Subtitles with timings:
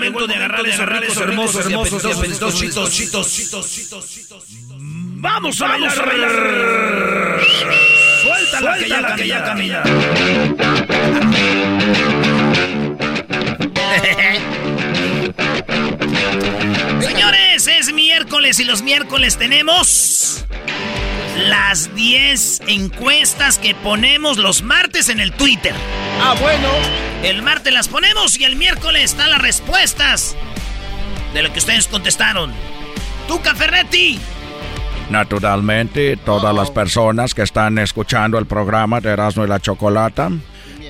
[0.00, 4.44] momento de agarrar esos ricos, hermosos, hermosos, apetitosos chitos, chitos, chitos, chitos, chitos.
[5.22, 7.40] Vamos a bailar, a bailar.
[8.22, 9.82] Suéltala, que ya, que ya camina.
[17.00, 20.46] Señores, es miércoles y los miércoles tenemos
[21.48, 25.74] las 10 encuestas que ponemos los martes en el Twitter.
[26.20, 26.68] Ah, bueno.
[27.22, 30.36] El martes las ponemos y el miércoles están las respuestas
[31.34, 32.52] de lo que ustedes contestaron.
[33.28, 34.18] ¡Tú, Ferretti!
[35.10, 40.30] Naturalmente, todas las personas que están escuchando el programa de Erasmo y la Chocolata,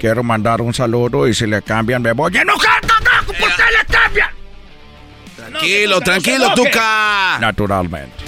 [0.00, 3.62] quiero mandar un saludo y si le cambian me voy a enojar, carajo, ¿por qué
[3.78, 4.30] le cambian?
[5.36, 7.38] Tranquilo, tranquilo, Tuca.
[7.40, 8.19] Naturalmente.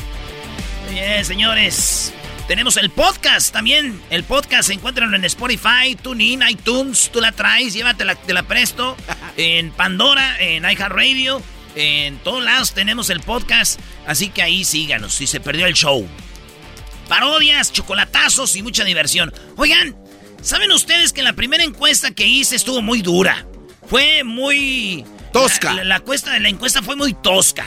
[1.24, 2.12] Señores.
[2.46, 4.00] Tenemos el podcast también.
[4.10, 7.10] El podcast, encuéntranlo en Spotify, TuneIn, iTunes.
[7.12, 8.96] Tú la traes, llévatela, te la presto.
[9.36, 11.42] En Pandora, en iHeartRadio.
[11.74, 13.80] En todos lados tenemos el podcast.
[14.06, 16.06] Así que ahí síganos si se perdió el show.
[17.08, 19.32] Parodias, chocolatazos y mucha diversión.
[19.56, 19.96] Oigan,
[20.42, 23.46] ¿saben ustedes que la primera encuesta que hice estuvo muy dura?
[23.86, 25.04] Fue muy...
[25.32, 25.72] Tosca.
[25.72, 27.66] La, la encuesta, la encuesta fue muy tosca.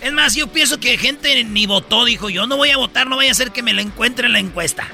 [0.00, 3.16] Es más, yo pienso que gente ni votó, dijo yo no voy a votar, no
[3.16, 4.88] vaya a ser que me la encuentre en la encuesta.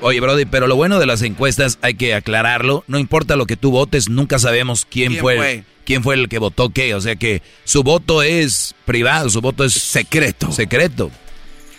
[0.00, 2.84] Oye, Brody, pero lo bueno de las encuestas hay que aclararlo.
[2.86, 5.64] No importa lo que tú votes, nunca sabemos quién, ¿Quién fue, fue?
[5.84, 6.94] quién fue el que votó qué.
[6.94, 10.52] O sea que su voto es privado, su voto es Secreto.
[10.52, 11.10] secreto.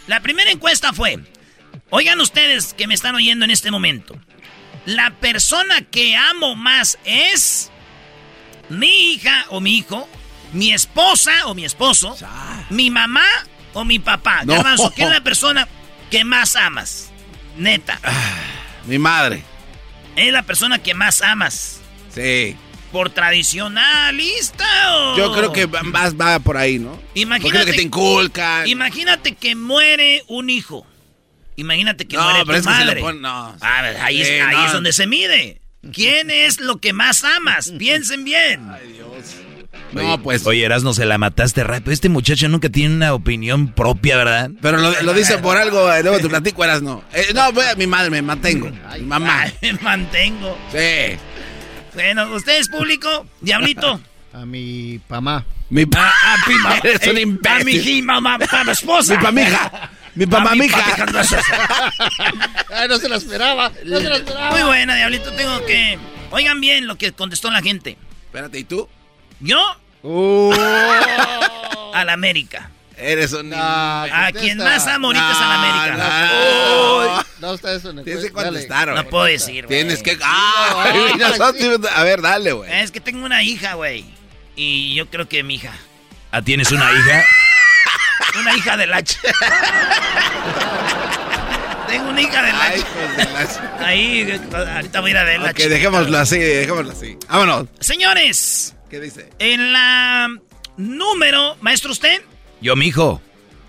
[0.08, 1.20] La primera encuesta fue,
[1.92, 4.18] oigan ustedes que me están oyendo en este momento,
[4.86, 7.70] la persona que amo más es
[8.70, 10.10] mi hija o mi hijo,
[10.54, 12.16] mi esposa o mi esposo,
[12.70, 13.26] mi mamá
[13.74, 14.44] o mi papá.
[14.46, 14.54] No.
[14.54, 15.68] Garbanzo, ¿quién es la persona
[16.10, 17.10] que más amas?
[17.58, 18.00] Neta.
[18.86, 19.44] Mi madre.
[20.16, 21.82] Es la persona que más amas.
[22.14, 22.56] Sí.
[22.92, 24.66] ¿Por tradicionalista
[24.96, 25.18] o...?
[25.18, 26.92] Yo creo que va, va- va por ahí, ¿no?
[26.92, 28.68] Porque Imagínate, lo que te inculcan.
[28.68, 30.88] imagínate que muere un hijo.
[31.58, 33.02] Imagínate que No, muere pero tu que madre.
[33.02, 33.56] pon- no.
[33.60, 34.66] A ver, ahí, es, ahí no.
[34.68, 35.62] es donde se mide.
[35.94, 37.72] ¿Quién es lo que más amas?
[37.78, 38.62] Piensen bien.
[39.94, 40.46] No, pues.
[40.46, 41.92] Oye, Erasmo, se la mataste rápido.
[41.92, 44.52] Este muchacho nunca tiene una opinión propia, ¿verdad?
[44.62, 47.04] Pero lo, lo dice por algo, eh, luego te platico, eras no.
[47.14, 48.70] Eh, no, voy a mi madre, me mantengo.
[48.96, 49.42] Mi mamá.
[49.44, 50.58] Ay, me mantengo.
[50.72, 51.18] Sí.
[51.94, 54.00] Bueno, ustedes, público, Diablito.
[54.34, 55.46] A mi mamá.
[55.70, 57.82] Mi pa A, a, mi ma- Eres un eh, imbécil.
[57.82, 59.16] a mi mamá, a mi esposa.
[59.18, 59.90] Mi pamija.
[60.16, 60.78] Mi A mamá, mi mija.
[60.98, 61.34] papi, no es.
[62.74, 63.72] Ay, no se la esperaba.
[63.86, 64.52] No se la esperaba.
[64.52, 65.32] Muy buena, Diablito.
[65.34, 65.98] Tengo que...
[66.32, 67.98] Oigan bien lo que contestó la gente.
[68.26, 68.88] Espérate, ¿y tú?
[69.40, 69.60] Yo,
[70.04, 70.54] Uh,
[71.94, 72.70] a la América.
[72.96, 73.52] Eres un.
[73.54, 75.98] Ah, A quien más amo ahorita es a la América.
[77.40, 78.48] No, No, está eso el Tienes que dale.
[78.50, 79.04] contestar, güey.
[79.04, 79.80] No puedo decir, güey.
[79.80, 80.18] Tienes que.
[80.24, 80.92] ¡Ah!
[81.18, 82.72] No, nosotros- A ver, dale, güey.
[82.82, 84.06] Es que tengo una hija, güey.
[84.56, 85.74] Y yo creo que mi hija.
[86.32, 87.26] Ah, ¿tienes una hija?
[88.40, 89.00] Una hija de la...
[89.02, 89.18] ch-
[91.88, 92.62] tengo una hija de la...
[92.62, 93.26] Ay, ch- hijos de
[93.80, 94.42] la- Ahí,
[94.76, 95.46] ahorita voy a ir a verla.
[95.50, 95.70] Ok, chiquita.
[95.74, 97.18] dejémoslo así, dejémoslo así.
[97.30, 97.68] Vámonos.
[97.80, 99.30] Señores, ¿Qué dice?
[99.40, 100.30] en la
[100.78, 101.58] número...
[101.62, 102.22] Maestro, ¿usted?
[102.62, 103.22] Yo, mijo.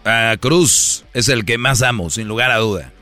[0.04, 2.92] A Cruz es el que más amo, sin lugar a duda.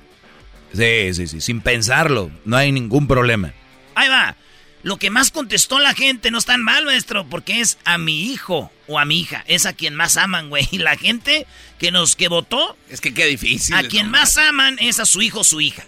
[0.74, 2.30] Sí, sí, sí, sin pensarlo.
[2.44, 3.52] No hay ningún problema.
[3.94, 4.36] Ahí va.
[4.82, 8.30] Lo que más contestó la gente no es tan mal, maestro, porque es a mi
[8.32, 9.44] hijo o a mi hija.
[9.46, 10.68] Es a quien más aman, güey.
[10.70, 11.46] Y la gente
[11.78, 13.74] que nos que votó, Es que qué difícil.
[13.74, 15.84] a quien más aman es a su hijo o su hija.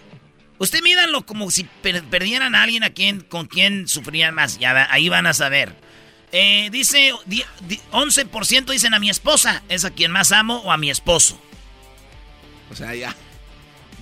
[0.59, 4.59] Usted mídanlo como si per- perdieran a alguien a quien, con quien sufrían más.
[4.59, 5.75] Ya ahí van a saber.
[6.33, 9.63] Eh, dice, di- di- 11% dicen a mi esposa.
[9.69, 11.41] Es a quien más amo o a mi esposo.
[12.71, 13.15] O sea, ya.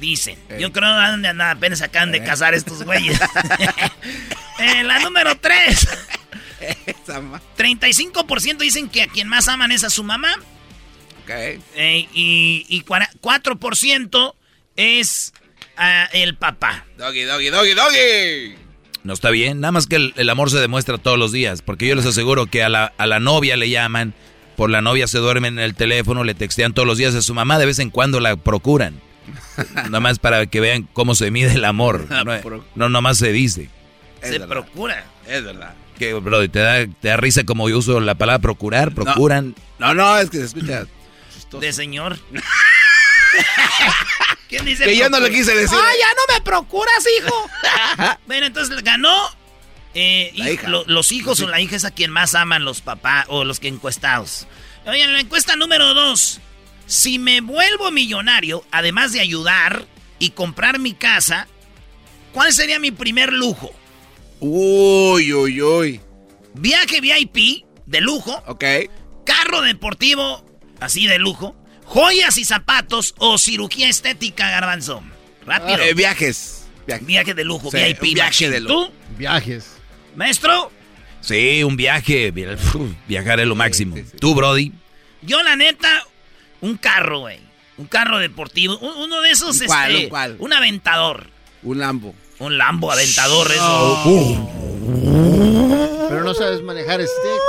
[0.01, 0.39] Dicen.
[0.59, 0.91] Yo creo
[1.23, 3.19] que apenas acaban de casar estos güeyes.
[4.59, 5.89] Eh, la número 3.
[6.87, 10.35] Esa ma- 35% dicen que a quien más aman es a su mamá.
[11.23, 11.29] Ok.
[11.31, 14.35] eh, y, y cuara- 4%
[14.77, 15.35] es
[15.77, 16.87] ah, el papá.
[16.97, 18.57] Doggy, doggy, doggy, doggy.
[19.07, 21.87] No está bien, nada más que el, el amor se demuestra todos los días, porque
[21.87, 24.15] yo les aseguro que a la, a la novia le llaman,
[24.57, 27.33] por la novia se duermen en el teléfono, le textean todos los días a su
[27.33, 29.01] mamá, de vez en cuando la procuran.
[29.75, 32.07] nada más para que vean cómo se mide el amor.
[32.11, 33.71] No, no nomás se dice.
[34.21, 34.49] Es Se verdad.
[34.49, 35.05] procura.
[35.29, 35.75] Es verdad.
[35.99, 39.55] Que, bro, te da, te da risa como yo uso la palabra procurar, procuran.
[39.79, 40.85] No, no, es que se escucha.
[41.61, 42.19] De señor.
[44.49, 45.77] ¿Quién dice Que yo no le quise decir.
[45.81, 47.51] ¡Ah, ya no me procuras, hijo!
[48.27, 49.15] bueno, entonces ganó.
[49.95, 50.69] eh, La hija.
[50.69, 53.61] lo- los hijos o la hija es a quien más aman los papás o los
[53.61, 54.47] que encuestados.
[54.87, 56.41] Oigan, la encuesta número dos.
[56.87, 59.85] Si me vuelvo millonario, además de ayudar
[60.21, 61.49] y comprar mi casa,
[62.33, 63.73] ¿cuál sería mi primer lujo?
[64.39, 66.01] Uy, uy, uy.
[66.55, 68.65] Viaje VIP de lujo, Ok.
[69.25, 70.45] carro deportivo
[70.81, 71.57] así de lujo,
[71.87, 75.03] joyas y zapatos o cirugía estética, garbanzo.
[75.47, 75.79] Rápido.
[75.79, 76.67] Eh, viajes.
[76.87, 77.07] Viajes.
[77.07, 78.15] Viaje de lujo, Sí, VIP.
[78.15, 78.87] viaje de lujo.
[78.89, 79.73] ¿Tú, Viajes.
[80.15, 80.71] maestro?
[81.21, 82.33] Sí, un viaje,
[82.75, 83.97] uf, viajar es lo máximo.
[83.97, 84.17] sí, sí.
[84.19, 84.73] Tú, Brody.
[85.23, 86.05] Yo, la neta,
[86.61, 87.41] un carro, güey.
[87.79, 88.79] Un carro deportivo.
[88.79, 90.05] Un- uno de esos, ¿Un cuál, este.
[90.05, 90.37] un cuál?
[90.39, 91.27] Un aventador.
[91.63, 92.15] Un Lambo.
[92.39, 94.51] Un Lambo aventador, eso.
[96.09, 97.41] Pero no sabes manejar stick.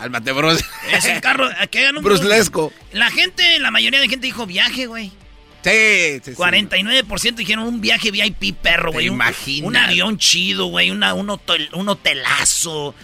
[0.00, 0.64] Cálmate, bros.
[0.90, 2.72] Es un carro que un Bruslesco.
[2.92, 5.12] La gente, la mayoría de gente dijo viaje, güey.
[5.62, 6.36] Sí, sí, sí.
[6.36, 9.08] 49% dijeron un viaje VIP perro, ¿Te güey.
[9.10, 9.68] Un, imaginas?
[9.68, 10.90] un avión chido, güey.
[10.90, 12.94] Una, un, hotel, un hotelazo.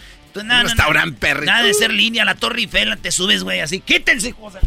[0.42, 1.52] Nada, Un restaurante perrito.
[1.52, 3.80] Nada de ser línea, la Torre Eiffel, te subes, güey, así.
[3.80, 4.58] Quítense, José.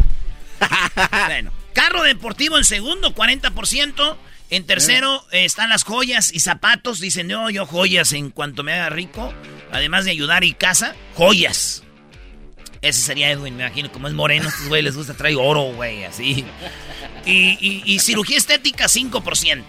[1.27, 4.17] bueno, carro deportivo en segundo, 40%.
[4.51, 6.99] En tercero eh, están las joyas y zapatos.
[6.99, 9.33] Dicen, no, yo joyas en cuanto me haga rico.
[9.71, 11.83] Además de ayudar y casa, joyas.
[12.81, 13.91] Ese sería Edwin, me imagino.
[13.91, 16.45] Como es moreno, a estos güey les gusta traer oro, güey, así.
[17.25, 19.63] Y, y- y cirugía estética, 5%.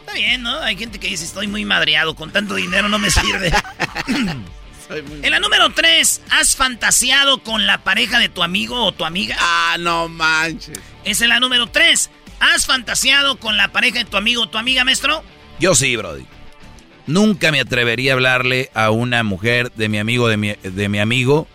[0.00, 0.58] Está bien, ¿no?
[0.60, 3.50] Hay gente que dice, estoy muy madreado, con tanto dinero no me sirve.
[4.88, 8.92] Soy muy- en la número 3, ¿has fantaseado con la pareja de tu amigo o
[8.92, 9.36] tu amiga?
[9.38, 10.78] Ah, no manches.
[11.04, 12.10] Esa es la número 3.
[12.40, 15.22] ¿Has fantaseado con la pareja de tu amigo o tu amiga, maestro?
[15.60, 16.26] Yo sí, Brody.
[17.06, 20.98] Nunca me atrevería a hablarle a una mujer de mi amigo, de mi, de mi
[20.98, 21.46] amigo,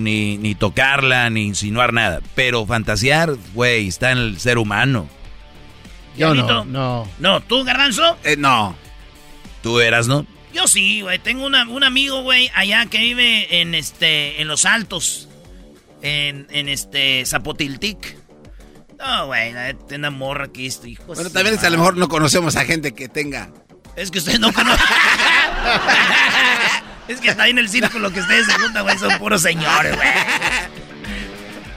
[0.00, 2.20] ni, ni tocarla, ni insinuar nada.
[2.34, 5.08] Pero fantasear, güey, está en el ser humano.
[6.16, 7.08] Yo no, no.
[7.18, 8.16] No, ¿tú, Garbanzo?
[8.24, 8.74] Eh, no.
[9.62, 10.26] Tú eras, ¿no?
[10.52, 11.18] Yo sí, güey.
[11.20, 15.28] Tengo una- un amigo, güey, allá que vive en este, en Los Altos.
[16.02, 18.16] En, en este, Zapotiltic.
[18.98, 19.54] No, güey,
[19.94, 21.04] una morra aquí, este hijo.
[21.14, 23.50] Bueno, también es que a lo mejor no conocemos a gente que tenga.
[23.96, 24.84] Es que ustedes no conocen.
[27.12, 28.98] es que está ahí en el círculo que ustedes se juntan, güey.
[28.98, 30.08] Son puros señores, güey.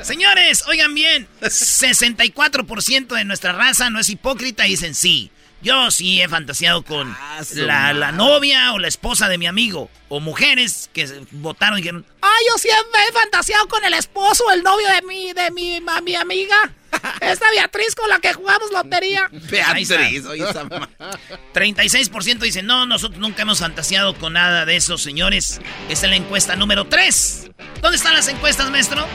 [0.01, 1.27] Señores, oigan bien.
[1.41, 5.31] 64% de nuestra raza no es hipócrita y dicen sí.
[5.61, 9.89] Yo sí he fantaseado con Ah, la, la novia o la esposa de mi amigo.
[10.09, 14.51] O mujeres que votaron y dijeron, ah, yo siempre he fantaseado con el esposo o
[14.51, 16.73] el novio de mi, de mi, mi amiga.
[17.21, 19.29] Esta Beatriz con la que jugamos lotería.
[19.51, 19.91] Beatriz,
[20.25, 20.89] oye, esa ma-
[21.53, 25.59] 36% dicen, no, nosotros nunca hemos fantaseado con nada de eso, señores.
[25.89, 27.51] Esta es la encuesta número 3.
[27.81, 29.05] ¿Dónde están las encuestas, maestro?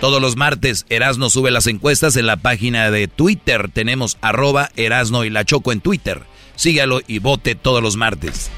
[0.00, 3.70] Todos los martes, Erasno sube las encuestas en la página de Twitter.
[3.72, 6.22] Tenemos arroba Erasno y la Choco en Twitter.
[6.56, 8.50] Sígalo y vote todos los martes.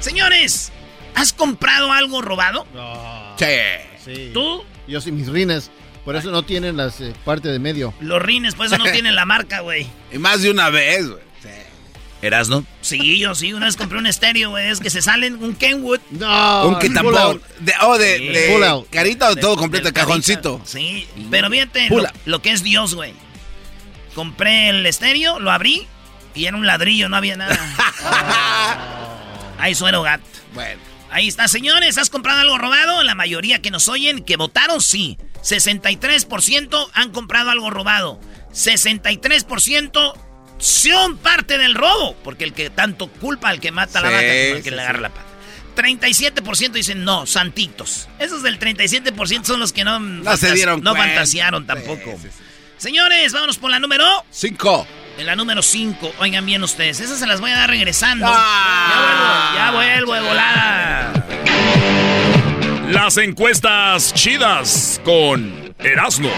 [0.00, 0.70] Señores,
[1.14, 2.66] ¿has comprado algo robado?
[2.74, 3.34] No.
[3.38, 3.46] Sí.
[4.04, 4.30] Sí.
[4.32, 4.62] ¿Tú?
[4.88, 5.70] Yo sí, mis rines.
[6.04, 7.94] Por eso no tienen las eh, parte de medio.
[8.00, 9.86] Los rines, pues eso no tienen la marca, güey.
[10.12, 11.22] Y más de una vez, güey.
[11.42, 11.48] Sí.
[12.22, 12.64] ¿Erasno?
[12.80, 14.68] Sí, yo sí, una vez compré un estéreo, güey.
[14.68, 16.00] Es que se salen un Kenwood.
[16.10, 16.68] No.
[16.68, 17.40] un que tampoco.
[17.60, 18.86] De, oh, de, Sí.
[18.90, 20.58] carita o todo De- completo, del de cajoncito.
[20.58, 20.70] carita.
[20.70, 23.14] Sí, pero fíjate lo, lo que es Dios, güey.
[24.14, 25.86] Compré el estéreo, lo abrí
[26.34, 27.56] y era un ladrillo, no había nada.
[29.58, 30.24] Ahí suero gato.
[30.54, 30.80] Bueno.
[31.10, 31.98] Ahí está, señores.
[31.98, 33.02] ¿Has comprado algo robado?
[33.04, 35.18] La mayoría que nos oyen, que votaron, sí.
[35.42, 38.20] 63% han comprado algo robado.
[38.52, 40.14] 63%
[40.58, 42.14] son parte del robo.
[42.24, 44.82] Porque el que tanto culpa al que mata la vaca como el que sí, le
[44.82, 45.02] agarra sí.
[45.02, 45.26] la pata.
[45.76, 48.08] 37% dicen no, santitos.
[48.18, 52.18] Esos del 37% son los que no, No se dieron no fantasearon tampoco.
[52.76, 54.04] Señores, vámonos por la número.
[54.30, 54.86] Cinco.
[55.18, 58.24] En la número 5, oigan bien ustedes, esas se las voy a dar regresando.
[58.26, 59.52] Ah.
[59.54, 62.31] ya vuelvo, ya vuelvo de volada.
[62.92, 66.28] Las encuestas chidas con Erasmo.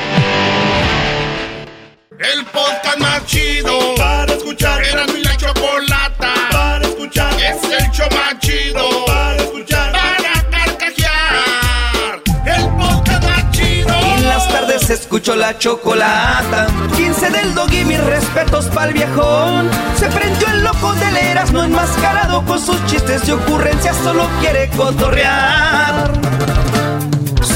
[2.17, 4.81] El podcast más chido para escuchar.
[4.85, 7.35] Era mi la chocolata para escuchar.
[7.41, 9.91] Es el show más chido para escuchar.
[9.91, 12.23] Para carcajear.
[12.47, 13.95] El podcast más chido.
[14.17, 16.69] En las tardes escucho la chocolata.
[16.97, 19.69] 15 del dog y mis respetos pa'l viejón.
[19.99, 26.34] Se prendió el loco del Erasmo enmascarado con sus chistes y ocurrencias, solo quiere cotorrear.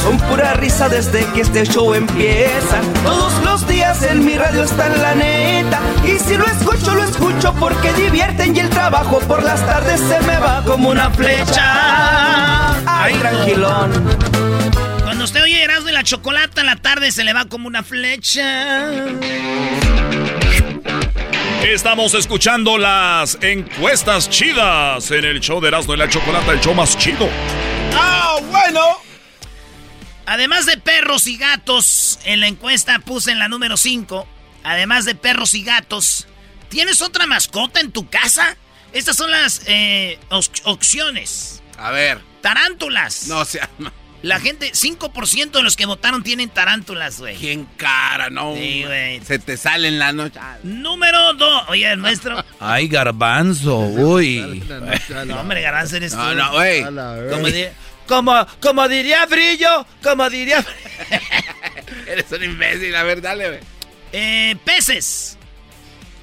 [0.03, 2.81] Son pura risa desde que este show empieza.
[3.05, 5.81] Todos los días en mi radio está en la neta.
[6.05, 10.21] Y si lo escucho, lo escucho porque divierten y el trabajo por las tardes se
[10.27, 12.77] me va como una flecha.
[12.87, 14.19] Ay, tranquilón.
[15.03, 18.91] Cuando usted oye Erasmo y la chocolata la tarde se le va como una flecha.
[21.65, 26.75] Estamos escuchando las encuestas chidas en el show de Erasmo y la chocolata, el show
[26.75, 27.29] más chido.
[27.95, 29.08] ¡Ah, bueno!
[30.29, 34.29] Además de perros y gatos, en la encuesta puse en la número 5,
[34.63, 36.27] además de perros y gatos,
[36.69, 38.59] ¿tienes otra mascota en tu casa?
[38.93, 40.19] Estas son las eh,
[40.65, 41.63] opciones.
[41.79, 42.21] A ver.
[42.43, 43.27] Tarántulas.
[43.29, 43.71] No, o sea...
[44.21, 47.37] La gente, 5% de los que votaron tienen tarántulas, güey.
[47.37, 48.55] ¿Quién cara, no?
[48.55, 49.21] Sí, güey.
[49.25, 50.41] Se te sale en la noche.
[50.65, 51.69] Número 2.
[51.69, 52.45] Oye, el maestro.
[52.61, 54.63] Ay, garbanzo, uy.
[55.25, 56.19] no, hombre, garbanzo eres tú.
[56.19, 56.83] No, no, güey.
[56.83, 57.47] Como,
[58.09, 60.65] como, como, diría Brillo, como diría...
[62.07, 63.61] eres un imbécil, a ver, dale, güey.
[64.13, 65.39] Eh, peces.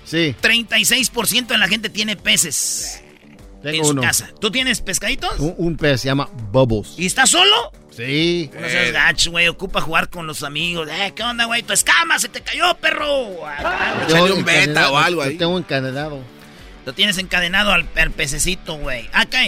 [0.03, 0.35] Sí.
[0.41, 3.01] 36% de la gente tiene peces.
[3.61, 4.01] Tengo en su uno.
[4.01, 4.29] casa.
[4.39, 5.39] ¿Tú tienes pescaditos?
[5.39, 6.93] Un, un pez se llama Bubbles.
[6.97, 7.71] ¿Y estás solo?
[7.89, 8.51] Sí.
[8.53, 9.47] No seas gacho, güey.
[9.47, 10.87] Ocupa jugar con los amigos.
[10.91, 11.63] Eh, ¿qué onda, güey?
[11.63, 13.45] Tu escama se te cayó, perro.
[13.47, 15.37] Ah, Echale un beta o algo ahí.
[15.37, 16.21] Tengo encadenado.
[16.85, 19.09] Lo tienes encadenado al, al pececito, güey.
[19.13, 19.39] Acá,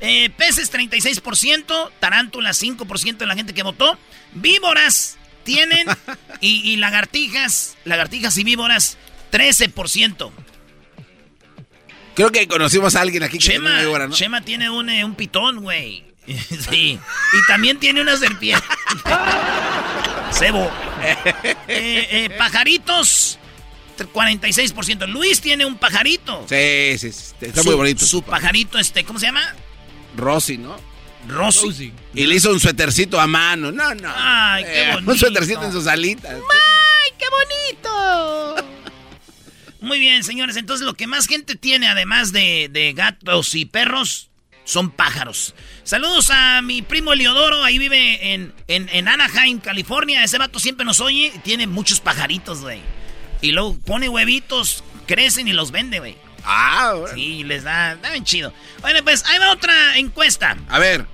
[0.00, 3.98] eh, peces 36%, tarántulas 5% de la gente que votó.
[4.32, 5.86] Víboras tienen
[6.40, 8.96] y, y lagartijas, lagartijas y víboras
[9.32, 10.30] 13%.
[12.14, 14.14] Creo que conocimos a alguien aquí que Chema, tiene víbora, ¿no?
[14.14, 16.04] Chema tiene un, eh, un pitón, güey.
[16.70, 16.98] sí.
[16.98, 18.64] Y también tiene una serpiente.
[20.32, 20.70] Cebo.
[21.02, 23.38] Eh, eh, pajaritos,
[23.98, 25.06] 46%.
[25.08, 26.46] Luis tiene un pajarito.
[26.48, 28.04] Sí, sí, sí, está Su- muy bonito.
[28.06, 29.54] Su pajarito, este, ¿cómo se llama?
[30.16, 30.76] Rosy, ¿no?
[31.28, 31.92] Rosy.
[32.14, 33.72] Y le hizo un suétercito a mano.
[33.72, 34.12] No, no.
[34.14, 35.10] Ay, qué Eh, bonito.
[35.12, 36.32] Un suétercito en sus alitas.
[36.34, 38.56] ¡Ay, qué bonito!
[39.80, 40.56] Muy bien, señores.
[40.56, 44.28] Entonces, lo que más gente tiene, además de, de gatos y perros,
[44.64, 45.54] son pájaros.
[45.82, 47.62] Saludos a mi primo Eliodoro.
[47.64, 50.24] Ahí vive en, en, en Anaheim, California.
[50.24, 51.32] Ese vato siempre nos oye.
[51.34, 52.80] y Tiene muchos pajaritos, güey.
[53.42, 56.16] Y luego pone huevitos, crecen y los vende, güey.
[56.44, 57.14] Ah, bueno.
[57.14, 58.52] Sí, les da, da bien chido.
[58.80, 60.56] Bueno, pues ahí va otra encuesta.
[60.68, 61.06] A ver.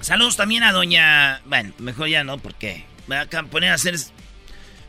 [0.00, 1.40] Saludos también a doña...
[1.46, 3.96] Bueno, mejor ya no, porque me voy a poner a hacer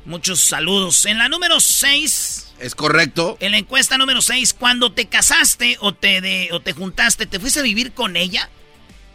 [0.05, 1.05] muchos saludos.
[1.05, 2.53] En la número 6...
[2.60, 3.38] Es correcto.
[3.41, 7.39] En la encuesta número 6, cuando te casaste o te, de, o te juntaste, ¿te
[7.39, 8.50] fuiste a vivir con ella?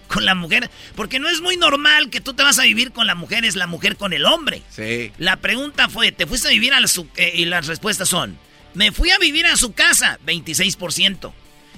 [0.08, 0.70] ¿Con la mujer?
[0.96, 3.56] Porque no es muy normal que tú te vas a vivir con la mujer, es
[3.56, 4.62] la mujer con el hombre.
[4.70, 5.12] Sí.
[5.18, 7.08] La pregunta fue, ¿te fuiste a vivir a su...
[7.16, 8.38] eh, y las respuestas son,
[8.74, 11.32] me fui a vivir a su casa, 26%.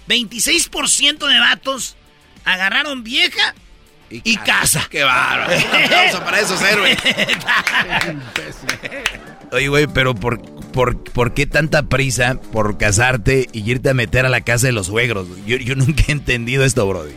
[0.09, 1.97] 26% de vatos
[2.45, 3.55] agarraron vieja
[4.11, 4.87] y casa.
[4.91, 5.53] Qué bárbaro.
[6.15, 6.99] Un para esos héroes.
[9.53, 14.27] Oye, güey, pero por, por, ¿por qué tanta prisa por casarte y irte a meter
[14.27, 15.29] a la casa de los suegros?
[15.47, 17.15] Yo, yo nunca he entendido esto, Brody.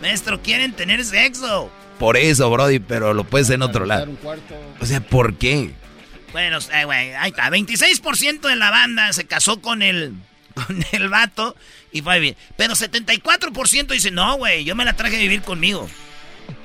[0.00, 1.70] Maestro, quieren tener sexo.
[1.98, 4.08] Por eso, Brody, pero lo puedes en otro lado.
[4.80, 5.72] O sea, ¿por qué?
[6.34, 7.48] Bueno, eh, güey, ahí está.
[7.48, 10.14] 26% de la banda se casó con el,
[10.54, 11.54] con el vato
[11.92, 12.36] y fue a vivir.
[12.56, 15.88] Pero 74% dice, no, güey, yo me la traje a vivir conmigo.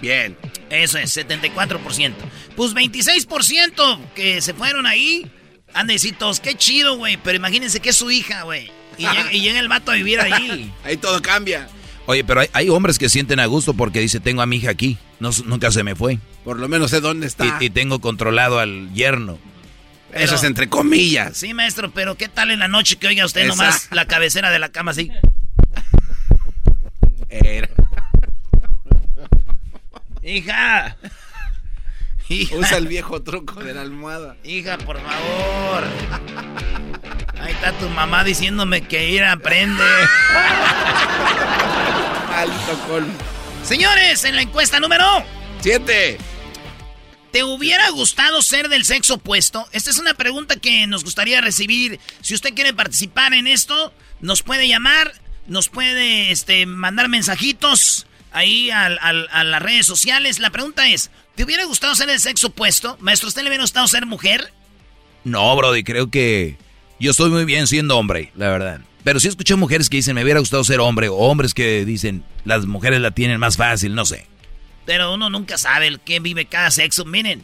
[0.01, 0.35] Bien.
[0.71, 2.13] Eso es, 74%.
[2.55, 5.31] Pues 26% que se fueron ahí.
[5.75, 7.17] Han de decir todos, qué chido, güey.
[7.17, 8.71] Pero imagínense que es su hija, güey.
[8.97, 10.73] Y, llega, y llega el vato a vivir ahí.
[10.83, 11.69] Ahí todo cambia.
[12.07, 14.71] Oye, pero hay, hay hombres que sienten a gusto porque dice, tengo a mi hija
[14.71, 14.97] aquí.
[15.19, 16.17] No, nunca se me fue.
[16.43, 17.59] Por lo menos sé dónde está.
[17.61, 19.37] Y, y tengo controlado al yerno.
[20.13, 21.37] Eso es entre comillas.
[21.37, 23.49] Sí, maestro, pero ¿qué tal en la noche que oiga usted Esa.
[23.49, 25.11] nomás la cabecera de la cama así?
[27.29, 27.69] Era.
[30.23, 30.97] Hija.
[32.27, 32.55] Hija.
[32.55, 34.35] Usa el viejo truco de la almohada.
[34.43, 35.83] Hija, por favor.
[37.41, 39.83] Ahí está tu mamá diciéndome que ir aprende.
[42.35, 43.13] Alto colmo.
[43.63, 45.05] Señores, en la encuesta número
[45.61, 46.17] Siete.
[47.31, 49.67] ¿Te hubiera gustado ser del sexo opuesto?
[49.71, 51.99] Esta es una pregunta que nos gustaría recibir.
[52.21, 55.13] Si usted quiere participar en esto, nos puede llamar,
[55.45, 60.39] nos puede este, mandar mensajitos ahí a las redes sociales.
[60.39, 62.97] La pregunta es, ¿te hubiera gustado ser del sexo opuesto?
[62.99, 64.51] Maestro, ¿usted le hubiera gustado ser mujer?
[65.23, 66.57] No, Brody, creo que
[66.99, 68.81] yo estoy muy bien siendo hombre, la verdad.
[69.03, 72.23] Pero sí escuché mujeres que dicen, me hubiera gustado ser hombre, o hombres que dicen,
[72.43, 74.27] las mujeres la tienen más fácil, no sé.
[74.85, 77.05] Pero uno nunca sabe el que vive cada sexo.
[77.05, 77.43] Miren,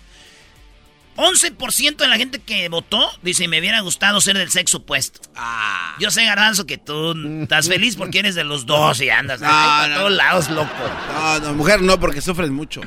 [1.18, 5.22] 11% de la gente que votó dice, me hubiera gustado ser del sexo opuesto.
[5.36, 5.96] Ah.
[6.00, 9.48] Yo sé, Garbanzo, que tú estás feliz porque eres de los dos y andas No,
[9.50, 10.18] a no, todos no.
[10.18, 10.70] lados, loco.
[11.14, 12.82] No, no, mujer no, porque sufren mucho.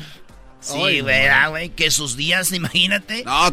[0.61, 1.69] Sí, ¿verdad, güey?
[1.71, 3.23] Que sus días, imagínate.
[3.25, 3.53] No, oh,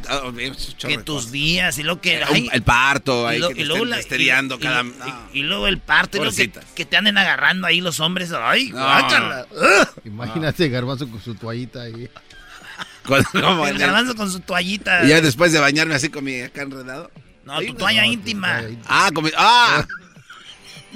[0.78, 2.20] chorro que tus días y lo que...
[2.20, 4.82] Eh, ay, el parto, ahí lo- que te luego estén la- y- cada...
[4.82, 5.30] y- no.
[5.34, 6.36] y, y luego el parto y luego
[6.76, 8.32] que, te anden agarrando ahí los hombres.
[8.34, 8.78] Ay, No.
[8.84, 9.46] guácala.
[9.52, 9.88] Ugh.
[10.06, 12.10] Imagínate Garbanzo con su toallita ahí.
[13.06, 15.06] Con- como El garbanzo con su toallita.
[15.06, 17.12] Y ya después de bañarme así con mi acá enredado.
[17.46, 18.64] No, tu toalla íntima.
[18.88, 19.32] Ah, con mi...
[19.38, 19.86] ¡Ah!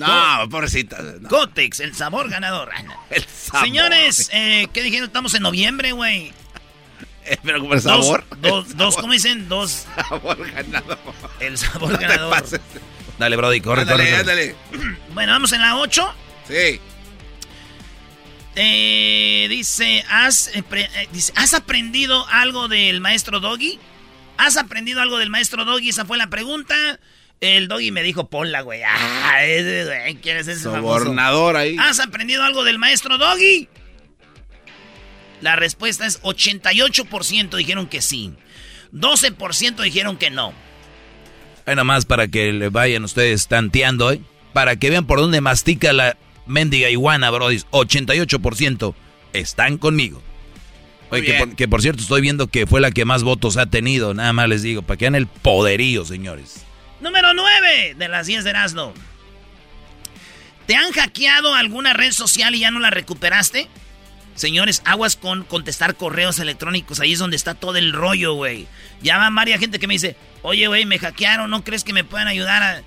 [0.07, 1.01] No, pobrecita.
[1.19, 1.29] no.
[1.29, 2.69] Cotex, el sabor ganador.
[3.09, 3.65] El sabor.
[3.67, 5.07] Señores, eh, ¿qué dijeron?
[5.07, 6.31] Estamos en noviembre, güey.
[7.25, 8.23] Eh, Pero como el sabor.
[8.41, 9.47] Dos, dos, ¿cómo dicen?
[9.49, 9.85] Dos.
[10.09, 10.97] sabor ganado.
[11.39, 12.29] El sabor No te ganador.
[12.39, 12.61] pases.
[13.17, 14.19] Dale, Brody, corre, Ándale, corre, corre.
[14.21, 14.97] ándale.
[15.13, 16.13] Bueno, vamos en la 8.
[16.47, 16.79] Sí.
[18.55, 23.79] Eh, dice, ¿has, eh, pre- eh, dice, ¿has aprendido algo del maestro Doggy?
[24.37, 25.89] ¿Has aprendido algo del maestro Doggy?
[25.89, 26.99] Esa fue la pregunta.
[27.41, 28.81] El Doggy me dijo, ponla, güey.
[29.31, 30.99] Ah, ese, güey, ¿quieres ese famoso?
[30.99, 31.77] Sobornador ahí.
[31.79, 33.69] ¿Has aprendido algo del maestro Doggy?
[35.41, 38.33] La respuesta es 88% dijeron que sí.
[38.91, 40.53] 12% dijeron que no.
[41.65, 44.19] Ahí nomás para que le vayan ustedes tanteando, ¿eh?
[44.51, 46.17] Para que vean por dónde mastica la
[46.47, 47.57] mendiga iguana, Brody.
[47.71, 48.95] 88%
[49.33, 50.21] están conmigo.
[51.11, 53.67] Oye, que por, que por cierto estoy viendo que fue la que más votos ha
[53.67, 54.13] tenido.
[54.13, 56.65] Nada más les digo, para que vean el poderío, señores.
[57.01, 58.93] Número 9 de las 10 de Erasmo.
[60.65, 63.67] ¿Te han hackeado alguna red social y ya no la recuperaste?
[64.35, 66.99] Señores, aguas con contestar correos electrónicos.
[66.99, 68.67] Ahí es donde está todo el rollo, güey.
[69.01, 72.03] Ya va varias gente que me dice, oye, güey, me hackearon, ¿no crees que me
[72.03, 72.81] puedan ayudar a...?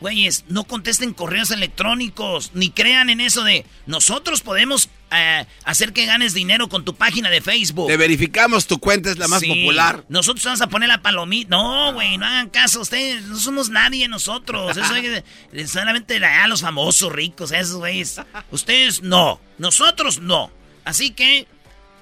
[0.00, 6.06] Güeyes, no contesten correos electrónicos, ni crean en eso de nosotros podemos eh, hacer que
[6.06, 7.88] ganes dinero con tu página de Facebook.
[7.88, 10.04] Te verificamos, tu cuenta es la más Sí, popular.
[10.08, 11.50] Nosotros vamos a poner la palomita.
[11.50, 12.80] No, güey, no hagan caso.
[12.80, 14.76] Ustedes no somos nadie nosotros.
[14.76, 18.20] Eso es que- solamente a los famosos ricos, esos güeyes.
[18.50, 19.40] Ustedes no.
[19.58, 20.50] Nosotros no.
[20.84, 21.46] Así que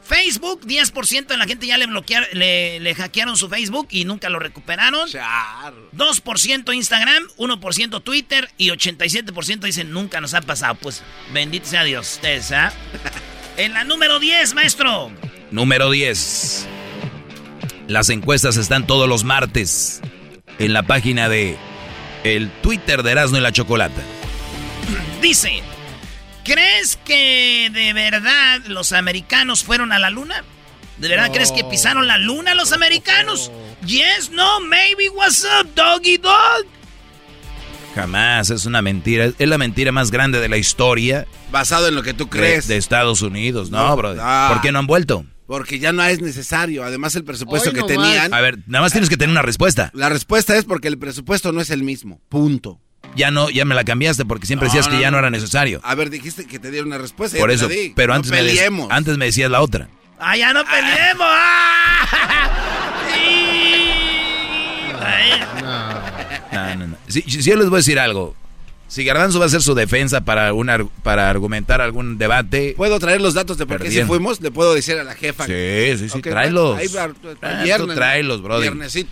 [0.06, 4.28] Facebook, 10% de la gente ya le bloquearon, le, le hackearon su Facebook y nunca
[4.28, 5.08] lo recuperaron.
[5.08, 5.74] Char.
[5.96, 10.76] 2% Instagram, 1% Twitter y 87% dicen nunca nos ha pasado.
[10.76, 12.72] Pues bendito sea Dios, ustedes, ¿ah?
[13.56, 15.10] En la número 10, maestro.
[15.50, 16.68] Número 10.
[17.88, 20.02] Las encuestas están todos los martes
[20.58, 21.56] en la página de
[22.24, 24.02] el Twitter de Erasmo y la Chocolata.
[25.22, 25.62] Dice,
[26.46, 30.44] ¿crees que de verdad los americanos fueron a la luna?
[30.98, 33.50] ¿De verdad crees que pisaron la luna los americanos?
[33.84, 36.64] Yes, no, maybe, what's up, doggy dog?
[37.94, 39.30] Jamás, es una mentira.
[39.38, 42.68] Es la mentira más grande de la historia Basado en lo que tú crees.
[42.68, 43.70] de Estados Unidos.
[43.70, 44.20] No, No, brother.
[44.22, 44.50] ah.
[44.52, 45.24] ¿Por qué no han vuelto?
[45.46, 46.84] Porque ya no es necesario.
[46.84, 48.34] Además, el presupuesto Hoy que no tenían.
[48.34, 49.90] A ver, nada más tienes que tener una respuesta.
[49.94, 52.20] La respuesta es porque el presupuesto no es el mismo.
[52.28, 52.80] Punto.
[53.14, 55.18] Ya no, ya me la cambiaste porque siempre No, decías que no, ya no no.
[55.20, 55.80] era necesario.
[55.82, 57.38] A ver, dijiste que te diera una respuesta.
[57.38, 57.92] Por ya te eso, la di.
[57.96, 58.88] pero No antes, me dec- peleemos.
[58.90, 59.88] antes me decías la otra.
[60.18, 61.26] ¡Ah, ya no peleemos!
[61.28, 62.52] ¡Ah!
[63.14, 64.96] Sí.
[65.00, 65.40] Ay,
[66.52, 66.96] No, no, no.
[67.08, 68.34] Si, si yo les voy a decir algo,
[68.88, 73.20] si Garbanzo va a hacer su defensa para, una, para argumentar algún debate, ¿Puedo traer
[73.20, 74.40] los datos de por qué si fuimos?
[74.40, 75.46] Le puedo decir a la jefa.
[75.46, 75.52] sí,
[75.98, 76.78] sí, sí, Ok, tráelos.
[76.78, 77.08] Ahí va,
[77.42, 77.94] Ah, viernes, ¿no?
[77.94, 78.70] tráelos, brother.
[78.72, 79.10] Viernesito,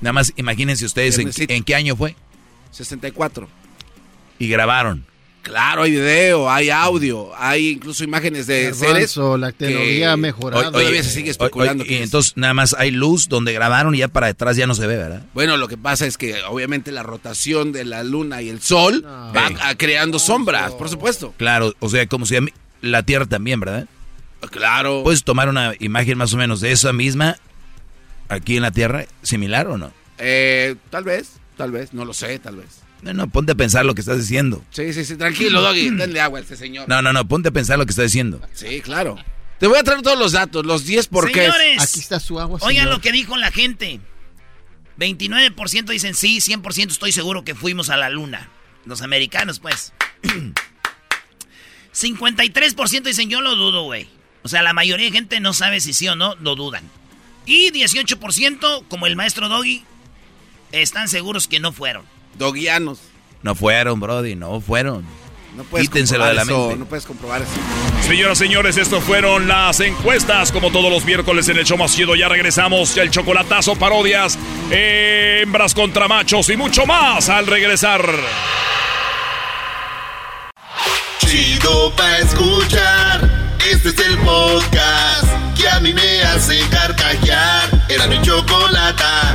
[0.00, 2.16] Nada más imagínense ustedes en qué año fue
[2.72, 3.48] 64.
[4.38, 5.04] y grabaron.
[5.42, 8.80] Claro, hay video, hay audio, hay incluso imágenes de seres.
[9.16, 10.70] Garbanzo, la tecnología ha mejorado.
[10.70, 12.02] Todavía se sigue especulando y es.
[12.02, 14.96] entonces nada más hay luz donde grabaron y ya para detrás ya no se ve,
[14.96, 15.22] ¿verdad?
[15.34, 19.02] Bueno, lo que pasa es que obviamente la rotación de la luna y el sol
[19.02, 19.32] No.
[19.32, 19.54] va Sí.
[19.62, 21.34] a- creando sombras, por supuesto.
[21.38, 22.36] Claro, o sea, como si
[22.80, 23.86] la Tierra también, ¿verdad?
[24.50, 25.02] Claro.
[25.02, 27.36] ¿Puedes tomar una imagen más o menos de esa misma
[28.28, 29.92] aquí en la Tierra, similar o no?
[30.18, 32.80] Eh, tal vez, tal vez, no lo sé, tal vez.
[33.02, 34.64] No, no, ponte a pensar lo que estás diciendo.
[34.70, 36.88] Sí, sí, sí, tranquilo, Doggy, denle agua a este señor.
[36.88, 38.40] No, no, no, ponte a pensar lo que estás diciendo.
[38.52, 39.16] Sí, claro.
[39.60, 41.42] Te voy a traer todos los datos, los 10 por qué.
[41.42, 42.96] Señores, Aquí está su agua, oigan señor.
[42.96, 44.00] lo que dijo la gente.
[44.98, 48.48] 29% dicen sí, 100% estoy seguro que fuimos a la luna.
[48.84, 49.92] Los americanos, pues.
[51.94, 54.08] 53% dicen yo lo dudo, güey.
[54.42, 56.82] O sea, la mayoría de gente no sabe si sí o no, lo dudan.
[57.46, 59.84] Y 18%, como el maestro Doggy,
[60.72, 62.04] están seguros que no fueron.
[62.38, 62.98] Doguianos.
[63.42, 65.04] No fueron, Brody, no fueron.
[65.56, 66.76] No puedes Quítenselo comprobar de la eso, mente.
[66.78, 67.50] No puedes comprobar eso.
[68.06, 72.14] Señoras, señores, esto fueron las encuestas, como todos los miércoles en el show más chido.
[72.14, 74.38] Ya regresamos, el chocolatazo, parodias,
[74.70, 78.02] hembras contra machos y mucho más al regresar.
[81.18, 83.30] Chido pa' escuchar.
[83.70, 87.86] Este es el podcast que a mí me hace carcajear.
[87.88, 89.34] Era mi chocolata.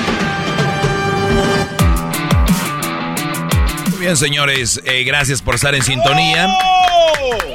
[4.01, 6.49] bien, señores, eh, gracias por estar en sintonía.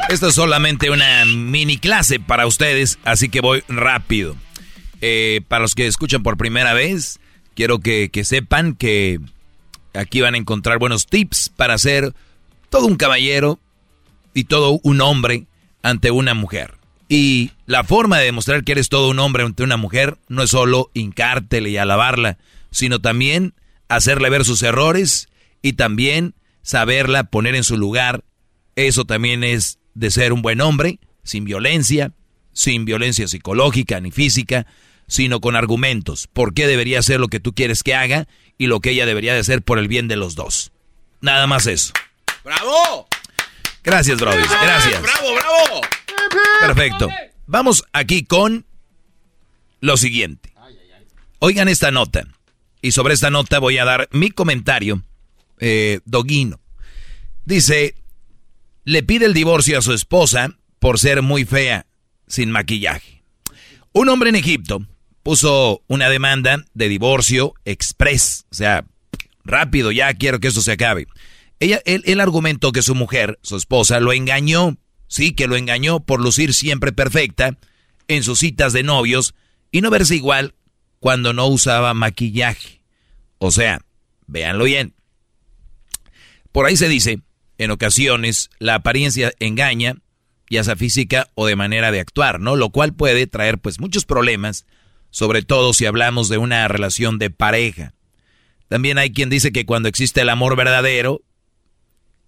[0.09, 4.37] Esto es solamente una mini clase para ustedes, así que voy rápido.
[5.01, 7.19] Eh, para los que escuchan por primera vez,
[7.55, 9.19] quiero que, que sepan que
[9.93, 12.15] aquí van a encontrar buenos tips para ser
[12.71, 13.59] todo un caballero
[14.33, 15.47] y todo un hombre
[15.83, 16.75] ante una mujer.
[17.09, 20.51] Y la forma de demostrar que eres todo un hombre ante una mujer no es
[20.51, 22.39] solo hincártele y alabarla,
[22.71, 23.53] sino también
[23.89, 25.29] hacerle ver sus errores
[25.67, 28.23] y también saberla poner en su lugar.
[28.77, 32.13] Eso también es de ser un buen hombre, sin violencia,
[32.53, 34.65] sin violencia psicológica ni física,
[35.09, 36.29] sino con argumentos.
[36.33, 39.35] ¿Por qué debería hacer lo que tú quieres que haga y lo que ella debería
[39.35, 40.71] de hacer por el bien de los dos?
[41.21, 41.93] Nada más eso.
[42.45, 43.09] ¡Bravo!
[43.83, 44.45] Gracias, Brody.
[44.63, 45.03] Gracias.
[45.03, 45.81] ¡Bravo, bravo!
[46.61, 47.09] Perfecto.
[47.47, 48.67] Vamos aquí con
[49.81, 50.53] lo siguiente.
[51.41, 52.23] Oigan esta nota.
[52.83, 55.03] Y sobre esta nota voy a dar mi comentario,
[55.59, 56.61] eh, doguino.
[57.45, 57.95] Dice,
[58.85, 61.87] le pide el divorcio a su esposa por ser muy fea,
[62.27, 63.23] sin maquillaje.
[63.93, 64.87] Un hombre en Egipto
[65.23, 68.85] puso una demanda de divorcio express, o sea,
[69.45, 71.07] rápido, ya quiero que esto se acabe.
[71.59, 74.77] Él argumentó que su mujer, su esposa, lo engañó
[75.09, 77.57] Sí, que lo engañó por lucir siempre perfecta
[78.09, 79.35] en sus citas de novios
[79.71, 80.55] y no verse igual
[80.99, 82.83] cuando no usaba maquillaje.
[83.39, 83.81] O sea,
[84.27, 84.95] véanlo bien.
[86.57, 87.21] Por ahí se dice,
[87.59, 89.97] en ocasiones la apariencia engaña,
[90.49, 92.57] ya sea física o de manera de actuar, ¿no?
[92.57, 94.65] Lo cual puede traer pues muchos problemas,
[95.11, 97.93] sobre todo si hablamos de una relación de pareja.
[98.69, 101.21] También hay quien dice que cuando existe el amor verdadero,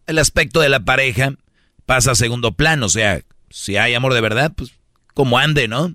[0.07, 1.33] el aspecto de la pareja
[1.87, 2.85] pasa a segundo plano.
[2.85, 4.73] O sea, si hay amor de verdad, pues
[5.15, 5.95] como ande, ¿no?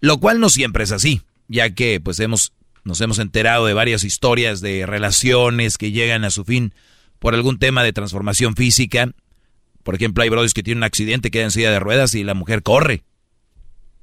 [0.00, 2.54] Lo cual no siempre es así, ya que pues hemos,
[2.84, 6.72] nos hemos enterado de varias historias de relaciones que llegan a su fin
[7.18, 9.12] por algún tema de transformación física.
[9.82, 12.34] Por ejemplo, hay brothers que tienen un accidente, quedan en silla de ruedas y la
[12.34, 13.04] mujer corre,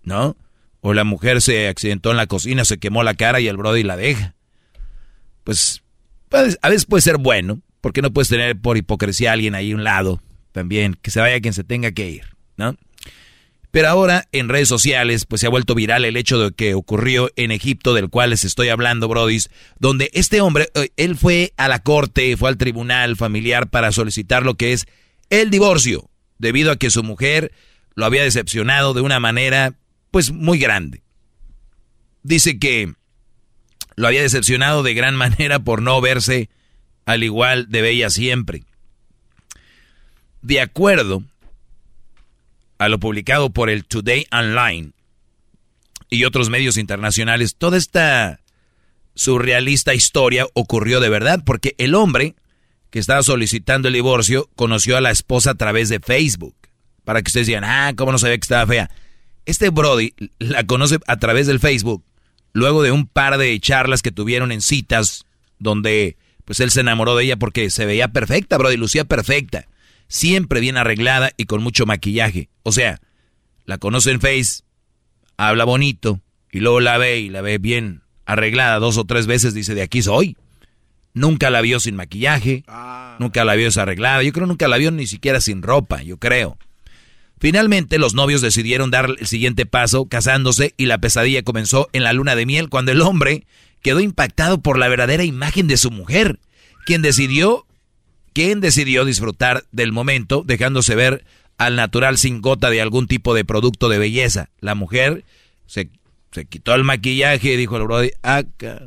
[0.03, 0.35] ¿no?
[0.81, 3.83] O la mujer se accidentó en la cocina, se quemó la cara y el brody
[3.83, 4.35] la deja.
[5.43, 5.83] Pues,
[6.31, 9.75] a veces puede ser bueno, porque no puedes tener por hipocresía a alguien ahí a
[9.75, 12.25] un lado también, que se vaya quien se tenga que ir,
[12.57, 12.75] ¿no?
[13.75, 17.29] Pero ahora en redes sociales pues se ha vuelto viral el hecho de que ocurrió
[17.35, 21.67] en Egipto, del cual les estoy hablando, brodis, donde este hombre, eh, él fue a
[21.67, 24.85] la corte, fue al tribunal familiar para solicitar lo que es
[25.29, 27.51] el divorcio, debido a que su mujer
[27.95, 29.73] lo había decepcionado de una manera
[30.09, 31.03] pues muy grande.
[32.23, 32.93] Dice que
[33.97, 36.49] lo había decepcionado de gran manera por no verse
[37.05, 38.63] al igual de bella siempre.
[40.41, 41.25] De acuerdo
[42.77, 44.91] a lo publicado por el Today Online
[46.09, 48.39] y otros medios internacionales, toda esta
[49.15, 52.35] surrealista historia ocurrió de verdad porque el hombre
[52.89, 56.55] que estaba solicitando el divorcio conoció a la esposa a través de Facebook.
[57.03, 58.89] Para que ustedes digan, ah, ¿cómo no sabía que estaba fea?
[59.45, 62.03] Este Brody la conoce a través del Facebook,
[62.51, 65.25] luego de un par de charlas que tuvieron en citas,
[65.59, 69.67] donde pues él se enamoró de ella porque se veía perfecta, Brody, lucía perfecta
[70.15, 72.47] siempre bien arreglada y con mucho maquillaje.
[72.63, 73.01] O sea,
[73.65, 74.63] la conoce en Face,
[75.35, 79.53] habla bonito, y luego la ve y la ve bien arreglada dos o tres veces,
[79.53, 80.37] dice, de aquí soy.
[81.13, 83.17] Nunca la vio sin maquillaje, ah.
[83.19, 86.57] nunca la vio desarreglada, yo creo nunca la vio ni siquiera sin ropa, yo creo.
[87.37, 92.13] Finalmente los novios decidieron dar el siguiente paso, casándose, y la pesadilla comenzó en la
[92.13, 93.45] luna de miel, cuando el hombre
[93.81, 96.39] quedó impactado por la verdadera imagen de su mujer,
[96.85, 97.65] quien decidió
[98.35, 101.23] quien decidió disfrutar del momento dejándose ver
[101.57, 104.49] al natural sin gota de algún tipo de producto de belleza.
[104.59, 105.23] La mujer
[105.67, 105.89] se,
[106.49, 108.81] quitó el maquillaje y dijo al brody, acá.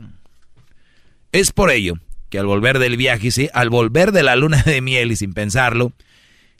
[1.32, 1.94] Es por ello
[2.28, 5.32] que al volver del viaje, sí, al volver de la luna de miel y sin
[5.32, 5.94] pensarlo,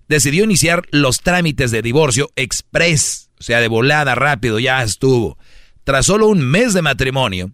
[0.08, 5.36] decidió iniciar los trámites de divorcio express, o sea, de volada, rápido, ya estuvo.
[5.84, 7.52] Tras solo un mes de matrimonio,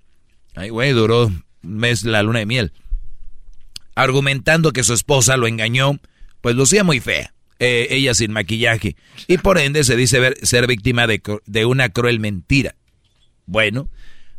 [0.55, 2.73] ay, güey, duró un mes la luna de miel
[3.95, 5.99] argumentando que su esposa lo engañó,
[6.41, 11.07] pues lucía muy fea, eh, ella sin maquillaje, y por ende se dice ser víctima
[11.07, 12.75] de una cruel mentira.
[13.47, 13.89] Bueno,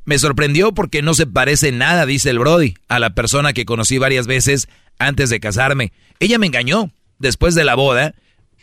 [0.07, 3.97] Me sorprendió porque no se parece nada, dice el Brody, a la persona que conocí
[3.97, 4.67] varias veces
[4.99, 5.93] antes de casarme.
[6.19, 6.91] Ella me engañó.
[7.17, 8.13] Después de la boda,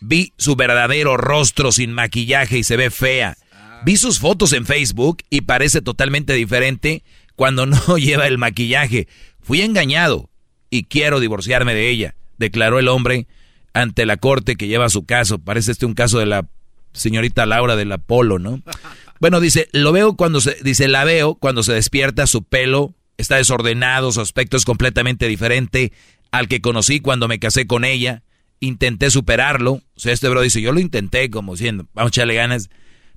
[0.00, 3.36] vi su verdadero rostro sin maquillaje y se ve fea.
[3.84, 7.02] Vi sus fotos en Facebook y parece totalmente diferente
[7.34, 9.08] cuando no lleva el maquillaje.
[9.40, 10.30] Fui engañado
[10.72, 13.26] y quiero divorciarme de ella, declaró el hombre
[13.74, 15.38] ante la corte que lleva su caso.
[15.38, 16.48] Parece este un caso de la
[16.94, 18.60] señorita Laura del Apolo, ¿no?
[19.20, 23.36] Bueno, dice, lo veo cuando se, dice, la veo cuando se despierta, su pelo está
[23.36, 25.92] desordenado, su aspecto es completamente diferente
[26.32, 28.24] al que conocí cuando me casé con ella.
[28.58, 29.74] Intenté superarlo.
[29.74, 32.68] O sea, este bro dice, yo lo intenté como diciendo, vamos a echarle ganas,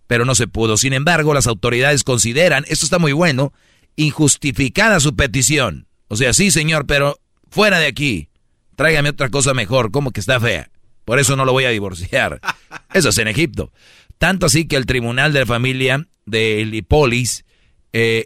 [0.05, 0.77] pero no se pudo.
[0.77, 3.51] Sin embargo, las autoridades consideran, esto está muy bueno,
[3.95, 5.87] injustificada su petición.
[6.07, 7.17] O sea, sí, señor, pero
[7.55, 8.27] fuera de aquí.
[8.75, 10.69] Tráigame otra cosa mejor, como que está fea.
[11.05, 12.41] Por eso no lo voy a divorciar.
[12.93, 13.71] Eso es en Egipto.
[14.17, 17.45] Tanto así que el tribunal de la familia de Heliópolis,
[17.93, 18.25] eh,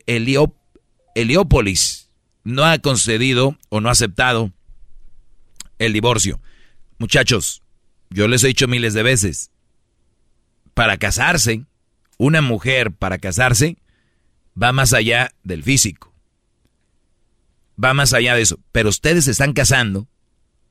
[1.14, 2.10] Heliópolis,
[2.44, 4.52] no ha concedido o no ha aceptado
[5.78, 6.42] el divorcio.
[6.98, 7.62] Muchachos,
[8.10, 9.52] yo les he dicho miles de veces,
[10.74, 11.66] para casarse,
[12.18, 13.78] una mujer para casarse
[14.62, 16.09] va más allá del físico.
[17.84, 18.60] Va más allá de eso.
[18.72, 20.08] Pero ustedes se están casando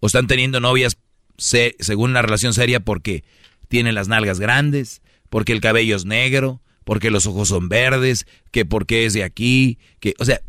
[0.01, 0.99] o están teniendo novias
[1.39, 3.25] según una relación seria porque
[3.69, 8.65] tienen las nalgas grandes, porque el cabello es negro, porque los ojos son verdes, que
[8.65, 10.41] porque es de aquí, que, o sea,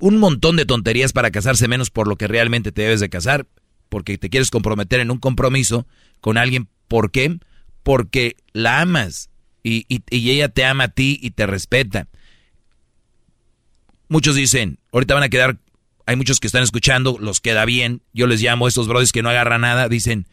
[0.00, 3.46] un montón de tonterías para casarse menos por lo que realmente te debes de casar,
[3.88, 5.86] porque te quieres comprometer en un compromiso
[6.20, 6.68] con alguien.
[6.88, 7.38] ¿Por qué?
[7.82, 9.30] Porque la amas
[9.62, 12.08] y, y ella te ama a ti y te respeta.
[14.08, 15.58] Muchos dicen, ahorita van a quedar,
[16.06, 19.22] hay muchos que están escuchando, los queda bien, yo les llamo a estos brothers que
[19.22, 20.26] no agarran nada, dicen,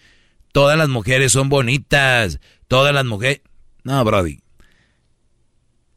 [0.51, 3.41] todas las mujeres son bonitas, todas las mujeres...
[3.83, 4.41] No, Brody.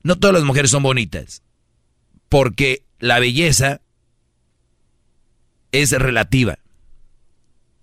[0.02, 1.42] No todas las mujeres son bonitas.
[2.28, 3.80] Porque la belleza
[5.72, 6.58] es relativa.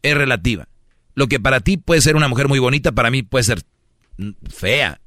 [0.01, 0.67] Es relativa.
[1.13, 3.63] Lo que para ti puede ser una mujer muy bonita, para mí puede ser
[4.49, 5.01] fea.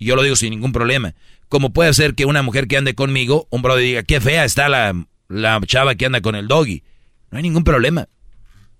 [0.00, 1.14] Yo lo digo sin ningún problema.
[1.48, 4.68] Como puede ser que una mujer que ande conmigo, un brody diga, qué fea está
[4.68, 4.94] la,
[5.28, 6.82] la chava que anda con el doggy.
[7.30, 8.08] No hay ningún problema.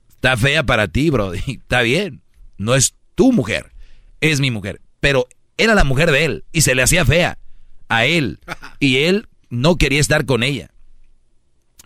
[0.09, 1.41] Está fea para ti, brody.
[1.47, 2.23] Está bien.
[2.57, 3.73] No es tu mujer.
[4.21, 4.81] Es mi mujer.
[5.01, 7.39] Pero era la mujer de él y se le hacía fea
[7.89, 8.41] a él.
[8.81, 10.71] Y él no quería estar con ella.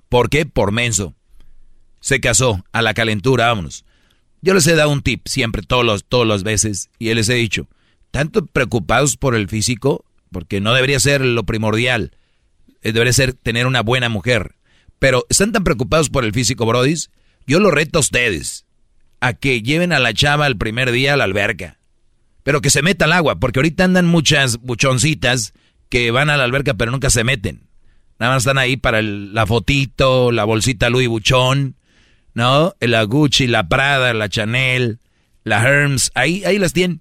[0.08, 0.44] ¿Por qué?
[0.44, 1.14] Por menso.
[2.00, 3.84] Se casó a la calentura, vámonos.
[4.42, 7.34] Yo les he dado un tip siempre, todos los, todas las veces, y les he
[7.34, 7.68] dicho,
[8.10, 12.16] tanto preocupados por el físico, porque no debería ser lo primordial,
[12.82, 14.56] debería ser tener una buena mujer.
[14.98, 17.10] Pero están tan preocupados por el físico, brodis,
[17.46, 18.66] yo lo reto a ustedes,
[19.20, 21.78] a que lleven a la chava el primer día a la alberca
[22.42, 25.54] pero que se meta al agua, porque ahorita andan muchas buchoncitas
[25.88, 27.68] que van a la alberca pero nunca se meten.
[28.18, 31.76] Nada más están ahí para la fotito, la bolsita Louis Buchón,
[32.34, 32.74] ¿no?
[32.80, 35.00] La Gucci, la Prada, la Chanel,
[35.44, 37.00] la Hermes, ahí, ahí las tienen.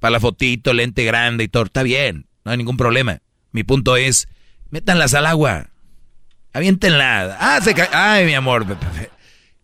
[0.00, 1.64] Para la fotito, lente grande y todo.
[1.64, 3.20] Está bien, no hay ningún problema.
[3.52, 4.28] Mi punto es,
[4.74, 5.70] métanlas al agua.
[6.52, 7.36] Aviéntenla.
[7.38, 8.66] Ah, se Ay, mi amor.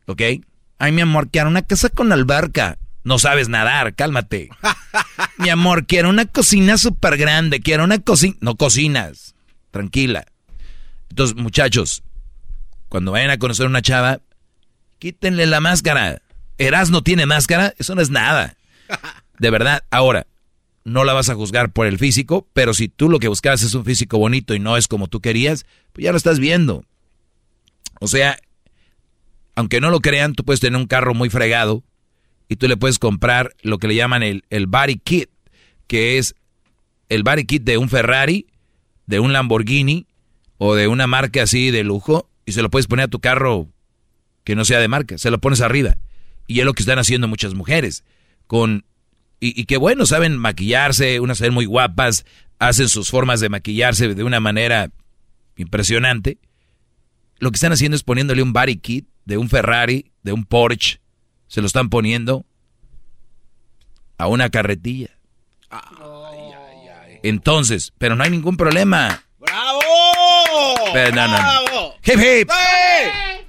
[0.06, 0.22] ¿Ok?
[0.78, 2.78] Ay, mi amor, que una casa con alberca.
[3.02, 4.50] No sabes nadar, cálmate.
[5.38, 8.36] Mi amor, quiero una cocina súper grande, quiero una cocina...
[8.40, 9.34] No cocinas,
[9.72, 10.26] tranquila.
[11.08, 12.04] Entonces, muchachos,
[12.88, 14.20] cuando vayan a conocer una chava,
[15.00, 16.22] quítenle la máscara.
[16.56, 18.54] Eras no tiene máscara, eso no es nada.
[19.40, 20.28] De verdad, ahora,
[20.84, 23.74] no la vas a juzgar por el físico, pero si tú lo que buscabas es
[23.74, 26.84] un físico bonito y no es como tú querías, pues ya lo estás viendo.
[28.00, 28.38] O sea,
[29.54, 31.84] aunque no lo crean, tú puedes tener un carro muy fregado,
[32.50, 35.30] y tú le puedes comprar lo que le llaman el, el body kit,
[35.86, 36.34] que es
[37.08, 38.48] el body kit de un Ferrari,
[39.06, 40.08] de un Lamborghini
[40.58, 43.68] o de una marca así de lujo y se lo puedes poner a tu carro
[44.42, 45.96] que no sea de marca, se lo pones arriba.
[46.48, 48.02] Y es lo que están haciendo muchas mujeres.
[48.48, 48.84] Con,
[49.40, 52.24] y, y qué bueno, saben maquillarse, unas ser muy guapas,
[52.58, 54.90] hacen sus formas de maquillarse de una manera
[55.56, 56.38] impresionante.
[57.38, 61.00] Lo que están haciendo es poniéndole un body kit de un Ferrari, de un Porsche,
[61.48, 62.44] se lo están poniendo
[64.18, 65.10] a una carretilla.
[67.22, 69.24] Entonces, pero no hay ningún problema.
[69.38, 69.80] ¡Bravo!
[70.92, 72.50] Pero, no, Hip, hip.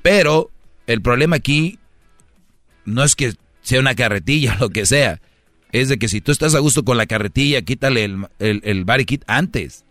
[0.01, 0.49] Pero
[0.87, 1.79] el problema aquí
[2.85, 5.21] no es que sea una carretilla o lo que sea.
[5.71, 8.85] Es de que si tú estás a gusto con la carretilla, quítale el, el, el
[8.85, 9.85] body kit antes.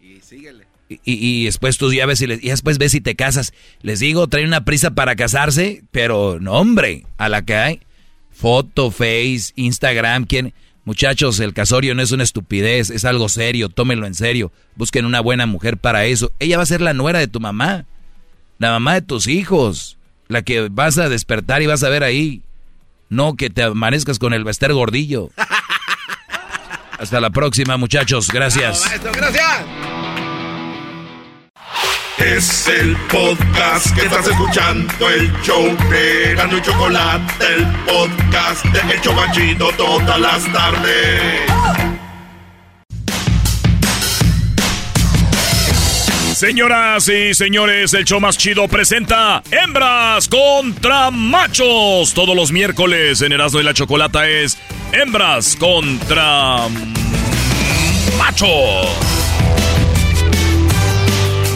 [0.00, 0.68] Y síguele.
[1.04, 3.52] Y, después tú ya ves y, después ves si te casas.
[3.82, 7.80] Les digo, trae una prisa para casarse, pero no, hombre, a la que hay.
[8.30, 10.54] Foto, Face, Instagram, ¿quién?
[10.84, 14.50] Muchachos, el casorio no es una estupidez, es algo serio, tómenlo en serio.
[14.76, 16.32] Busquen una buena mujer para eso.
[16.38, 17.84] Ella va a ser la nuera de tu mamá,
[18.58, 22.40] la mamá de tus hijos, la que vas a despertar y vas a ver ahí.
[23.08, 25.30] No que te amanezcas con el Bester gordillo.
[26.98, 28.28] Hasta la próxima, muchachos.
[28.28, 28.84] Gracias.
[29.14, 29.64] gracias.
[32.18, 38.94] Es el podcast que estás escuchando, el show de Gano y Chocolate, el podcast de
[38.94, 41.87] El Chocachito todas las tardes.
[46.38, 52.14] Señoras y señores, el show más chido presenta Hembras contra Machos.
[52.14, 54.56] Todos los miércoles en Erasmo y la Chocolata es
[54.92, 56.68] Hembras contra
[58.18, 58.86] Machos.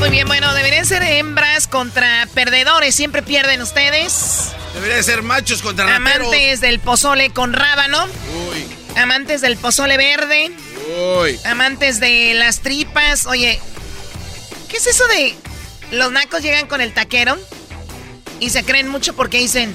[0.01, 2.92] Muy bien, bueno, deberían ser hembras contra perdedores.
[2.92, 4.51] Siempre pierden ustedes.
[4.75, 6.27] Deberían ser machos contra rateros.
[6.27, 8.05] Amantes del pozole con rábano.
[8.51, 8.66] Uy,
[9.01, 10.51] Amantes del pozole verde.
[11.21, 11.38] uy.
[11.45, 13.27] Amantes de las tripas.
[13.27, 13.61] Oye,
[14.72, 15.37] ¿qué es eso de
[15.92, 17.38] los nacos llegan con el taquero?
[18.40, 19.72] Y se creen mucho porque dicen,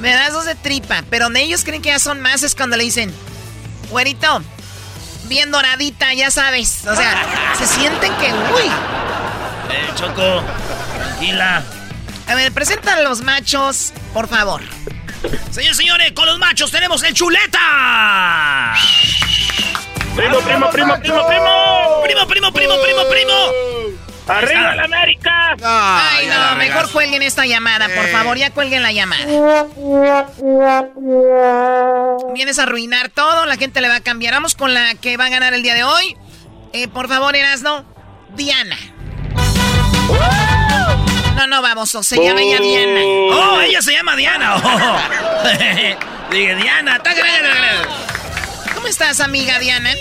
[0.00, 1.04] me das dos de tripa.
[1.08, 3.14] Pero donde ellos creen que ya son más es cuando le dicen,
[3.90, 4.42] güerito,
[5.28, 6.84] bien doradita, ya sabes.
[6.86, 8.68] O sea, se sienten que, uy.
[9.70, 10.42] Eh, Choco,
[10.98, 11.62] tranquila.
[12.26, 14.62] A ver, presentan a los machos, por favor.
[15.52, 18.74] Señores, señores, con los machos tenemos el chuleta.
[20.16, 22.02] Primo, primo, primo, primo, primo.
[22.04, 23.34] Primo, primo, primo, primo, primo.
[24.26, 25.56] Arriba la América.
[25.62, 29.26] Ay, no, mejor cuelguen esta llamada, por favor, ya cuelguen la llamada.
[32.32, 34.34] Vienes a arruinar todo, la gente le va a cambiar.
[34.34, 36.16] Vamos con la que va a ganar el día de hoy.
[36.72, 37.84] Eh, por favor, Erasno,
[38.34, 38.78] Diana.
[41.36, 43.00] No, no, baboso, se llama ella Diana.
[43.02, 44.56] Oh, ella se llama Diana.
[44.56, 44.98] Oh.
[46.30, 46.98] Dije, Diana.
[47.02, 47.22] taca.
[48.84, 49.94] ¿Cómo estás, amiga Diana?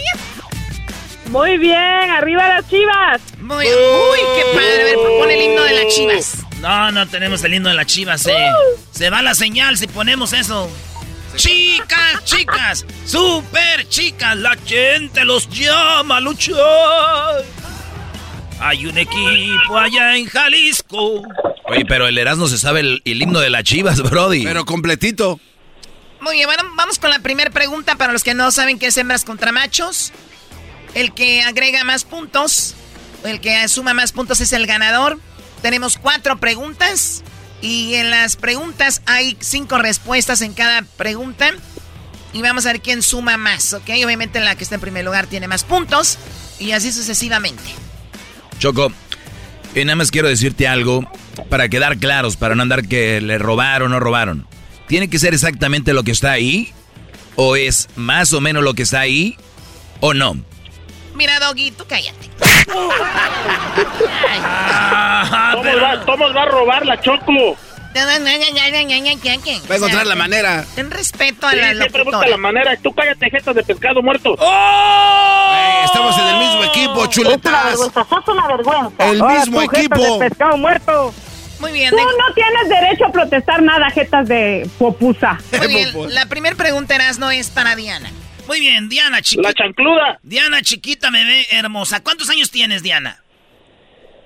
[1.29, 3.21] Muy bien, arriba las chivas.
[3.39, 4.81] Muy, uy, qué padre.
[4.81, 6.37] A ver, pon el himno de las chivas.
[6.59, 8.17] No, no tenemos el himno de la chiva.
[8.17, 8.35] Se,
[8.91, 10.69] se va la señal si ponemos eso.
[11.37, 17.41] Chicas, chicas, super chicas, la gente los llama a luchar.
[18.59, 21.21] Hay un equipo allá en Jalisco.
[21.67, 24.43] Oye, pero el Erasmo se sabe el, el himno de las chivas, Brody.
[24.43, 25.39] Pero completito.
[26.23, 28.97] Muy bien, bueno, vamos con la primera pregunta para los que no saben qué es
[28.97, 30.13] hembras contra machos.
[30.93, 32.75] El que agrega más puntos,
[33.25, 35.19] el que suma más puntos es el ganador.
[35.61, 37.23] Tenemos cuatro preguntas
[37.61, 41.51] y en las preguntas hay cinco respuestas en cada pregunta.
[42.31, 43.89] Y vamos a ver quién suma más, ¿ok?
[44.05, 46.17] Obviamente la que está en primer lugar tiene más puntos
[46.57, 47.63] y así sucesivamente.
[48.59, 48.93] Choco,
[49.75, 51.03] y nada más quiero decirte algo
[51.49, 54.52] para quedar claros, para no andar que le robaron o no robaron.
[54.87, 56.73] ¿Tiene que ser exactamente lo que está ahí?
[57.35, 59.37] ¿O es más o menos lo que está ahí?
[59.99, 60.37] ¿O no?
[61.15, 62.29] Mira, Doggy, tú cállate.
[65.53, 67.57] ¿Cómo va, cómo va a robar la Choco?
[69.69, 70.65] Va a encontrar la manera.
[70.75, 72.75] Ten respeto a Sí, la siempre busca la manera.
[72.77, 74.35] Tú cállate, jetas de pescado muerto.
[74.39, 75.51] ¡Oh!
[75.55, 77.77] Eh, estamos en el mismo equipo, chuletas.
[77.77, 79.09] sos una vergüenza.
[79.11, 80.19] El mismo equipo.
[80.19, 81.13] pescado muerto.
[81.63, 85.39] Muy bien, Tú de- no tienes derecho a protestar nada, jetas de popusa.
[85.57, 85.89] muy bien.
[86.09, 88.11] La primera pregunta, no es para Diana.
[88.47, 89.53] Muy bien, Diana, La chiquita.
[89.53, 90.19] chancluda.
[90.23, 92.03] Diana, chiquita, me ve hermosa.
[92.03, 93.23] ¿Cuántos años tienes, Diana?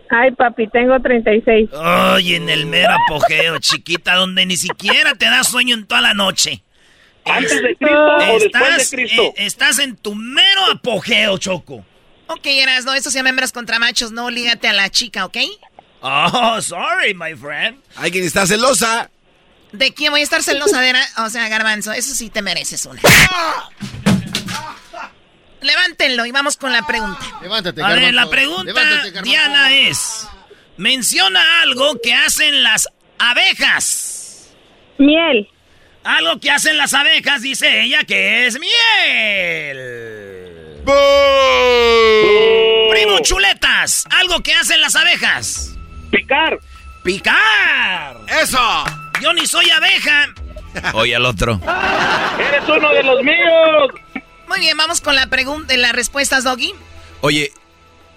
[0.10, 1.70] Ay, papi, tengo 36.
[1.80, 6.14] Ay, en el mero apogeo, chiquita, donde ni siquiera te da sueño en toda la
[6.16, 6.64] noche.
[7.26, 9.22] ¿Antes de Cristo o después Estás, de Cristo?
[9.22, 11.86] eh, estás en tu mero apogeo, Choco.
[12.28, 15.38] Ok, Erasno, esto se llama hembras contra machos, no lígate a la chica, ¿ok?
[16.02, 17.82] Oh, sorry, my friend.
[17.96, 19.10] Hay quien está celosa.
[19.72, 20.80] ¿De quién voy a estar celosa?
[20.82, 23.02] de O sea, Garbanzo, eso sí te mereces una.
[25.62, 27.20] Levántenlo y vamos con la pregunta.
[27.42, 28.26] Levántate, A ver, garbanzo.
[28.26, 29.24] la pregunta, Levántate, garbanzo.
[29.30, 30.28] Diana, es...
[30.78, 34.50] Menciona algo que hacen las abejas.
[35.00, 35.50] Miel.
[36.04, 40.84] Algo que hacen las abejas, dice ella, que es miel.
[42.92, 45.72] Primo chuletas, algo que hacen las abejas.
[46.12, 46.60] Picar.
[47.04, 48.18] Picar.
[48.42, 48.60] ¡Eso!
[49.22, 50.28] Yo ni soy abeja.
[50.94, 51.60] Oye al otro.
[52.40, 53.92] Eres uno de los míos.
[54.48, 56.74] Muy bien, vamos con la pregunta, las respuestas, Doggy.
[57.22, 57.52] Oye,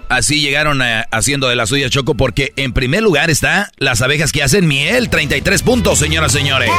[0.09, 4.31] así llegaron a- haciendo de la suya, Choco, porque en primer lugar está las abejas
[4.33, 5.09] que hacen miel.
[5.09, 6.71] 33 puntos, señoras y señores.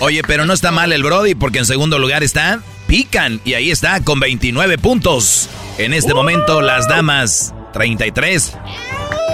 [0.00, 3.40] Oye, pero no está mal el Brody, porque en segundo lugar está Pican.
[3.44, 5.48] Y ahí está, con 29 puntos.
[5.78, 8.56] En este momento, las damas, 33.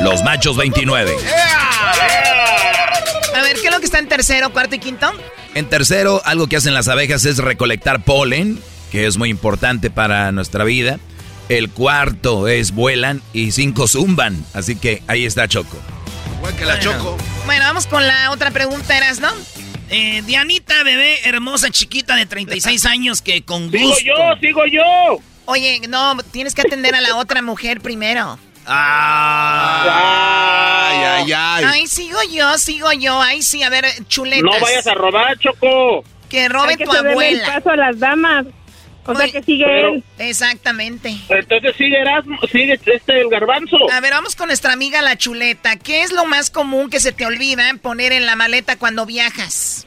[0.01, 1.15] Los machos, 29.
[3.35, 5.13] A ver, ¿qué es lo que está en tercero, cuarto y quinto?
[5.55, 8.59] En tercero, algo que hacen las abejas es recolectar polen,
[8.91, 10.99] que es muy importante para nuestra vida.
[11.49, 14.45] El cuarto es vuelan y cinco zumban.
[14.55, 15.79] Así que ahí está Choco.
[16.59, 17.19] que la Choco.
[17.45, 19.29] Bueno, vamos con la otra pregunta, ¿eras, no?
[19.91, 23.97] Eh, Dianita, bebé, hermosa chiquita de 36 años que con gusto.
[23.97, 25.30] Sigo yo, sigo yo.
[25.47, 28.39] Oye, no, tienes que atender a la otra mujer primero.
[29.91, 31.65] Ay, ay, ay.
[31.67, 33.21] Ay, sigo yo, sigo yo.
[33.21, 34.43] Ay, sí, a ver, chuletas.
[34.43, 36.05] No vayas a robar, Choco.
[36.29, 37.45] Que robe Hay que tu abuela.
[37.47, 38.47] el paso a las damas.
[39.07, 40.05] O sea Oye, que sigue pero- él.
[40.19, 41.17] Exactamente.
[41.29, 43.77] Entonces sigue Erasmo, sigue este el garbanzo.
[43.93, 45.77] A ver, vamos con nuestra amiga la chuleta.
[45.77, 49.87] ¿Qué es lo más común que se te olvida poner en la maleta cuando viajas?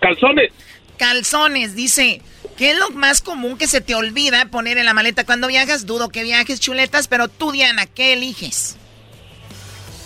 [0.00, 0.50] Calzones.
[0.96, 2.22] Calzones, dice.
[2.56, 5.86] ¿Qué es lo más común que se te olvida poner en la maleta cuando viajas?
[5.86, 8.76] Dudo que viajes chuletas, pero tú, Diana, ¿qué eliges?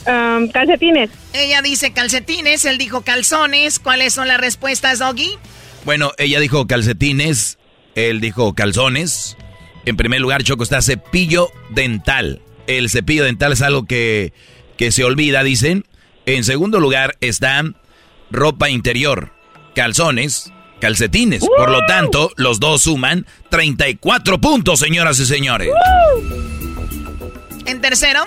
[0.07, 1.11] Am, calcetines.
[1.33, 3.79] Ella dice calcetines, él dijo calzones.
[3.79, 5.39] ¿Cuáles son las respuestas, Doggy?
[5.85, 7.59] Bueno, ella dijo calcetines,
[7.95, 9.37] él dijo calzones.
[9.85, 12.41] En primer lugar, Choco, está cepillo dental.
[12.67, 14.33] El cepillo dental es algo que,
[14.77, 15.85] que se olvida, dicen.
[16.27, 17.65] En segundo lugar está
[18.31, 19.33] ropa interior,
[19.75, 20.53] calzones,
[20.83, 21.45] calcetines.
[21.57, 25.69] Por lo tanto, los dos suman 34 puntos, señoras y señores.
[27.67, 28.25] En tercero,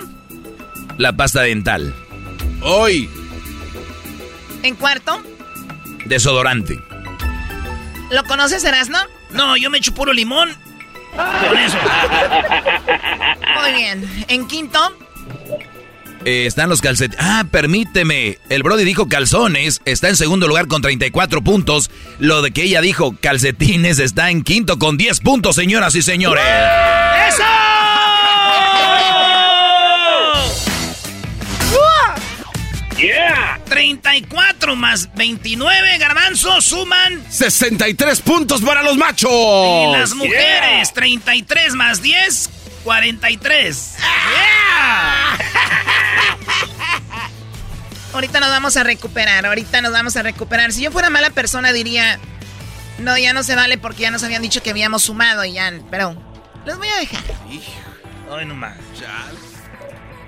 [0.96, 1.94] La pasta dental,
[2.62, 3.10] Hoy.
[4.62, 5.22] en cuarto,
[6.06, 6.80] desodorante.
[8.10, 8.98] ¿lo conoces, Erasno?
[9.32, 10.48] No, yo me echo puro limón.
[10.48, 11.78] Eso.
[13.60, 14.24] Muy bien.
[14.28, 14.96] En quinto,
[16.26, 17.24] Eh, están los calcetines.
[17.24, 18.38] Ah, permíteme.
[18.48, 19.80] El Brody dijo calzones.
[19.84, 21.88] Está en segundo lugar con 34 puntos.
[22.18, 26.44] Lo de que ella dijo calcetines está en quinto con 10 puntos, señoras y señores.
[27.28, 27.44] ¡Eso!
[33.68, 37.22] 34 más 29, garbanzos, suman.
[37.28, 39.30] 63 puntos para los machos.
[39.30, 42.50] Y las mujeres, 33 más 10,
[42.82, 43.96] 43.
[48.12, 50.72] Ahorita nos vamos a recuperar, ahorita nos vamos a recuperar.
[50.72, 52.18] Si yo fuera mala persona diría,
[52.98, 55.72] no, ya no se vale porque ya nos habían dicho que habíamos sumado y ya,
[55.90, 56.14] pero
[56.64, 57.22] los voy a dejar.
[58.30, 58.76] Ay, no más.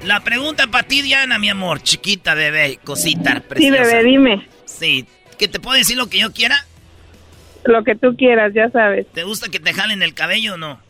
[0.05, 3.83] La pregunta para ti, Diana, mi amor, chiquita, bebé, cosita Sí, preciosa.
[3.83, 4.49] bebé, dime.
[4.65, 5.07] Sí,
[5.39, 6.65] que te puedo decir lo que yo quiera.
[7.65, 9.07] Lo que tú quieras, ya sabes.
[9.13, 10.81] ¿Te gusta que te jalen el cabello o no?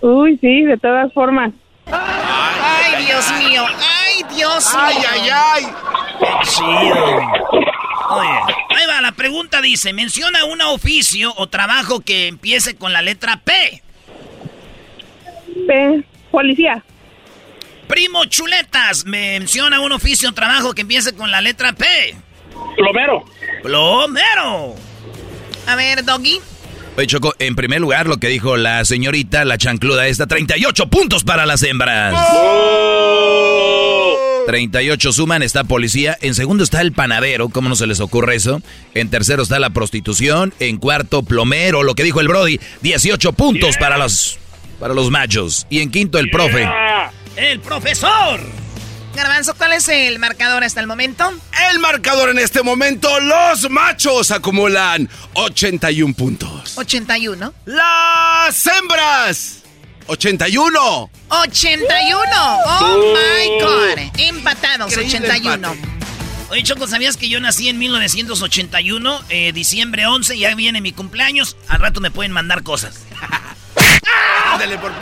[0.00, 1.52] Uy, sí, de todas formas.
[1.86, 3.74] Ay, Dios mío, ay,
[4.52, 5.64] Dios Ay, ay, ay.
[6.18, 7.04] Qué chido.
[8.10, 8.28] Oye,
[8.68, 13.40] ahí va, la pregunta dice, menciona un oficio o trabajo que empiece con la letra
[13.42, 13.82] P.
[15.66, 16.84] P, policía.
[17.88, 21.86] Primo Chuletas, menciona un oficio o trabajo que empiece con la letra P.
[22.76, 23.24] Plomero.
[23.62, 24.74] Plomero.
[25.66, 26.40] A ver, Doggy.
[26.96, 31.24] Oye, Choco, en primer lugar, lo que dijo la señorita, la chancluda esta, 38 puntos
[31.24, 32.14] para las hembras.
[34.46, 36.16] 38 suman, está policía.
[36.20, 38.62] En segundo está el panadero, ¿cómo no se les ocurre eso?
[38.94, 40.52] En tercero está la prostitución.
[40.60, 44.38] En cuarto, plomero, lo que dijo el Brody, 18 puntos para los
[44.82, 45.66] para los machos.
[45.70, 46.68] Y en quinto, el profe.
[47.36, 48.40] El profesor.
[49.14, 51.32] Garbanzo, ¿cuál es el marcador hasta el momento?
[51.70, 56.76] El marcador en este momento, los machos acumulan 81 puntos.
[56.78, 57.52] 81.
[57.66, 59.62] Las hembras,
[60.06, 61.10] 81.
[61.28, 62.30] 81.
[62.80, 63.98] Oh my God.
[64.18, 65.76] Empatados, Increíble 81.
[66.50, 71.56] Oye, Choco, ¿sabías que yo nací en 1981, eh, diciembre 11, ya viene mi cumpleaños?
[71.68, 73.06] Al rato me pueden mandar cosas.
[74.52, 74.92] Ándale, por...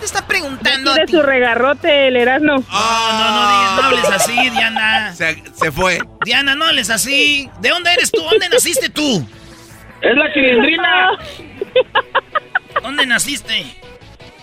[0.00, 0.94] Te está preguntando.
[1.06, 1.12] ti.
[1.12, 2.46] su regarrote, el Erasmo.
[2.46, 5.14] No, no, no, digas, no hables así, Diana.
[5.14, 5.98] Se, se fue.
[6.24, 7.48] Diana, no hables así.
[7.60, 8.20] ¿De dónde eres tú?
[8.22, 9.26] ¿Dónde naciste tú?
[10.02, 11.18] Es la cilindrina.
[12.82, 13.64] ¿Dónde naciste?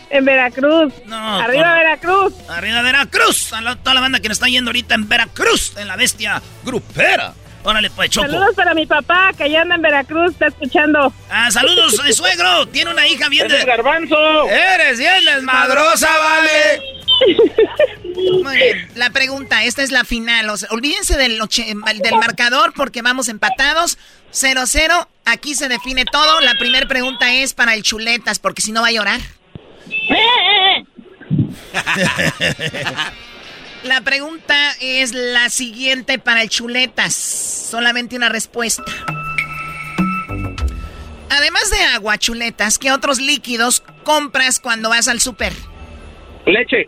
[0.10, 0.94] En Veracruz.
[1.06, 2.34] No, Arriba con- Veracruz.
[2.50, 3.54] Arriba Veracruz.
[3.54, 6.42] A la- toda la banda que nos está yendo ahorita en Veracruz, en la bestia
[6.64, 7.34] grupera.
[7.64, 8.28] Órale, pues, Choco.
[8.28, 11.12] Saludos para mi papá, que allá anda en Veracruz, está escuchando.
[11.32, 12.68] Ah, saludos, suegro.
[12.68, 13.66] Tiene una hija bien de...
[13.66, 14.48] garbanzo.
[14.48, 16.82] Eres bien desmadrosa, vale.
[18.44, 18.90] Muy bien.
[18.96, 20.50] La pregunta, esta es la final.
[20.50, 21.66] O sea, olvídense del, oche-
[22.04, 23.98] del marcador porque vamos empatados.
[24.32, 25.08] 0-0.
[25.26, 26.42] Aquí se define todo.
[26.42, 29.20] La primera pregunta es para el chuletas porque si no va a llorar.
[33.84, 37.14] La pregunta es la siguiente para el chuletas.
[37.14, 38.84] Solamente una respuesta.
[41.30, 45.54] Además de agua, chuletas, ¿qué otros líquidos compras cuando vas al súper?
[46.48, 46.88] Leche.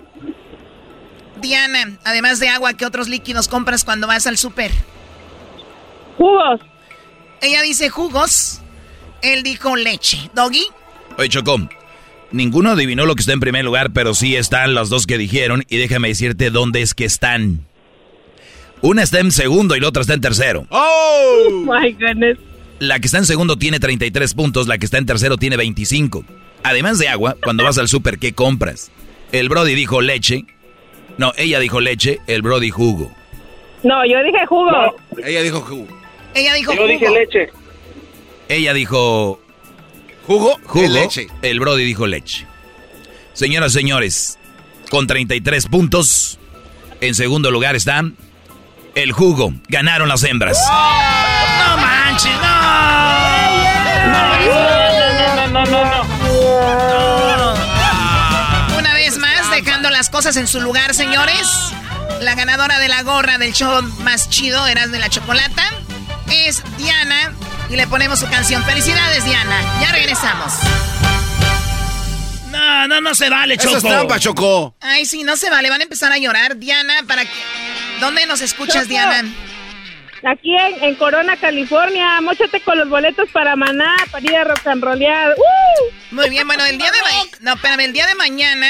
[1.39, 4.71] Diana, además de agua, ¿qué otros líquidos compras cuando vas al súper?
[6.17, 6.61] Jugos.
[7.41, 8.61] Ella dice jugos.
[9.21, 10.29] Él dijo leche.
[10.33, 10.65] ¿Doggy?
[11.17, 11.57] Oye, Chocó.
[12.31, 15.63] Ninguno adivinó lo que está en primer lugar, pero sí están los dos que dijeron.
[15.69, 17.65] Y déjame decirte dónde es que están.
[18.81, 20.67] Una está en segundo y la otra está en tercero.
[20.69, 21.49] ¡Oh!
[21.49, 22.37] My goodness.
[22.79, 26.23] La que está en segundo tiene 33 puntos, la que está en tercero tiene 25.
[26.63, 28.91] Además de agua, cuando vas al súper, ¿qué compras?
[29.31, 30.45] El Brody dijo leche.
[31.17, 33.11] No, ella dijo leche, el Brody jugo.
[33.83, 34.95] No, yo dije jugo.
[35.25, 35.87] ella dijo jugo.
[36.35, 37.49] Ella dijo yo dije leche.
[38.49, 39.39] Ella dijo
[40.27, 40.87] jugo, jugo.
[40.87, 41.27] leche.
[41.41, 42.45] El Brody dijo leche.
[43.33, 44.37] Señoras, señores,
[44.89, 46.39] con 33 puntos,
[47.01, 48.15] en segundo lugar están
[48.95, 49.53] el jugo.
[49.67, 50.57] Ganaron las hembras.
[50.67, 52.67] No manches, no.
[55.47, 56.03] No, no, no, no,
[58.77, 61.47] Una vez más, dejando las cosas en su lugar, señores.
[62.21, 65.63] La ganadora de la gorra del show más chido, Eras de la Chocolata,
[66.31, 67.33] es Diana.
[67.69, 68.63] Y le ponemos su canción.
[68.63, 69.61] Felicidades, Diana.
[69.81, 70.53] Ya regresamos.
[72.51, 73.77] No, no, no se vale, Choco.
[73.77, 74.75] Eso es trampa, Choco.
[74.79, 75.69] Ay, sí, no se vale.
[75.69, 76.57] Van a empezar a llorar.
[76.57, 77.31] Diana, ¿para qué?
[77.99, 79.23] ¿Dónde nos escuchas, Diana?
[80.23, 82.21] Aquí en, en, Corona, California.
[82.21, 85.35] Móchate con los boletos para Maná, para ir a rock and rollear.
[85.37, 86.15] ¡Uh!
[86.15, 87.37] Muy bien, bueno, el día de mañana...
[87.41, 88.67] No, espérame, el día de mañana...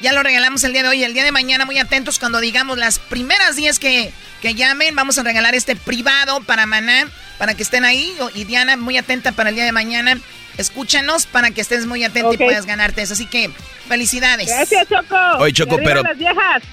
[0.00, 1.04] Ya lo regalamos el día de hoy.
[1.04, 4.94] El día de mañana, muy atentos cuando digamos las primeras 10 que, que llamen.
[4.94, 8.14] Vamos a regalar este privado para Maná, para que estén ahí.
[8.34, 10.18] Y Diana, muy atenta para el día de mañana.
[10.56, 12.40] Escúchanos para que estés muy atenta okay.
[12.40, 13.12] y puedas ganarte eso.
[13.12, 13.50] Así que,
[13.88, 14.48] felicidades.
[14.48, 15.16] Gracias, Choco.
[15.38, 16.02] Oye, Choco, pero...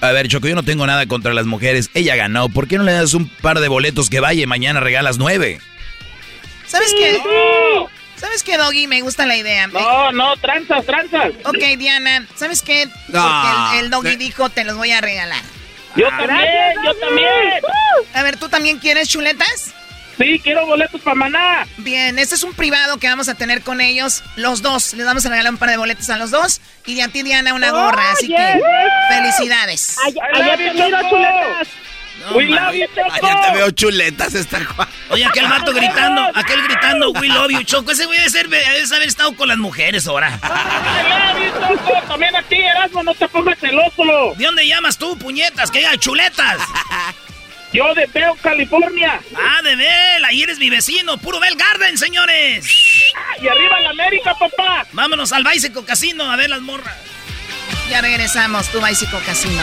[0.00, 1.90] A ver, Choco, yo no tengo nada contra las mujeres.
[1.94, 2.48] Ella ganó.
[2.48, 5.60] ¿Por qué no le das un par de boletos que vaya y mañana regalas nueve?
[6.66, 7.14] ¿Sabes sí, qué?
[7.14, 7.97] Sí.
[8.18, 8.86] ¿Sabes qué, Doggy?
[8.86, 9.66] Me gusta la idea.
[9.68, 11.32] No, no, tranzas, tranzas.
[11.44, 12.86] Ok, Diana, ¿sabes qué?
[13.08, 13.22] No.
[13.22, 15.42] Porque el, el Doggy dijo, te los voy a regalar.
[15.96, 17.28] Yo también, Gracias, yo también.
[18.14, 19.72] A ver, ¿tú también quieres chuletas?
[20.18, 21.66] Sí, quiero boletos para Maná.
[21.76, 24.94] Bien, este es un privado que vamos a tener con ellos, los dos.
[24.94, 26.60] Les vamos a regalar un par de boletos a los dos.
[26.86, 28.02] Y a ti, Diana, una gorra.
[28.08, 29.96] Oh, así yes, que, felicidades.
[30.04, 31.68] Allá, allá te you, miro, chuletas.
[32.18, 32.64] No, We man.
[32.66, 33.26] love you, Choco.
[33.26, 34.88] Ayer te veo chuletas esta Juan.
[35.10, 37.90] Oye, aquel vato gritando, aquel gritando, we love you, Choco.
[37.92, 40.38] Ese güey debe, ser, debe haber estado con las mujeres ahora.
[40.42, 42.02] I love you, Choco.
[42.08, 44.34] También a ti, Erasmo, no te pongas celoso.
[44.36, 45.70] ¿De dónde llamas tú, puñetas?
[45.70, 46.58] Que hay chuletas.
[47.72, 49.20] Yo de Bell, California.
[49.36, 52.66] Ah, de Bell, ahí eres mi vecino, puro Bell Garden, señores.
[53.42, 54.86] Y arriba la América, papá.
[54.92, 56.96] Vámonos al Bicycle Casino a ver las morras.
[57.90, 59.62] Ya regresamos, tu Bicycle Casino.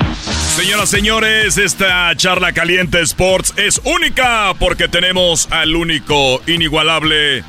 [0.61, 7.43] Señoras, señores, esta charla caliente Sports es única porque tenemos al único, inigualable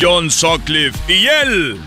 [0.00, 1.78] John Sutcliffe y él,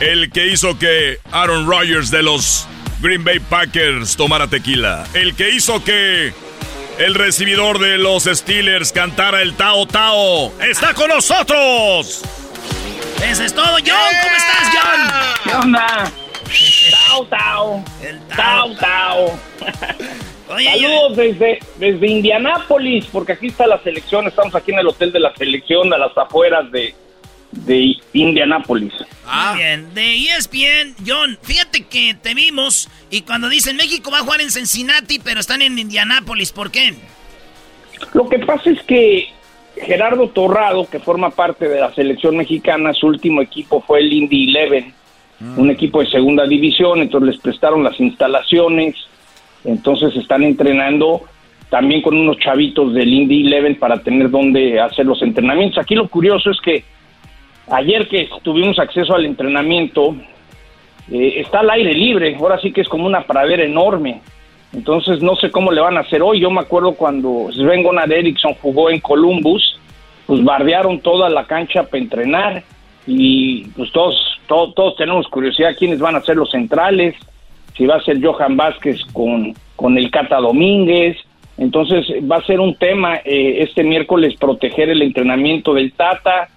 [0.00, 2.66] el que hizo que Aaron Rodgers de los
[3.00, 6.34] Green Bay Packers tomara tequila, el que hizo que
[6.98, 12.22] el recibidor de los Steelers cantara el Tao Tao, está con nosotros.
[13.22, 14.14] Eso es todo, John.
[14.20, 15.10] ¿Cómo estás, John?
[15.44, 16.23] ¿Qué onda?
[16.90, 17.84] Tao, tao.
[18.02, 19.38] El Tao, tao.
[20.48, 24.26] Oye, Saludos desde, desde Indianápolis, porque aquí está la selección.
[24.26, 26.94] Estamos aquí en el hotel de la selección, a las afueras de,
[27.50, 28.92] de Indianápolis.
[29.26, 29.94] Muy bien.
[29.94, 34.50] De ESPN, John, fíjate que te vimos y cuando dicen México va a jugar en
[34.50, 36.94] Cincinnati, pero están en Indianápolis, ¿por qué?
[38.12, 39.28] Lo que pasa es que
[39.76, 44.50] Gerardo Torrado, que forma parte de la selección mexicana, su último equipo fue el Indy
[44.50, 44.94] Eleven,
[45.56, 48.94] un equipo de segunda división, entonces les prestaron las instalaciones,
[49.64, 51.22] entonces están entrenando
[51.70, 55.78] también con unos chavitos del Indy Eleven para tener donde hacer los entrenamientos.
[55.78, 56.84] Aquí lo curioso es que
[57.70, 60.14] ayer que tuvimos acceso al entrenamiento,
[61.10, 64.20] eh, está al aire libre, ahora sí que es como una pradera enorme.
[64.72, 66.40] Entonces no sé cómo le van a hacer hoy.
[66.40, 69.78] Yo me acuerdo cuando Sven Gonar Eriksson jugó en Columbus,
[70.26, 72.64] pues bardearon toda la cancha para entrenar
[73.06, 77.14] y pues todos, todos, todos tenemos curiosidad quiénes van a ser los centrales,
[77.76, 81.16] si va a ser Johan Vázquez con, con el Cata Domínguez.
[81.56, 86.48] Entonces va a ser un tema eh, este miércoles proteger el entrenamiento del Tata.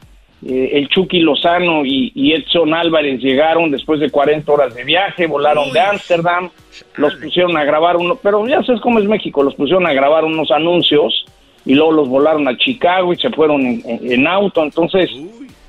[0.45, 5.71] eh, el Chucky Lozano y, Edson Álvarez llegaron después de 40 horas de viaje, volaron
[5.71, 6.49] de Ámsterdam,
[6.95, 10.25] los pusieron a grabar uno, pero ya sabes cómo es México, los pusieron a grabar
[10.25, 11.25] unos anuncios
[11.67, 15.09] y luego los volaron a Chicago y se fueron en, auto, entonces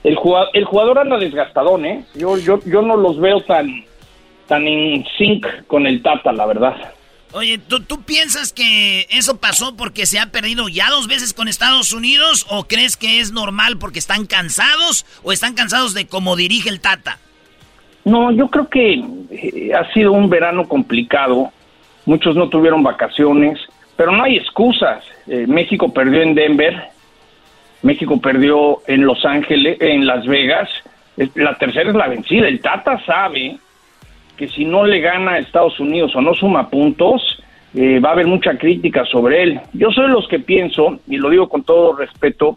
[0.04, 2.04] el jugador, el jugador anda desgastadón, ¿eh?
[2.14, 3.84] Yo, yo, yo no los veo tan,
[4.46, 6.76] tan en sync con el Tata, la verdad.
[7.32, 11.48] Oye, ¿tú, ¿tú piensas que eso pasó porque se ha perdido ya dos veces con
[11.48, 16.36] Estados Unidos o crees que es normal porque están cansados o están cansados de cómo
[16.36, 17.18] dirige el Tata?
[18.04, 21.50] No, yo creo que eh, ha sido un verano complicado.
[22.06, 23.58] Muchos no tuvieron vacaciones,
[23.98, 25.04] pero no hay excusas.
[25.26, 26.84] Eh, México perdió en Denver,
[27.82, 30.70] México perdió en Los Ángeles, en Las Vegas.
[31.34, 32.46] La tercera es la vencida.
[32.46, 33.58] El Tata sabe
[34.36, 37.42] que si no le gana a Estados Unidos o no suma puntos,
[37.74, 39.60] eh, va a haber mucha crítica sobre él.
[39.72, 42.56] Yo soy los que pienso, y lo digo con todo respeto,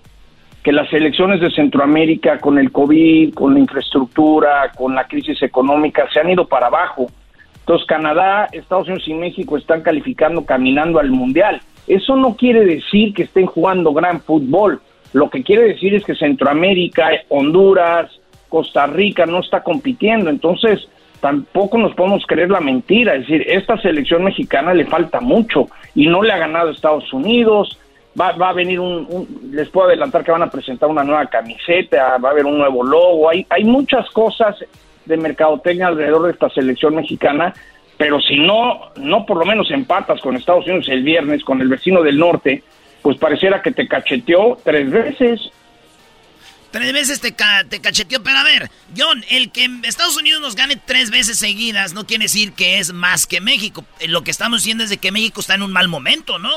[0.61, 6.07] que las elecciones de Centroamérica con el COVID, con la infraestructura, con la crisis económica,
[6.13, 7.07] se han ido para abajo.
[7.71, 11.61] Entonces Canadá, Estados Unidos y México están calificando caminando al Mundial.
[11.87, 14.81] Eso no quiere decir que estén jugando gran fútbol.
[15.13, 18.11] Lo que quiere decir es que Centroamérica, Honduras,
[18.49, 20.29] Costa Rica no está compitiendo.
[20.29, 20.85] Entonces,
[21.21, 23.15] tampoco nos podemos creer la mentira.
[23.15, 27.79] Es decir, esta selección mexicana le falta mucho y no le ha ganado Estados Unidos.
[28.19, 29.07] Va, va a venir un,
[29.49, 32.83] les puedo adelantar que van a presentar una nueva camiseta, va a haber un nuevo
[32.83, 33.29] logo.
[33.29, 34.57] Hay, hay muchas cosas
[35.11, 37.53] de mercadotecnia alrededor de esta selección mexicana,
[37.97, 41.67] pero si no, no por lo menos empatas con Estados Unidos el viernes, con el
[41.67, 42.63] vecino del norte,
[43.01, 45.51] pues pareciera que te cacheteó tres veces.
[46.71, 47.35] Tres veces te,
[47.69, 48.23] te cacheteó.
[48.23, 52.23] Pero a ver, John, el que Estados Unidos nos gane tres veces seguidas no quiere
[52.23, 53.83] decir que es más que México.
[53.99, 56.49] Eh, lo que estamos diciendo es de que México está en un mal momento, ¿no?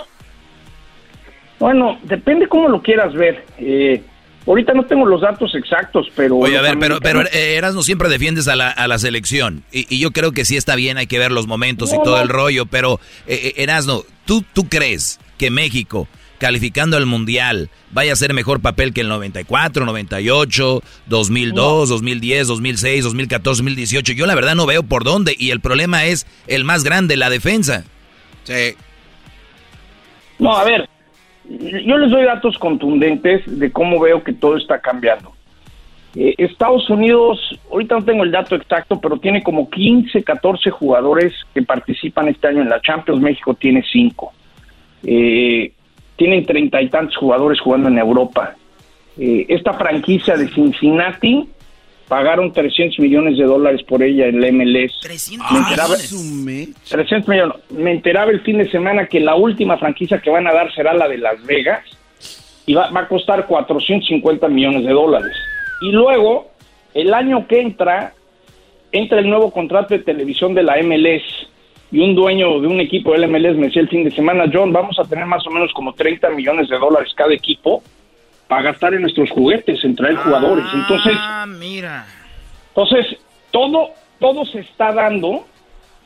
[1.59, 3.45] Bueno, depende cómo lo quieras ver.
[3.59, 4.03] Eh,
[4.47, 6.37] ahorita no tengo los datos exactos, pero...
[6.37, 9.65] Oye, a ver, pero, pero eh, Erasmo siempre defiendes a la, a la selección.
[9.73, 12.29] Y, yo creo que sí está bien, hay que ver los momentos y todo el
[12.29, 12.67] rollo.
[12.67, 18.61] Pero, eh, Erasmo, ¿tú, ¿tú crees que México calificando al Mundial vaya a ser mejor
[18.61, 24.13] papel que el 94, 98, 2002, 2010, 2006, 2014, 2018.
[24.13, 27.31] Yo la verdad no veo por dónde y el problema es el más grande, la
[27.31, 27.85] defensa.
[28.43, 28.75] Sí.
[30.39, 30.89] No, a ver,
[31.49, 35.33] yo les doy datos contundentes de cómo veo que todo está cambiando.
[36.17, 37.39] Eh, Estados Unidos,
[37.71, 42.47] ahorita no tengo el dato exacto, pero tiene como 15, 14 jugadores que participan este
[42.47, 43.21] año en la Champions.
[43.21, 44.33] México tiene 5.
[45.05, 45.73] Eh,
[46.17, 48.55] tienen treinta y tantos jugadores jugando en Europa.
[49.19, 51.49] Eh, esta franquicia de Cincinnati
[52.15, 55.01] pagaron 300 millones de dólares por ella en la MLS.
[55.01, 57.57] 300 me enteraba, 300 millones.
[57.71, 60.95] Me enteraba el fin de semana que la última franquicia que van a dar será
[60.95, 61.83] la de Las Vegas
[62.67, 65.33] y va, va a costar 450 millones de dólares.
[65.81, 66.53] Y luego,
[66.95, 68.15] el año que entra,
[68.93, 71.49] entra el nuevo contrato de televisión de la MLS
[71.91, 74.73] y un dueño de un equipo del MLS me decía el fin de semana, John,
[74.73, 77.83] vamos a tener más o menos como 30 millones de dólares cada equipo
[78.55, 80.65] para gastar en nuestros juguetes, en traer jugadores.
[80.73, 82.07] Entonces, ah, mira.
[82.69, 83.19] Entonces,
[83.51, 83.91] todo,
[84.21, 85.45] todo se está dando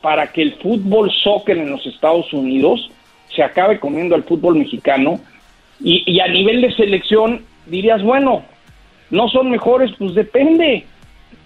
[0.01, 2.89] para que el fútbol soccer en los Estados Unidos
[3.35, 5.19] se acabe comiendo al fútbol mexicano
[5.79, 8.43] y, y a nivel de selección dirías, bueno,
[9.11, 10.87] no son mejores, pues depende.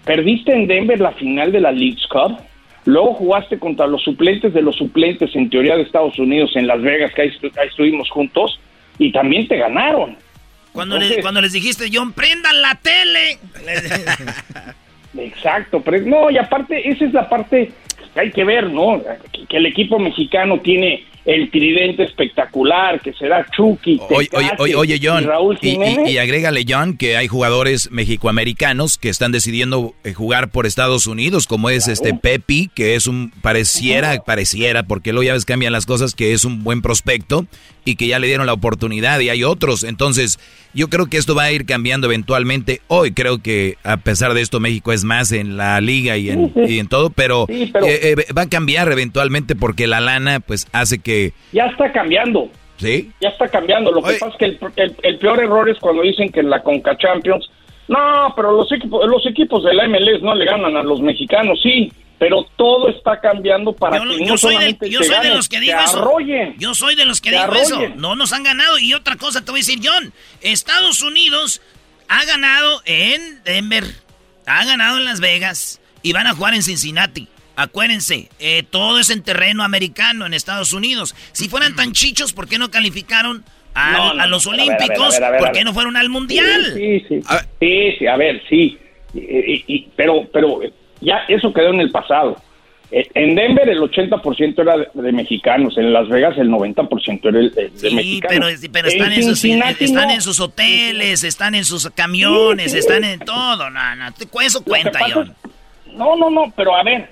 [0.06, 2.38] Perdiste en Denver la final de la League's Cup,
[2.86, 6.82] Luego jugaste contra los suplentes de los suplentes, en teoría, de Estados Unidos, en Las
[6.82, 7.32] Vegas, que ahí,
[7.66, 8.60] estuvimos juntos,
[8.98, 10.18] y también te ganaron.
[10.74, 13.38] Cuando, cuando les dijiste, John, prendan la tele.
[15.16, 17.70] Exacto, pero no, y aparte, esa es la parte
[18.12, 19.00] que hay que ver, ¿no?
[19.48, 23.98] que el equipo mexicano tiene el tridente espectacular que será Chucky.
[24.10, 25.26] Oye, oye, oye, John,
[25.62, 25.78] y,
[26.10, 31.46] y, agrégale, John, que hay jugadores mexicoamericanos que están decidiendo eh, jugar por Estados Unidos,
[31.46, 35.86] como es este Pepi, que es un, pareciera, pareciera, porque luego ya ves cambian las
[35.86, 37.46] cosas, que es un buen prospecto
[37.86, 39.82] y que ya le dieron la oportunidad y hay otros.
[39.82, 40.38] Entonces,
[40.74, 42.80] yo creo que esto va a ir cambiando eventualmente.
[42.88, 46.52] Hoy creo que a pesar de esto México es más en la liga y en,
[46.68, 50.98] y en todo, pero, eh, eh, va a cambiar eventualmente porque la lana pues hace
[50.98, 51.32] que...
[51.52, 52.50] Ya está cambiando.
[52.76, 53.10] ¿Sí?
[53.20, 53.92] Ya está cambiando.
[53.92, 54.44] Lo que pasa es que
[54.82, 57.48] el, el, peor error es cuando dicen que en la Conca Champions,
[57.86, 61.60] no, pero los equipos, los equipos de la MLS no le ganan a los mexicanos,
[61.62, 65.60] sí pero todo está cambiando para que no soy de, yo soy de los que
[65.60, 66.18] digo eso.
[66.58, 67.80] Yo soy de los que digo eso.
[67.96, 68.78] No nos han ganado.
[68.78, 70.12] Y otra cosa te voy a decir, John.
[70.40, 71.60] Estados Unidos
[72.08, 73.84] ha ganado en Denver,
[74.46, 77.28] ha ganado en Las Vegas y van a jugar en Cincinnati.
[77.56, 81.14] Acuérdense, eh, todo es en terreno americano en Estados Unidos.
[81.32, 83.44] Si fueran tan chichos, ¿por qué no calificaron
[83.74, 86.72] a, los Olímpicos, ¿por qué no fueron al Mundial?
[86.74, 87.20] Sí, sí,
[87.60, 88.78] sí, sí, a ver, sí,
[89.96, 90.60] pero, pero
[91.04, 92.36] ya eso quedó en el pasado.
[92.90, 97.70] Eh, en Denver el 80% era de, mexicanos, en Las Vegas el 90% era de,
[97.74, 98.60] sí, mexicanos.
[98.60, 103.20] Pero, pero están, en, sus, están en sus hoteles, están en sus camiones, están en
[103.20, 103.70] todo.
[103.70, 104.06] No, no,
[104.42, 105.34] eso cuenta, John.
[105.92, 107.10] No, no, no, pero a ver,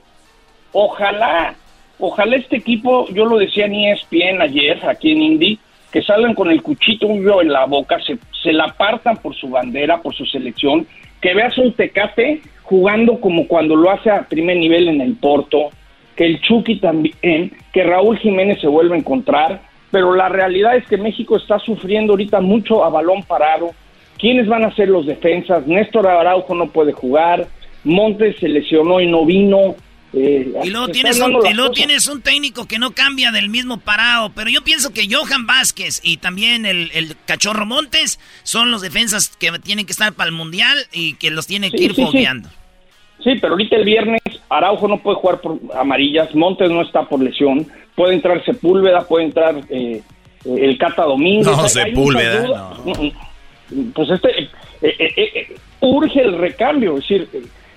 [0.72, 1.54] ojalá,
[1.98, 5.58] ojalá este equipo, yo lo decía en ESPN ayer, aquí en Indy,
[5.90, 10.00] que salgan con el cuchito en la boca, se, se la apartan por su bandera,
[10.00, 10.86] por su selección,
[11.22, 15.70] que veas un tecate jugando como cuando lo hace a primer nivel en el Porto,
[16.16, 20.86] que el Chucky también, que Raúl Jiménez se vuelve a encontrar, pero la realidad es
[20.86, 23.70] que México está sufriendo ahorita mucho a balón parado.
[24.18, 25.66] ¿Quiénes van a ser los defensas?
[25.66, 27.46] Néstor Araujo no puede jugar,
[27.84, 29.74] Montes se lesionó y no vino.
[30.14, 31.40] Eh, y luego, tienes un,
[31.72, 36.00] tienes un, técnico que no cambia del mismo parado, pero yo pienso que Johan Vázquez
[36.04, 40.76] y también el, Cachorro Montes son los defensas que tienen que estar para el Mundial
[40.92, 42.04] y que los tiene que ir sí,
[43.24, 43.38] Sí.
[43.40, 47.66] pero ahorita el viernes Araujo no puede jugar por amarillas, Montes no está por lesión,
[47.94, 50.02] puede entrar Sepúlveda, puede entrar eh,
[50.44, 51.46] eh, el Cata Domínguez.
[51.46, 52.74] No, Sepúlveda.
[53.94, 54.50] Pues este,
[55.80, 57.28] urge el recambio, es decir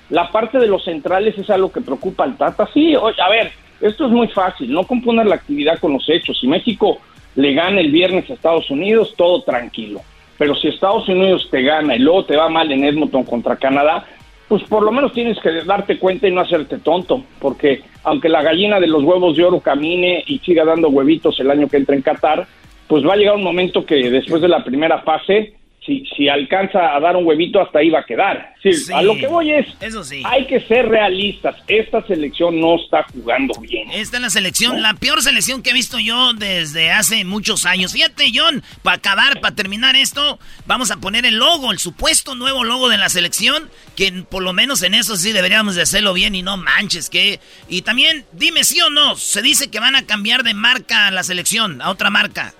[0.09, 2.67] la parte de los centrales es algo que preocupa al Tata.
[2.73, 3.51] Sí, a ver,
[3.81, 6.37] esto es muy fácil, no componer la actividad con los hechos.
[6.39, 6.99] Si México
[7.35, 10.01] le gana el viernes a Estados Unidos, todo tranquilo.
[10.37, 14.05] Pero si Estados Unidos te gana y luego te va mal en Edmonton contra Canadá,
[14.47, 18.43] pues por lo menos tienes que darte cuenta y no hacerte tonto, porque aunque la
[18.43, 21.95] gallina de los huevos de oro camine y siga dando huevitos el año que entra
[21.95, 22.45] en Qatar,
[22.87, 25.55] pues va a llegar un momento que después de la primera fase
[25.85, 28.53] si, si alcanza a dar un huevito, hasta ahí va a quedar.
[28.93, 30.23] A lo que voy es, Eso sí.
[30.25, 31.55] hay que ser realistas.
[31.67, 33.91] Esta selección no está jugando bien.
[33.91, 37.93] Esta es la selección, la peor selección que he visto yo desde hace muchos años.
[37.93, 42.63] Fíjate, John, para acabar, para terminar esto, vamos a poner el logo, el supuesto nuevo
[42.63, 46.33] logo de la selección, que por lo menos en eso sí deberíamos de hacerlo bien
[46.33, 47.39] y no manches, que...
[47.69, 51.23] Y también, dime sí o no, se dice que van a cambiar de marca la
[51.23, 52.53] selección, a otra marca.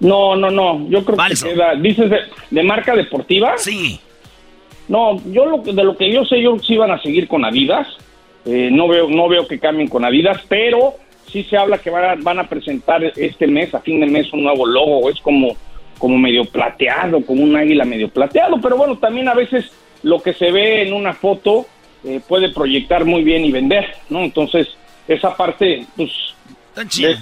[0.00, 0.88] No, no, no.
[0.88, 1.74] Yo creo que queda.
[1.74, 2.10] ¿Dices
[2.50, 3.54] de, marca deportiva?
[3.56, 3.98] Sí.
[4.88, 7.88] No, yo lo, de lo que yo sé, yo sí van a seguir con Adidas.
[8.44, 10.94] Eh, no veo no veo que cambien con Adidas, pero
[11.30, 14.32] sí se habla que van a, van a presentar este mes, a fin de mes,
[14.32, 15.10] un nuevo logo.
[15.10, 15.56] Es como,
[15.98, 18.60] como medio plateado, como un águila medio plateado.
[18.60, 19.72] Pero bueno, también a veces
[20.02, 21.66] lo que se ve en una foto
[22.04, 24.22] eh, puede proyectar muy bien y vender, ¿no?
[24.22, 24.68] Entonces,
[25.08, 26.10] esa parte, pues,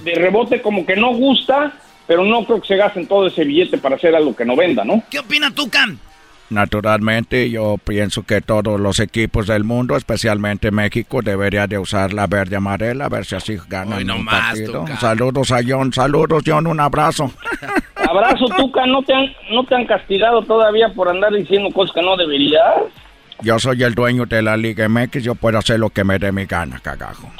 [0.02, 1.72] de rebote como que no gusta
[2.06, 4.84] pero no creo que se gasten todo ese billete para hacer algo que no venda,
[4.84, 5.02] ¿no?
[5.10, 5.98] ¿Qué opina tú, Cam?
[6.50, 12.26] Naturalmente, yo pienso que todos los equipos del mundo, especialmente México, deberían de usar la
[12.26, 14.84] verde amarela, a ver si así ganan un partido.
[15.00, 17.32] saludos a John, saludos John, un abrazo.
[17.96, 22.02] Abrazo, Tuca, ¿no te, han, ¿no te han castigado todavía por andar diciendo cosas que
[22.02, 22.62] no deberías?
[23.40, 26.30] Yo soy el dueño de la Liga MX, yo puedo hacer lo que me dé
[26.30, 27.32] mi gana, cagajo.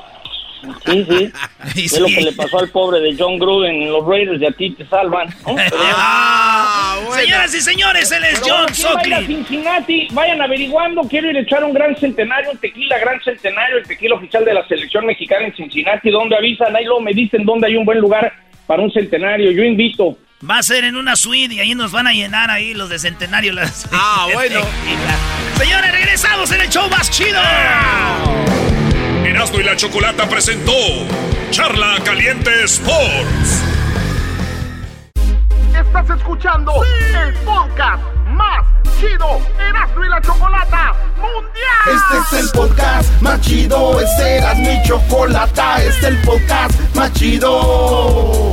[0.84, 1.32] Sí, sí.
[1.84, 4.52] Es lo que le pasó al pobre de John Gruden en los Raiders y a
[4.52, 5.28] ti te salvan.
[5.96, 9.26] Ah, Señoras y señores, él es John Sockley.
[9.26, 11.02] Cincinnati, vayan averiguando.
[11.02, 14.54] Quiero ir a echar un gran centenario, un tequila gran centenario, el tequila oficial de
[14.54, 16.10] la selección mexicana en Cincinnati.
[16.10, 16.74] Donde avisan?
[16.74, 18.32] Ahí luego me dicen dónde hay un buen lugar
[18.66, 19.50] para un centenario.
[19.52, 20.18] Yo invito.
[20.48, 22.98] Va a ser en una suite y ahí nos van a llenar ahí los de
[22.98, 23.52] centenario.
[23.52, 24.60] Las ah, bueno.
[25.56, 27.40] Señores, regresamos en el show más chido.
[29.24, 30.72] Erasmo y la Chocolata presentó
[31.50, 33.62] Charla Caliente Sports.
[35.74, 38.66] Estás escuchando el podcast más
[39.00, 41.86] chido Erasmo y la Chocolata Mundial.
[41.86, 46.94] Este es el podcast más chido, este es Erasmo y Chocolata, este es el podcast
[46.94, 48.52] más chido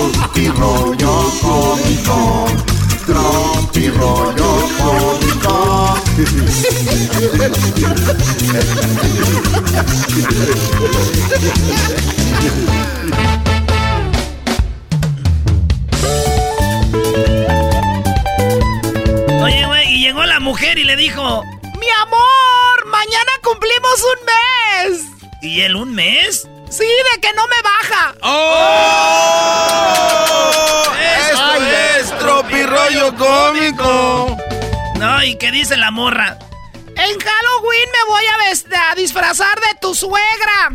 [0.00, 2.46] Tropi rollo cómico.
[3.98, 5.54] Rollo cómico.
[19.42, 21.44] Oye, güey, y llegó la mujer y le dijo:
[21.78, 25.04] Mi amor, mañana cumplimos un mes.
[25.42, 26.48] ¿Y él un mes?
[26.70, 28.14] Sí, de que no me baja.
[28.22, 29.80] ¡Oh!
[32.70, 34.36] rollo cómico.
[34.98, 36.38] No, ¿y qué dice la morra?
[36.86, 40.70] En Halloween me voy a, a disfrazar de tu suegra.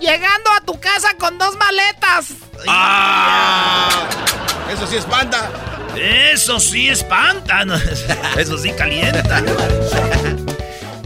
[0.00, 2.28] Llegando a tu casa con dos maletas.
[2.68, 4.06] ¡Ah!
[4.72, 5.50] Eso sí espanta.
[5.96, 7.64] Eso sí espanta.
[8.36, 9.42] Eso sí calienta.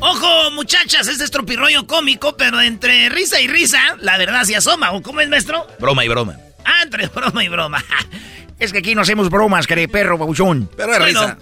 [0.01, 4.92] Ojo, muchachas, este es tropirroyo cómico, pero entre risa y risa, la verdad se asoma.
[4.92, 5.66] ¿O cómo es, maestro?
[5.80, 6.36] Broma y broma.
[6.64, 7.82] Ah, entre broma y broma.
[8.59, 10.68] es que aquí no hacemos bromas, que perro, babuchón.
[10.76, 11.38] Pero es risa.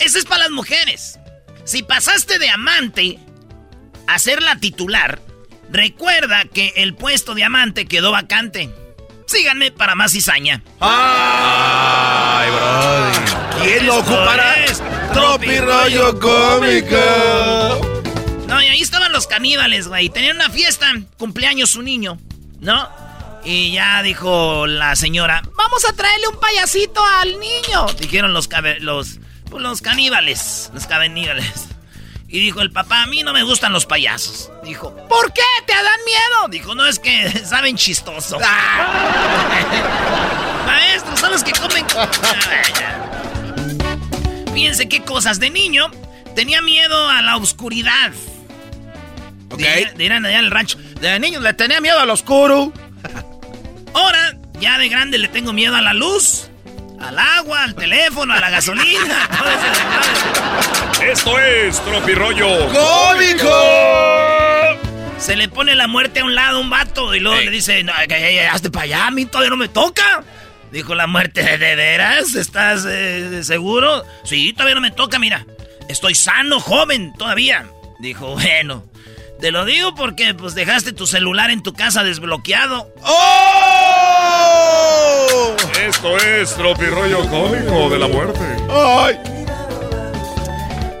[0.00, 1.18] Ese es para las mujeres.
[1.64, 3.18] Si pasaste de amante
[4.06, 5.20] a ser la titular,
[5.70, 8.70] recuerda que el puesto de amante quedó vacante.
[9.26, 10.62] Síganme para más cizaña.
[10.80, 12.50] ¡Ay!
[13.62, 14.54] ¿Quién lo ocupará?
[15.12, 16.96] Tropi rollo cómico.
[18.48, 20.08] No, y ahí estaban los caníbales, güey.
[20.10, 20.86] Tenían una fiesta,
[21.18, 22.18] cumpleaños su niño,
[22.60, 22.88] ¿no?
[23.44, 27.86] Y ya dijo la señora, vamos a traerle un payasito al niño.
[28.00, 28.48] Dijeron los,
[28.80, 29.18] los,
[29.50, 31.68] pues, los caníbales, los caníbales.
[32.26, 34.50] Y dijo el papá, a mí no me gustan los payasos.
[34.64, 35.42] Dijo, ¿por qué?
[35.66, 36.48] ¿Te dan miedo?
[36.48, 38.40] Dijo, no, es que saben chistoso.
[40.66, 41.86] Maestros, son los que comen...
[44.54, 45.40] Fíjense qué cosas.
[45.40, 45.90] De niño,
[46.34, 48.12] tenía miedo a la oscuridad.
[49.50, 49.60] Ok.
[49.96, 50.78] Dirán allá en el rancho.
[51.00, 52.72] De niño le tenía miedo al oscuro.
[53.92, 56.48] Ahora, ya de grande le tengo miedo a la luz
[57.00, 59.28] al agua, al teléfono, a la gasolina.
[61.02, 63.50] Esto es Tropirollo Cómico.
[65.18, 67.82] Se le pone la muerte a un lado a un vato y luego le dice,
[67.82, 70.22] no, hazte para allá, a mí todavía no me toca.
[70.74, 72.34] Dijo la muerte, ¿de veras?
[72.34, 74.04] ¿Estás eh, seguro?
[74.24, 75.46] Sí, todavía no me toca, mira.
[75.88, 77.68] Estoy sano, joven, todavía.
[78.00, 78.84] Dijo, bueno,
[79.40, 82.92] te lo digo porque pues dejaste tu celular en tu casa desbloqueado.
[83.04, 83.16] ¡Oh!
[85.80, 88.40] Esto es Tropirollo Cómico de la muerte.
[88.68, 89.16] ¡Ay!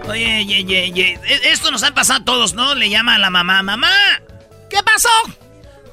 [0.08, 1.18] Oye, ye, ye, ye.
[1.24, 2.76] E, esto nos ha pasado a todos, ¿no?
[2.76, 3.90] Le llama a la mamá, mamá,
[4.70, 5.08] ¿qué pasó?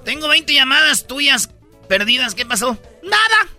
[0.06, 1.50] Tengo 20 llamadas tuyas
[1.88, 2.78] perdidas, ¿qué pasó?
[3.02, 3.50] Nada.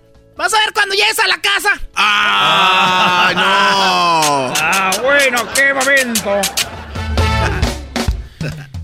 [0.42, 1.70] Vas a ver cuando llegues a la casa.
[1.94, 4.52] ¡Ah, no!
[4.60, 6.40] ¡Ah, bueno, qué momento!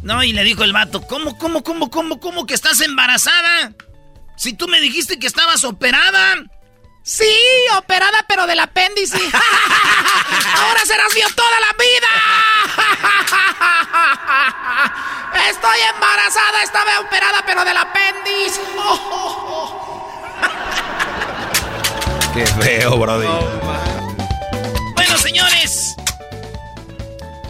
[0.02, 3.72] No, y le dijo el vato, ¿cómo, cómo, cómo, cómo, cómo que estás embarazada?
[4.36, 6.36] Si tú me dijiste que estabas operada.
[7.02, 7.34] Sí,
[7.76, 9.18] operada, pero del apéndice.
[10.58, 12.06] Ahora serás mío toda la vida.
[15.50, 18.60] Estoy embarazada, estaba operada, pero del apéndice.
[22.38, 23.26] Qué feo, brody.
[24.94, 25.96] bueno, señores.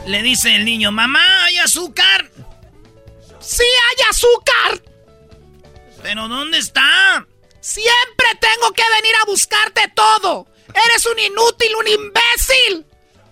[0.06, 2.30] Le dice el niño, mamá, ¿hay azúcar?
[3.38, 4.82] Sí hay azúcar.
[6.02, 7.26] ¿Pero dónde está?
[7.60, 10.46] Siempre tengo que venir a buscarte todo.
[10.68, 12.86] Eres un inútil, un imbécil.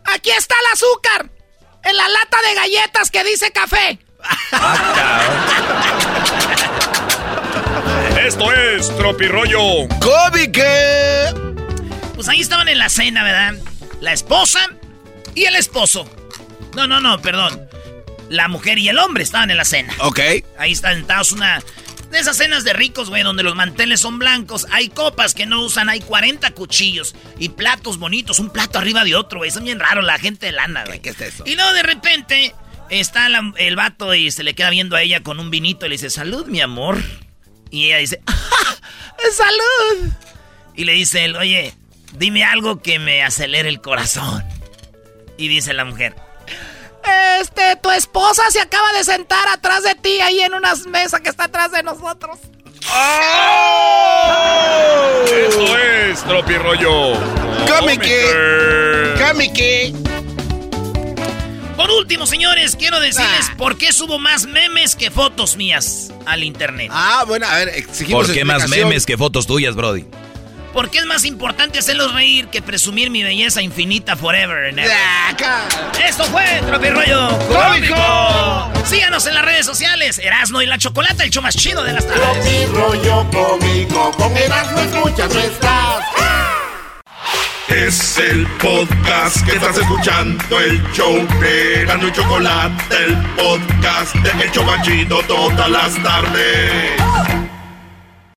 [0.05, 1.31] Aquí está el azúcar.
[1.85, 3.99] En la lata de galletas que dice café.
[8.27, 11.46] Esto es Tropirollo Cómico.
[12.17, 13.55] Pues ahí estaban en la cena, ¿verdad?
[14.01, 14.59] La esposa
[15.35, 16.11] y el esposo.
[16.75, 17.61] No, no, no, perdón.
[18.29, 19.95] La mujer y el hombre estaban en la cena.
[20.01, 20.19] Ok.
[20.59, 21.63] Ahí están sentados una
[22.11, 24.67] de esas cenas de ricos, güey, donde los manteles son blancos.
[24.73, 29.15] Hay copas que no usan, hay 40 cuchillos y platos bonitos, un plato arriba de
[29.15, 29.51] otro, güey.
[29.51, 31.01] Son bien raros la gente de lana, güey.
[31.01, 31.45] ¿Qué, es eso?
[31.47, 32.55] Y luego de repente
[32.91, 35.91] está la- el vato y se le queda viendo a ella con un vinito y
[35.91, 37.03] le dice, salud, mi amor.
[37.71, 38.21] Y ella dice,
[39.33, 40.13] salud.
[40.75, 41.75] Y le dice él, oye,
[42.13, 44.45] dime algo que me acelere el corazón.
[45.39, 46.15] Y dice la mujer,
[47.41, 51.29] este, tu esposa se acaba de sentar atrás de ti ahí en una mesa que
[51.29, 52.39] está atrás de nosotros.
[55.27, 57.15] Esto es Tropirollo
[57.67, 58.05] Cómico.
[59.19, 60.07] Cómico.
[61.77, 66.91] Por último, señores, quiero decirles por qué subo más memes que fotos mías al internet.
[66.91, 70.07] Ah, bueno, a ver, exigimos ¿Por qué más memes que fotos tuyas, Brody?
[70.77, 74.93] Porque es más importante hacerlos reír que presumir mi belleza infinita forever and ever.
[76.07, 78.85] Esto fue Tropirollo Cómico.
[78.85, 80.19] Síganos en las redes sociales.
[80.19, 82.27] Erasno y la Chocolata, el show más chido de las tardes.
[82.43, 86.05] Tropirollo cómico, con Erasmo escuchas no estás.
[87.69, 94.45] Es el podcast que estás escuchando, el show de Erasmo y Chocolate, el podcast de
[94.45, 97.46] El Chobachito todas las tardes.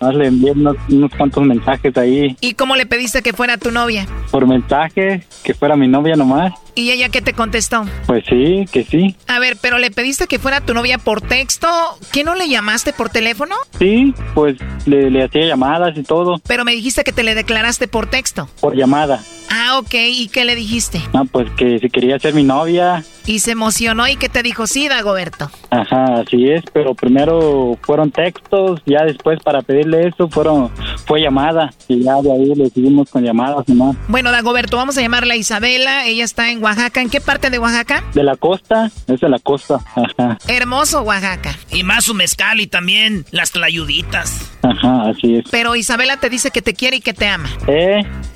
[0.00, 2.36] le envié unos, unos, cuantos mensajes ahí.
[2.40, 4.06] ¿Y cómo le pediste que fuera tu novia?
[4.30, 6.52] Por mensaje, que fuera mi novia nomás.
[6.74, 7.84] ¿Y ella qué te contestó?
[8.06, 9.16] Pues sí, que sí.
[9.28, 11.68] A ver, pero le pediste que fuera tu novia por texto.
[12.12, 13.54] ¿Qué no le llamaste por teléfono?
[13.78, 16.40] Sí, pues le, le hacía llamadas y todo.
[16.46, 18.48] Pero me dijiste que te le declaraste por texto.
[18.60, 19.22] Por llamada.
[19.50, 19.94] Ah, ok.
[19.94, 21.00] ¿Y qué le dijiste?
[21.12, 23.04] Ah, pues que si quería ser mi novia.
[23.26, 25.50] Y se emocionó y que te dijo sí, Dagoberto.
[25.70, 30.70] Ajá, así es, pero primero fueron textos, ya después para pedirle eso fueron
[31.06, 33.96] fue llamada y ya de ahí le seguimos con llamadas nomás.
[34.08, 37.00] Bueno, Dagoberto, vamos a llamarla Isabela, ella está en Oaxaca.
[37.00, 38.04] ¿En qué parte de Oaxaca?
[38.14, 39.80] De la costa, es de la costa.
[39.94, 40.38] Ajá.
[40.48, 41.56] Hermoso Oaxaca.
[41.70, 44.52] Y más su mezcal y también las tlayuditas.
[44.62, 45.44] Ajá, así es.
[45.50, 47.48] Pero Isabela te dice que te quiere y que te ama.
[47.66, 48.02] Eh,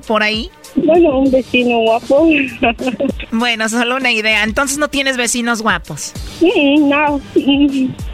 [0.00, 0.50] por ahí.
[0.76, 2.28] Bueno, un vecino guapo.
[3.32, 4.42] bueno, solo una idea.
[4.42, 6.12] Entonces no tienes vecinos guapos.
[6.80, 7.20] no,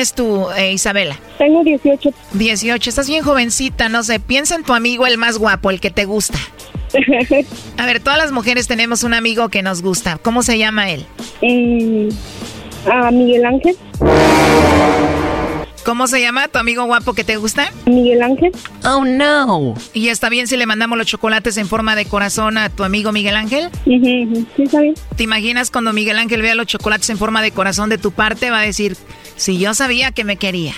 [0.13, 1.17] tú, eh, Isabela?
[1.37, 2.11] Tengo 18.
[2.33, 5.91] 18, estás bien jovencita, no sé, piensa en tu amigo el más guapo, el que
[5.91, 6.37] te gusta.
[7.77, 10.17] A ver, todas las mujeres tenemos un amigo que nos gusta.
[10.17, 11.05] ¿Cómo se llama él?
[11.41, 12.09] Eh,
[12.91, 13.75] a Miguel Ángel.
[15.83, 17.71] ¿Cómo se llama tu amigo guapo que te gusta?
[17.85, 18.51] Miguel Ángel.
[18.85, 19.73] Oh, no.
[19.93, 23.11] ¿Y está bien si le mandamos los chocolates en forma de corazón a tu amigo
[23.11, 23.69] Miguel Ángel?
[23.85, 24.93] Sí, está bien.
[25.15, 28.51] ¿Te imaginas cuando Miguel Ángel vea los chocolates en forma de corazón de tu parte?
[28.51, 28.95] Va a decir,
[29.41, 30.73] si yo sabía que me quería.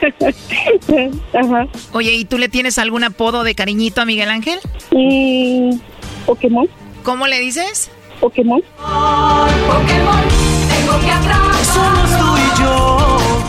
[1.34, 1.66] Ajá.
[1.92, 4.58] Oye, ¿y tú le tienes algún apodo de cariñito a Miguel Ángel?
[4.92, 5.76] Mm,
[6.24, 6.66] Pokémon.
[7.02, 7.90] ¿Cómo le dices?
[8.18, 8.62] Pokémon.
[8.78, 10.22] Pokémon,
[10.70, 11.64] tengo que atrapar.
[11.64, 13.42] Somos tú y yo.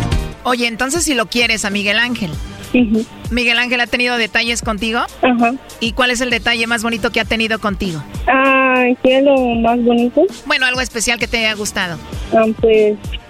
[0.44, 2.32] Oye, entonces si lo quieres a Miguel Ángel.
[3.30, 5.00] ¿Miguel Ángel ha tenido detalles contigo?
[5.22, 5.54] Ajá.
[5.80, 8.04] ¿Y cuál es el detalle más bonito que ha tenido contigo?
[8.28, 10.24] Ah, ¿qué es lo más bonito?
[10.48, 11.98] Bueno, algo especial que te haya gustado.
[12.36, 12.98] Ah, pues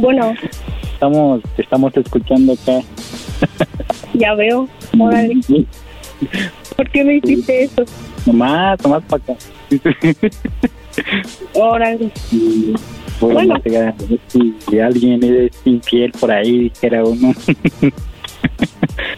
[0.00, 0.34] Bueno.
[0.94, 2.80] Estamos, estamos escuchando acá.
[4.14, 4.68] Ya veo.
[4.98, 5.40] Órale.
[6.76, 7.84] ¿Por qué me hiciste eso?
[8.26, 9.34] Nomás, nomás para acá.
[11.54, 12.10] Órale.
[13.20, 13.54] Bueno,
[14.68, 17.32] si alguien es infiel por ahí, dijera uno.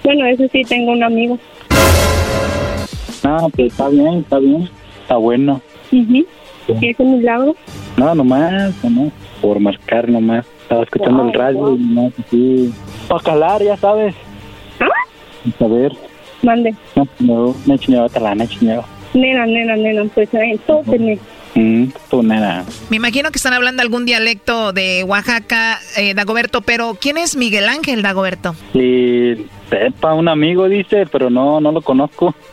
[0.02, 1.38] Bueno, eso sí, tengo un amigo.
[3.22, 4.68] No, pues está bien, está bien.
[5.02, 5.60] Está bueno.
[5.90, 7.54] ¿Qué es un milagro?
[7.96, 10.46] No, nomás, nomás, por marcar nomás.
[10.72, 12.74] Estaba escuchando el radio y nomás así.
[13.06, 14.14] Para calar, ya sabes.
[14.80, 15.64] ¿Ah?
[15.64, 15.92] A ver.
[16.42, 16.74] Mande.
[16.96, 18.82] No, no, me enseñó otra, me enseñó.
[19.12, 20.82] Nena, nena, nena, pues eh, todo.
[21.54, 22.64] Mm, tú, nena.
[22.88, 27.68] Me imagino que están hablando algún dialecto de Oaxaca, eh, Dagoberto, pero ¿quién es Miguel
[27.68, 28.54] Ángel Dagoberto?
[28.72, 32.34] Y sepa, un amigo dice, pero no, no lo conozco.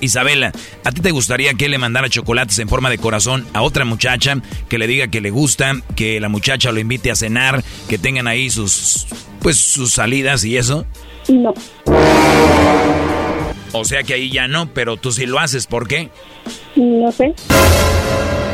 [0.00, 0.52] Isabela,
[0.84, 3.84] ¿a ti te gustaría que él le mandara chocolates en forma de corazón a otra
[3.84, 4.36] muchacha
[4.68, 8.26] que le diga que le gusta, que la muchacha lo invite a cenar, que tengan
[8.26, 9.06] ahí sus,
[9.40, 10.86] pues, sus salidas y eso?
[11.28, 11.54] No.
[13.72, 16.10] O sea que ahí ya no, pero tú sí lo haces, ¿por qué?
[16.76, 17.34] No sé.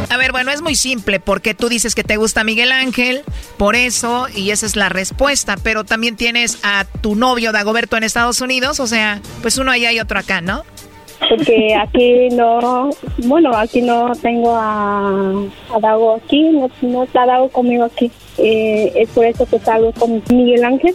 [0.08, 3.22] A ver, bueno, es muy simple, porque tú dices que te gusta Miguel Ángel,
[3.56, 8.04] por eso, y esa es la respuesta, pero también tienes a tu novio Dagoberto en
[8.04, 10.64] Estados Unidos, o sea, pues uno allá y otro acá, ¿no?
[11.28, 15.32] Porque aquí no, bueno, aquí no tengo a,
[15.74, 18.10] a Dago aquí, no, no está Dago conmigo aquí.
[18.38, 20.94] Eh, es por eso que salgo con Miguel Ángel.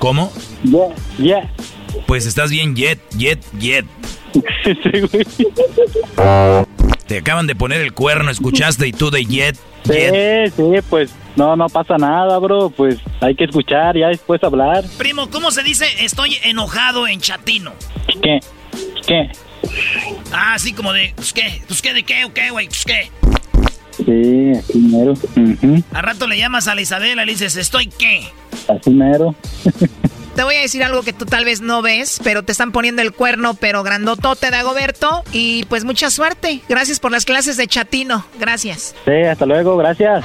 [0.00, 0.32] ¿Cómo?
[0.64, 0.88] Yeah,
[1.18, 1.52] yeah.
[2.06, 3.84] Pues estás bien jet, jet, jet.
[4.32, 5.46] sí.
[7.06, 10.52] Te acaban de poner el cuerno, escuchaste y tú de jet, Sí, jet.
[10.56, 12.70] sí, pues no, no pasa nada, bro.
[12.70, 14.84] Pues hay que escuchar, ya después hablar.
[14.98, 17.72] Primo, ¿cómo se dice estoy enojado en chatino?
[18.22, 18.40] ¿Qué?
[19.06, 19.30] ¿Qué?
[20.32, 23.10] Ah, así como de, pues qué, pues qué, de qué, o qué, güey, pues qué.
[23.96, 25.12] Sí, así mero.
[25.12, 28.28] Ujú, A rato le llamas a la Isabela y le dices, ¿estoy qué?
[28.70, 29.34] Así mero.
[30.34, 33.02] Te voy a decir algo que tú tal vez no ves, pero te están poniendo
[33.02, 35.22] el cuerno, pero grandotote, Dagoberto.
[35.32, 36.62] Y pues mucha suerte.
[36.68, 38.24] Gracias por las clases de chatino.
[38.38, 38.94] Gracias.
[39.04, 40.24] Sí, hasta luego, gracias.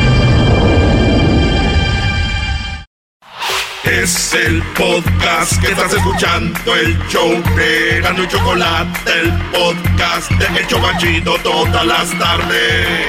[3.83, 10.59] Es el podcast que estás escuchando, el show de Gano y Chocolate, el podcast de
[10.59, 13.07] El Chocachito todas las tardes.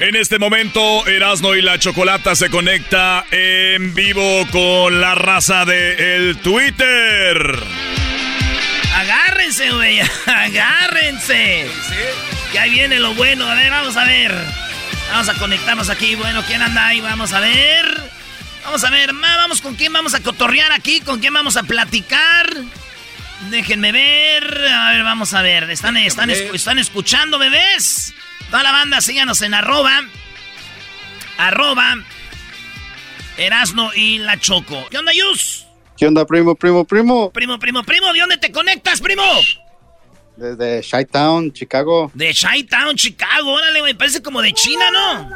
[0.00, 6.16] En este momento, Erasno y la Chocolata se conecta en vivo con la raza de
[6.16, 7.56] el Twitter.
[8.94, 11.66] Agárrense, güey, agárrense.
[12.50, 13.48] Que ahí viene lo bueno.
[13.48, 14.61] A ver, vamos a ver.
[15.12, 16.14] Vamos a conectarnos aquí.
[16.14, 17.02] Bueno, ¿quién anda ahí?
[17.02, 18.10] Vamos a ver.
[18.64, 21.64] Vamos a ver, ma, vamos con quién vamos a cotorrear aquí, con quién vamos a
[21.64, 22.48] platicar.
[23.50, 24.68] Déjenme ver.
[24.68, 25.68] A ver, vamos a ver.
[25.70, 28.14] ¿Están, están, están escuchando, bebés?
[28.50, 30.00] Toda la banda, síganos en arroba.
[31.36, 31.98] Arroba.
[33.36, 34.88] Erasno y la Choco.
[34.90, 35.66] ¿Qué onda, Yus?
[35.98, 37.30] ¿Qué onda, primo, primo, primo?
[37.32, 39.22] Primo, primo, primo, ¿de dónde te conectas, primo?
[40.36, 42.10] Desde Chi-Town, Chicago.
[42.14, 43.52] De Chi-Town, Chicago.
[43.52, 45.30] Órale, güey, parece como de China, ¿no?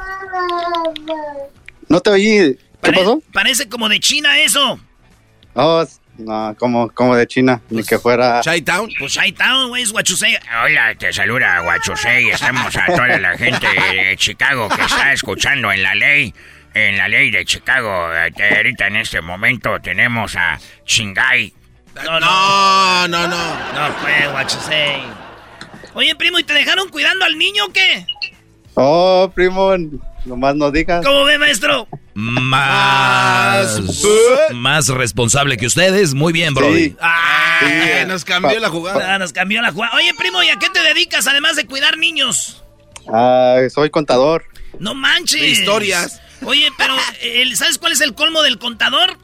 [1.89, 2.59] No te oí.
[2.83, 3.23] ¿Qué pasó?
[3.33, 4.79] Parece como de China eso.
[5.55, 5.85] Oh,
[6.19, 8.41] No, como, como de China, ni que fuera...
[8.41, 8.91] Chi-Town.
[8.99, 10.37] Pues Chi-Town, güey, es Guachusei.
[10.65, 12.31] Hola, te saluda Guachusei.
[12.31, 16.33] Estamos a toda la gente de Chicago que está escuchando en la ley.
[16.73, 21.53] En la ley de Chicago, ahorita en este momento tenemos a Shingai.
[22.05, 23.55] No, no, no, no.
[23.89, 25.03] No fue Guachusei.
[25.95, 28.07] Oye, primo, ¿y te dejaron cuidando al niño o qué?
[28.75, 29.75] Oh, primo,
[30.27, 31.05] nomás no digas.
[31.05, 31.89] ¿Cómo ve, maestro?
[32.15, 33.81] Más,
[34.55, 36.15] más responsable que ustedes.
[36.15, 36.95] Muy bien, Brody.
[37.01, 39.15] Ah, Sí, nos cambió la jugada.
[39.15, 39.97] Ah, nos cambió la jugada.
[39.97, 42.63] Oye, primo, ¿y a qué te dedicas además de cuidar niños?
[43.13, 44.45] Ah, soy contador.
[44.79, 45.41] No manches.
[45.41, 46.21] De historias.
[46.45, 49.17] Oye, pero el- ¿sabes cuál es el colmo del contador?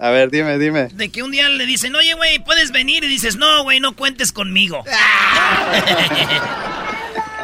[0.00, 0.88] A ver, dime, dime.
[0.94, 3.04] De que un día le dicen, oye, güey, ¿puedes venir?
[3.04, 4.82] Y dices, no, güey, no cuentes conmigo.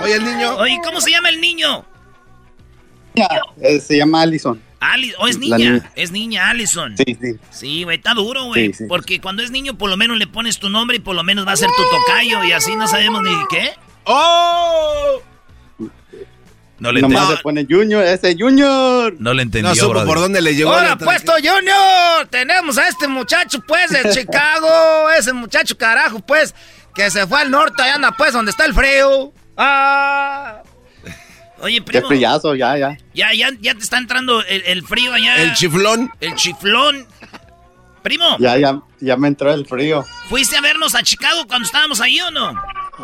[0.03, 0.57] Oye, el niño.
[0.57, 1.85] Oye, ¿cómo se llama el niño?
[3.63, 4.61] Eh, se llama Allison.
[4.79, 5.71] Ali ¿O es La niña?
[5.71, 5.93] niña.
[5.97, 6.95] Es niña, Allison.
[6.97, 7.33] Sí, sí.
[7.51, 8.69] Sí, güey, está duro, güey.
[8.69, 8.85] Sí, sí.
[8.89, 11.47] Porque cuando es niño, por lo menos le pones tu nombre y por lo menos
[11.47, 13.71] va a ser tu tocayo y así no sabemos ni qué.
[14.05, 15.23] ¡Oh!
[16.79, 19.15] No le, Nomás le pone Junior, ese Junior.
[19.19, 20.71] no le entendió, No supo por dónde le llegó.
[20.71, 22.27] Hola, la puesto Junior.
[22.29, 25.11] Tenemos a este muchacho, pues, de Chicago.
[25.19, 26.55] Ese muchacho, carajo, pues,
[26.95, 29.33] que se fue al norte, allá anda, pues, donde está el frío.
[29.57, 30.63] Ah.
[31.61, 32.99] Oye, Qué primo, frillazo, ya, ya.
[33.15, 35.37] ya, ya, ya te está entrando el, el frío allá.
[35.43, 36.11] El chiflón.
[36.21, 37.07] El chiflón.
[38.03, 40.05] Primo, Ya, ya, ya me entró el frío.
[40.29, 42.55] ¿fuiste a vernos a Chicago cuando estábamos ahí o no?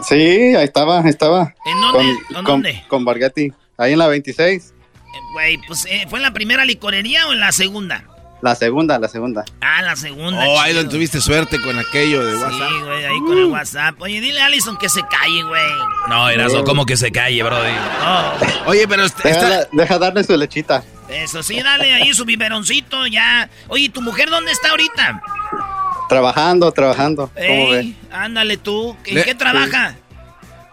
[0.07, 0.15] Sí,
[0.55, 1.53] ahí estaba, ahí estaba.
[1.65, 2.11] ¿En dónde?
[2.11, 2.73] ¿En Con, dónde?
[2.81, 3.53] con, con Barghetti.
[3.83, 4.73] Ahí en la 26.
[4.73, 8.05] Eh, Güey, pues, eh, ¿fue en la primera licorería o en la segunda?
[8.43, 9.45] La segunda, la segunda.
[9.61, 10.45] Ah, la segunda.
[10.49, 12.69] Oh, ahí tuviste suerte con aquello de WhatsApp.
[12.71, 14.01] Sí, güey, ahí con el WhatsApp.
[14.03, 15.63] Oye, dile a Allison que se calle, güey.
[16.09, 17.71] No, Erasmo, ¿cómo que se calle, Brody?
[18.05, 18.33] Oh,
[18.71, 20.83] Oye, pero est- está- Deja, deja darle su lechita.
[21.09, 23.49] eso sí, dale ahí su biberoncito ya.
[23.69, 25.23] Oye, ¿tu mujer dónde está ahorita?
[26.09, 27.29] Trabajando, trabajando.
[27.35, 27.79] ¿Cómo ve?
[27.81, 28.97] Ey, ándale tú.
[29.07, 29.95] ¿En Le- qué trabaja?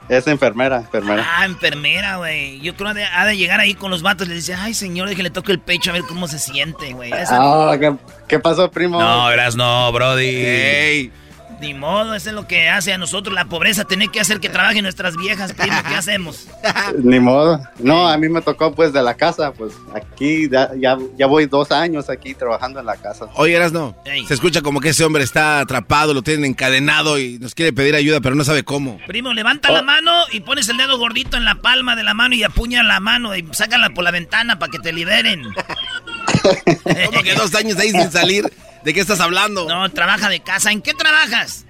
[0.10, 1.24] Es enfermera, enfermera.
[1.26, 2.60] Ah, enfermera, güey.
[2.62, 5.08] Yo creo que ha de llegar ahí con los vatos y le dice, ay, señor,
[5.08, 7.12] déjale toque el pecho a ver cómo se siente, güey.
[7.14, 7.96] Ah, ¿qué,
[8.28, 9.00] qué pasó, primo?
[9.00, 10.26] No, Erasmo, Brody.
[10.26, 11.12] Ey,
[11.60, 14.48] Ni modo, eso es lo que hace a nosotros la pobreza, tener que hacer que
[14.50, 15.76] trabajen nuestras viejas, primo.
[15.88, 16.48] ¿Qué hacemos?
[17.04, 17.60] Ni modo.
[17.80, 21.48] No, a mí me tocó pues de la casa, pues aquí ya, ya, ya voy
[21.48, 23.28] dos años aquí trabajando en la casa.
[23.36, 24.26] Oye, Erasno, Ey.
[24.26, 27.96] se escucha como que ese hombre está atrapado, lo tienen encadenado y nos quiere pedir
[27.96, 29.00] ayuda, pero no sabe cómo.
[29.06, 32.36] Primo, levanta la mano y pones el dedo gordito en la palma de la mano
[32.36, 35.44] y apuña la mano y sácala por la ventana para que te liberen.
[37.06, 38.50] ¿Cómo que dos años ahí sin salir?
[38.84, 39.68] ¿De qué estás hablando?
[39.68, 40.72] No, trabaja de casa.
[40.72, 41.66] ¿En qué trabajas?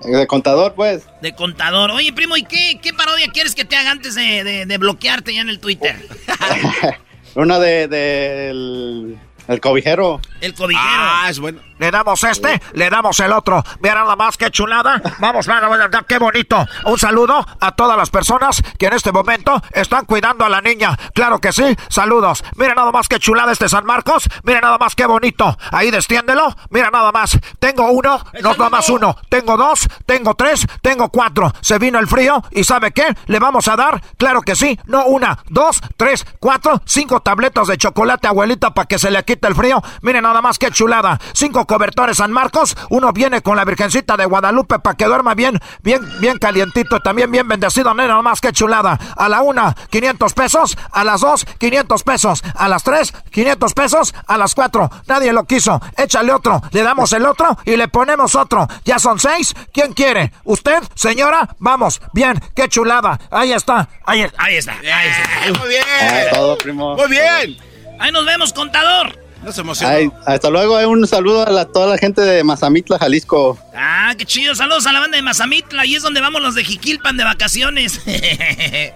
[0.00, 1.04] De contador, pues.
[1.22, 1.90] De contador.
[1.90, 5.34] Oye, primo, ¿y qué, qué parodia quieres que te haga antes de, de- de bloquearte
[5.34, 5.96] ya en el Twitter?
[7.34, 9.18] Una de, del
[9.48, 10.20] el cobijero.
[10.40, 10.86] El cobijero.
[10.86, 11.60] Ah, es bueno.
[11.78, 13.62] Le damos este, le damos el otro.
[13.80, 15.00] Mira nada más qué chulada.
[15.18, 16.64] Vamos, mira, mira, qué bonito.
[16.84, 20.96] Un saludo a todas las personas que en este momento están cuidando a la niña.
[21.14, 22.44] Claro que sí, saludos.
[22.56, 24.28] Mira nada más qué chulada este San Marcos.
[24.44, 25.56] Mira nada más qué bonito.
[25.72, 26.54] Ahí destiéndelo.
[26.70, 27.38] Mira nada más.
[27.58, 29.16] Tengo uno, no nada más uno.
[29.28, 31.52] Tengo dos, tengo tres, tengo cuatro.
[31.60, 33.14] Se vino el frío y ¿sabe qué?
[33.26, 37.78] Le vamos a dar, claro que sí, no una, dos, tres, cuatro, cinco tabletas de
[37.78, 39.82] chocolate, abuelita, para que se le quite el frío.
[40.02, 41.18] Mire nada más qué chulada.
[41.32, 42.76] Cinco cobertores San Marcos.
[42.90, 47.00] Uno viene con la Virgencita de Guadalupe para que duerma bien, bien, bien calientito.
[47.00, 47.92] También bien bendecido.
[47.94, 48.98] Nada más qué chulada.
[49.16, 50.76] A la una, 500 pesos.
[50.92, 52.42] A las dos, 500 pesos.
[52.54, 54.14] A las tres, 500 pesos.
[54.26, 55.80] A las cuatro, nadie lo quiso.
[55.96, 56.62] Échale otro.
[56.70, 58.66] Le damos el otro y le ponemos otro.
[58.84, 59.54] Ya son seis.
[59.72, 60.32] ¿Quién quiere?
[60.44, 61.48] ¿Usted, señora?
[61.58, 62.00] Vamos.
[62.12, 63.18] Bien, qué chulada.
[63.30, 63.88] Ahí está.
[64.04, 65.60] Ahí, Ahí está, ahí está.
[65.60, 65.84] Muy bien.
[66.32, 66.96] Todo, primo.
[66.96, 67.56] Muy bien.
[67.98, 69.23] Ahí nos vemos, contador.
[69.44, 69.94] No se emocionó.
[69.94, 70.80] Ay, hasta luego.
[70.80, 73.58] eh, Un saludo a la- toda la gente de Mazamitla, Jalisco.
[73.76, 74.54] Ah, qué chido.
[74.54, 75.82] Saludos a la banda de Mazamitla.
[75.82, 78.00] Ahí es donde vamos los de Jiquilpan de vacaciones.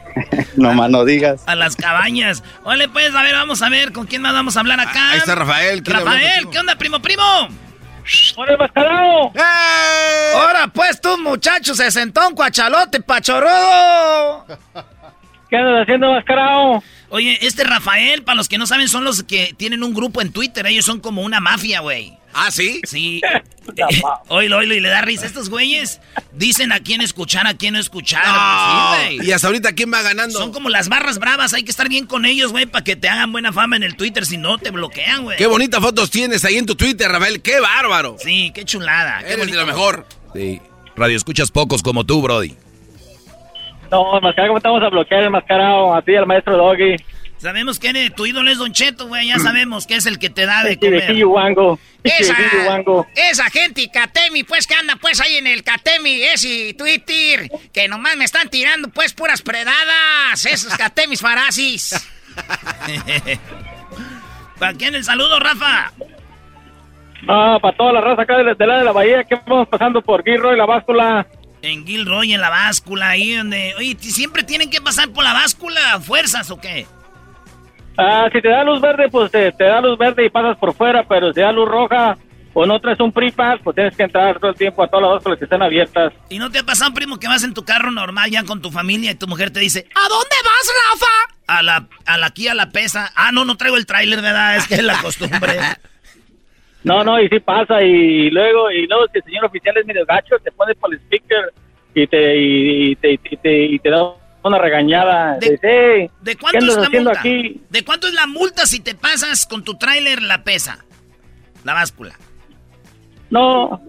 [0.57, 1.43] No más no digas.
[1.47, 2.43] a las cabañas.
[2.65, 4.93] Ole, pues, a ver, vamos a ver con quién más vamos a hablar acá.
[4.97, 5.83] Ah, Ahí está Rafael.
[5.85, 6.49] ¿quiere hablar Rafael?
[6.51, 7.23] ¿qué onda, primo, primo?
[8.37, 9.33] ¡Hola, mascarado!
[9.37, 10.33] ¡Eh!
[10.35, 14.47] Ahora, pues, tú, muchacho, se sentó un cuachalote, pachorrudo.
[15.49, 16.83] ¿Qué andas haciendo, mascarado?
[17.11, 20.31] Oye, este Rafael, para los que no saben, son los que tienen un grupo en
[20.33, 20.67] Twitter.
[20.67, 22.19] Ellos son como una mafia, güey.
[22.35, 22.81] ¿Ah, sí?
[22.85, 23.21] Sí.
[24.29, 25.27] oílo, oílo, y le da risa.
[25.27, 26.01] Estos güeyes
[26.33, 28.25] dicen a quién escuchar, a quién no escuchar.
[28.27, 29.09] No.
[29.09, 29.29] Sí, güey.
[29.29, 30.39] y hasta ahorita, ¿quién va ganando?
[30.39, 31.55] Son como las barras bravas.
[31.55, 33.97] Hay que estar bien con ellos, güey, para que te hagan buena fama en el
[33.97, 34.27] Twitter.
[34.27, 35.37] Si no, te bloquean, güey.
[35.39, 37.41] Qué bonitas fotos tienes ahí en tu Twitter, Rafael.
[37.41, 38.17] ¡Qué bárbaro!
[38.23, 39.21] Sí, qué chulada.
[39.21, 39.61] Qué Eres de bonito.
[39.61, 40.07] lo mejor.
[40.35, 40.61] Sí.
[40.97, 42.55] Radio escuchas pocos como tú, Brody.
[43.91, 45.95] No, mascarado, ¿cómo estamos a bloquear el mascarado?
[45.95, 46.97] A ti, al maestro Doggy.
[47.39, 49.29] Sabemos que eres, tu ídolo es Don Cheto, güey.
[49.29, 51.05] Ya sabemos que es el que te da de comer.
[52.03, 52.35] Esa,
[53.15, 58.17] esa gente Catemi, pues que anda pues ahí en el Catemi, ese Twitter, que nomás
[58.17, 62.09] me están tirando pues puras predadas, esos Catemis farasis.
[64.59, 65.93] ¿Para quién el saludo, Rafa?
[67.29, 69.69] Ah, para toda la raza acá de la, de la, de la bahía que vamos
[69.69, 71.27] pasando por Gilroy, la báscula.
[71.69, 73.75] En Gilroy, en la báscula, ahí donde...
[73.77, 76.87] Oye, ¿siempre tienen que pasar por la báscula fuerzas o qué?
[77.97, 81.03] Ah, si te da luz verde, pues te, da luz verde y pasas por fuera,
[81.09, 82.17] pero si da luz roja
[82.55, 85.13] o no traes un PRIPAS, pues tienes que entrar todo el tiempo a todas las
[85.15, 86.13] básculas que estén abiertas.
[86.29, 88.71] ¿Y no te ha pasado, primo, que vas en tu carro normal ya con tu
[88.71, 91.59] familia y tu mujer te dice, ¿a dónde vas, Rafa?
[91.59, 93.13] A la, a la aquí a la pesa.
[93.17, 94.57] Ah, no, no traigo el tráiler, ¿verdad?
[94.57, 95.59] Es que es la costumbre.
[96.85, 100.07] no, no, y sí pasa, y luego, y luego si el señor oficial es medio
[100.07, 101.53] gacho, te pone por el speaker
[101.95, 105.39] y te, y, te, y te, y te da una regañada.
[105.39, 107.19] ¿De, ¿de cuánto es la multa?
[107.19, 107.61] Aquí?
[107.69, 110.85] ¿De cuánto es la multa si te pasas con tu tráiler la pesa?
[111.65, 112.15] La báscula.
[113.31, 113.81] No.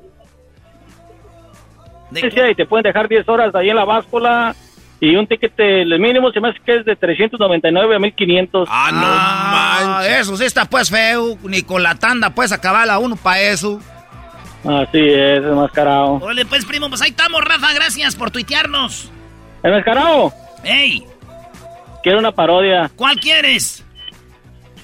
[2.09, 4.55] ¿De sí, sí, y te pueden dejar 10 horas ahí en la báscula
[5.01, 8.69] y un ticket, el mínimo se me hace que es de 399 a 1500.
[8.69, 10.19] Ah, no ah, manches.
[10.19, 13.79] Eso sí está pues feo, ni con la tanda pues acabar a uno para eso.
[14.63, 16.15] Así es, es mascarado.
[16.15, 19.09] Ole pues primo, pues ahí estamos, Rafa, gracias por tuitearnos.
[19.63, 20.33] ¿El mascarado?
[20.63, 21.05] ¡Ey!
[22.03, 22.91] Quiero una parodia.
[22.95, 23.85] ¿Cuál quieres?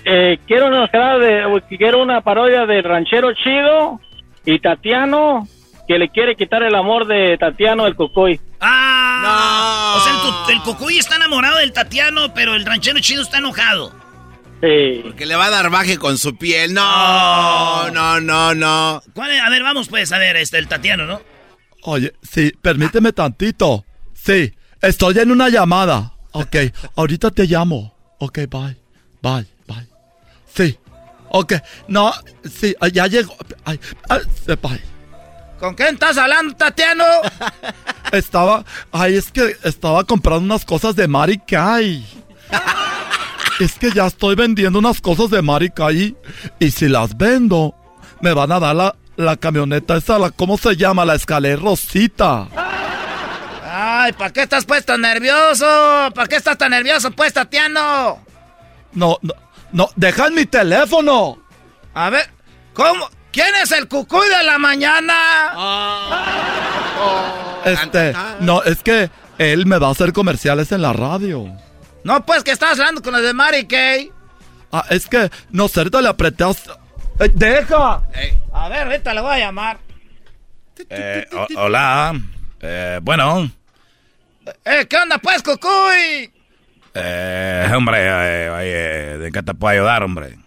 [0.06, 0.88] Eh, quiero una
[1.18, 4.00] de, quiero una parodia del ranchero chido
[4.46, 5.48] y Tatiano
[5.88, 8.40] que le quiere quitar el amor de Tatiano el Cocoy.
[8.60, 9.22] ¡Ah!
[9.24, 10.02] No.
[10.02, 13.94] O sea, el, Cocoy está enamorado del Tatiano, pero el ranchero chido está enojado.
[14.62, 15.02] Sí.
[15.04, 16.74] Porque le va a dar baje con su piel.
[16.74, 19.02] No, no, no, no.
[19.16, 21.22] A ver, vamos pues, a ver, este, el Tatiano, ¿no?
[21.84, 23.86] Oye, sí, permíteme tantito.
[24.14, 24.54] Sí,
[24.86, 26.14] Estoy en una llamada.
[26.32, 26.56] Ok,
[26.96, 27.96] ahorita te llamo.
[28.20, 28.78] Ok, bye.
[29.22, 29.88] Bye, bye.
[30.54, 30.78] Sí.
[31.30, 31.54] Ok,
[31.88, 32.14] no,
[32.44, 33.36] sí, ya llegó.
[33.66, 33.80] Ay,
[34.62, 34.95] bye.
[35.60, 37.04] ¿Con quién estás hablando, Tatiano?
[38.12, 42.06] Estaba, ay, es que estaba comprando unas cosas de Mari Kay.
[43.60, 46.16] Es que ya estoy vendiendo unas cosas de Mari Kay
[46.60, 47.74] y si las vendo,
[48.22, 51.04] me van a dar la, la camioneta esa, la, ¿cómo se llama?
[51.04, 52.48] La escalera rosita.
[53.64, 55.66] Ay, ¿para qué estás pues tan nervioso?
[56.14, 58.20] ¿Para qué estás tan nervioso pues, Tatiano?
[58.94, 59.34] No, no,
[59.72, 61.40] no, deja mi teléfono.
[61.94, 62.30] A ver,
[62.74, 63.10] ¿cómo?
[63.36, 65.14] ¿Quién es el cucuy de la mañana?
[67.66, 71.46] este, no, es que él me va a hacer comerciales en la radio.
[72.06, 74.10] No, pues que estás hablando con los de Mary Kay.
[74.72, 78.04] Ah, es que, no sé, le apreté eh, ¡Deja!
[78.54, 79.80] A ver, ahorita le voy a llamar.
[80.90, 82.14] Eh, hola.
[82.62, 83.52] Eh, bueno.
[84.64, 86.32] Eh, ¿Qué onda, pues, Cucuy?
[86.94, 90.38] Eh, hombre, eh, oye, ¿de qué te puedo ayudar, hombre?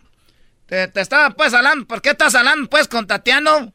[0.68, 1.86] Te, estaba, pues, hablando.
[1.86, 3.72] ¿Por qué estás hablando, pues, con Tatiano?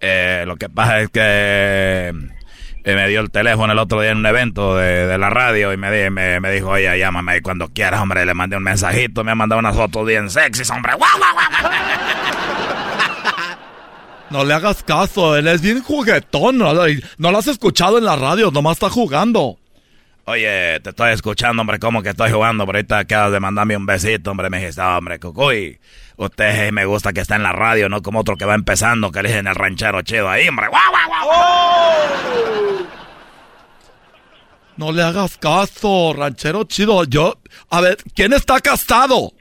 [0.00, 2.08] Eh, lo que pasa es que
[2.84, 5.76] eh, me dio el teléfono el otro día en un evento de, la radio y
[5.76, 8.24] me, me, me, dijo, oye, llámame cuando quieras, hombre.
[8.24, 10.94] Le mandé un mensajito, me ha mandado unas fotos bien sexy, hombre.
[10.94, 11.70] ¡Guau, guau, guau!
[14.30, 16.56] No le hagas caso, él es bien juguetón.
[16.56, 19.59] No, no lo has escuchado en la radio, nomás está jugando.
[20.26, 22.66] Oye, te estoy escuchando, hombre, ¿cómo que estoy jugando?
[22.66, 24.50] Pero ahorita acabas de mandarme un besito, hombre.
[24.50, 25.78] Me dijiste, hombre, Cucuy,
[26.16, 29.22] usted me gusta que está en la radio, no como otro que va empezando, que
[29.22, 30.68] le dicen el ranchero chido ahí, hombre.
[30.68, 31.28] ¡Guau, guau, guau!
[31.32, 32.86] Oh.
[34.76, 37.04] No le hagas caso, ranchero chido.
[37.04, 37.38] Yo,
[37.68, 39.32] a ver, ¿quién está casado?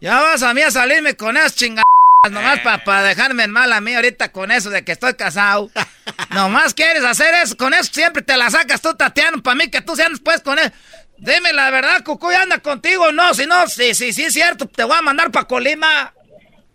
[0.00, 1.84] Ya vas a mí a salirme con esas chingadas.
[2.30, 5.70] Nomás para dejarme en mal a mí ahorita con eso de que estoy casado.
[6.30, 9.80] Nomás quieres hacer eso, con eso siempre te la sacas tú, Tatiano, para mí que
[9.80, 10.72] tú seas después con él.
[11.18, 14.84] Dime la verdad, Cucuy, anda contigo, no, si no, sí, sí, sí es cierto, te
[14.84, 16.12] voy a mandar para Colima.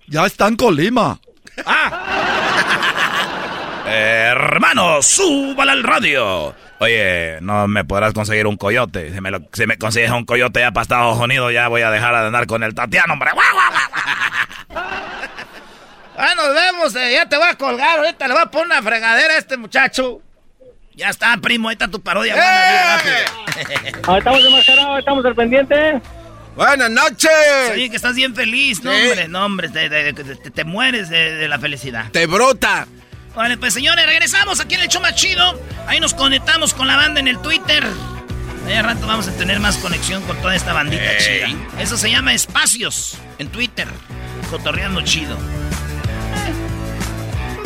[0.08, 1.20] Ya está en Colima.
[1.66, 2.86] Ah.
[3.90, 6.56] hermano, súbala al radio.
[6.80, 9.14] Oye, no me podrás conseguir un coyote.
[9.14, 12.14] Si me, si me consigues un coyote ya para Estados Unidos, ya voy a dejar
[12.16, 13.32] de andar con el Tatiano, hombre.
[16.22, 18.84] Ah, nos vemos, eh, ya te voy a colgar, ahorita le voy a poner una
[18.84, 20.22] fregadera a este muchacho.
[20.94, 22.36] Ya está, primo, ahí está tu parodia.
[22.36, 23.26] ¡Eh!
[24.06, 26.02] Ahí estamos enmascarados, estamos al pendiente.
[26.58, 27.32] Buenas noches.
[27.72, 32.12] Oye, que estás bien feliz, no, hombre, no, hombre, te, mueres de, la felicidad.
[32.12, 32.86] Te brota.
[33.34, 35.58] Vale, pues señores, regresamos aquí en el show más chido.
[35.88, 37.86] Ahí nos conectamos con la banda en el Twitter.
[38.68, 41.48] Ahí al rato vamos a tener más conexión con toda esta bandita chida.
[41.80, 43.88] Eso se llama espacios en Twitter.
[44.52, 45.38] Cotorreando chido.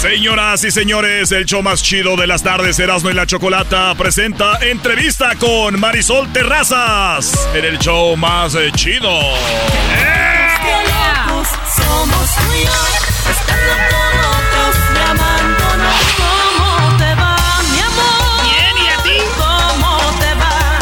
[0.00, 4.58] Señoras y señores, el show más chido de las tardes, Erasmo y la Chocolata, presenta
[4.62, 9.10] entrevista con Marisol Terrazas en el show más eh, chido.
[11.76, 12.30] Somos.
[16.16, 17.36] ¿Cómo te va,
[17.70, 18.42] mi amor?
[18.42, 19.18] Bien, ¿y a ti?
[19.36, 20.78] ¿Cómo te va?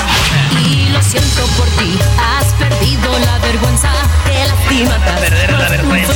[0.64, 3.90] Y lo siento por ti, has perdido la vergüenza.
[4.24, 5.04] Te lastima.
[5.20, 6.14] Perder la vergüenza.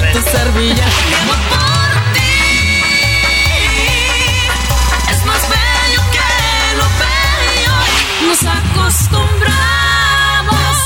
[8.93, 10.77] Acostumbramos,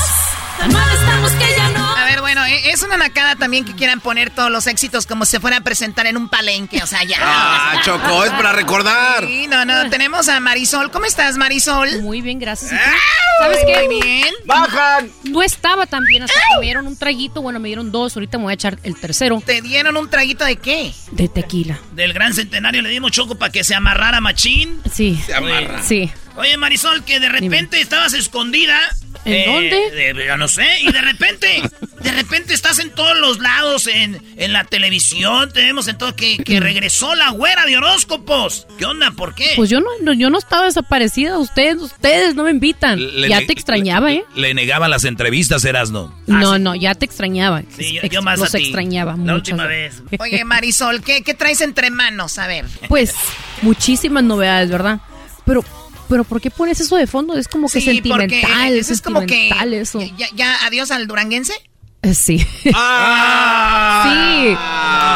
[0.57, 1.95] tan mal estamos que ya no.
[1.97, 5.25] A ver, bueno, e- es una nacada también que quieran poner todos los éxitos como
[5.25, 7.17] si se fuera a presentar en un palenque, o sea, ya.
[7.21, 9.25] Ah, Choco, es para recordar.
[9.25, 10.89] Sí, no, no, tenemos a Marisol.
[10.91, 12.01] ¿Cómo estás, Marisol?
[12.01, 12.71] Muy bien, gracias.
[12.73, 12.93] Ah,
[13.39, 13.85] ¿Sabes qué?
[13.87, 14.33] Muy bien.
[14.45, 15.11] ¡Bajan!
[15.25, 17.41] No estaba tan bien hasta que me dieron un traguito.
[17.41, 18.15] Bueno, me dieron dos.
[18.15, 19.41] Ahorita me voy a echar el tercero.
[19.45, 20.93] ¿Te dieron un traguito de qué?
[21.11, 21.77] De tequila.
[21.91, 24.81] Del gran centenario le dimos choco para que se amarrara machín.
[24.91, 25.21] Sí.
[25.25, 25.83] Se amarra.
[25.83, 26.09] Sí.
[26.37, 28.77] Oye, Marisol, que de repente estabas escondida.
[29.25, 29.91] ¿En dónde?
[30.13, 30.65] de- ya no sé.
[30.81, 31.61] Y de repente,
[32.01, 36.15] de repente estás en todos los lados, en, en la televisión, te vemos en todo,
[36.15, 38.67] que, que regresó la güera de horóscopos.
[38.77, 39.11] ¿Qué onda?
[39.11, 39.51] ¿Por qué?
[39.57, 41.37] Pues yo no, no- yo no estaba desaparecida.
[41.39, 42.99] Ustedes, ustedes no me invitan.
[43.19, 44.23] Le ya te extrañaba, ¿eh?
[44.35, 46.15] Le negaban las entrevistas, Erasno.
[46.27, 47.63] No, no, ya te extrañaba.
[47.75, 48.65] Sí, yo, yo más los a ti.
[48.65, 49.33] extrañaba La mucho.
[49.35, 50.03] última vez.
[50.19, 52.37] Oye, Marisol, ¿qué, ¿qué traes entre manos?
[52.37, 52.63] A ver.
[52.87, 53.13] Pues
[53.61, 54.99] muchísimas novedades, ¿verdad?
[55.45, 55.65] Pero,
[56.07, 57.37] pero ¿por qué pones eso de fondo?
[57.37, 59.99] Es como que Sí, sentimental, eso es como que sentimental eso.
[60.17, 61.53] ya, ya adiós al duranguense.
[62.01, 62.39] Eh, Sí.
[62.63, 62.73] sí.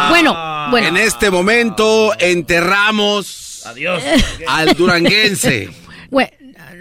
[0.09, 0.35] Bueno,
[0.71, 0.87] bueno.
[0.87, 4.01] En este momento enterramos Adiós.
[4.47, 5.69] al duranguense.
[6.11, 6.31] Bueno,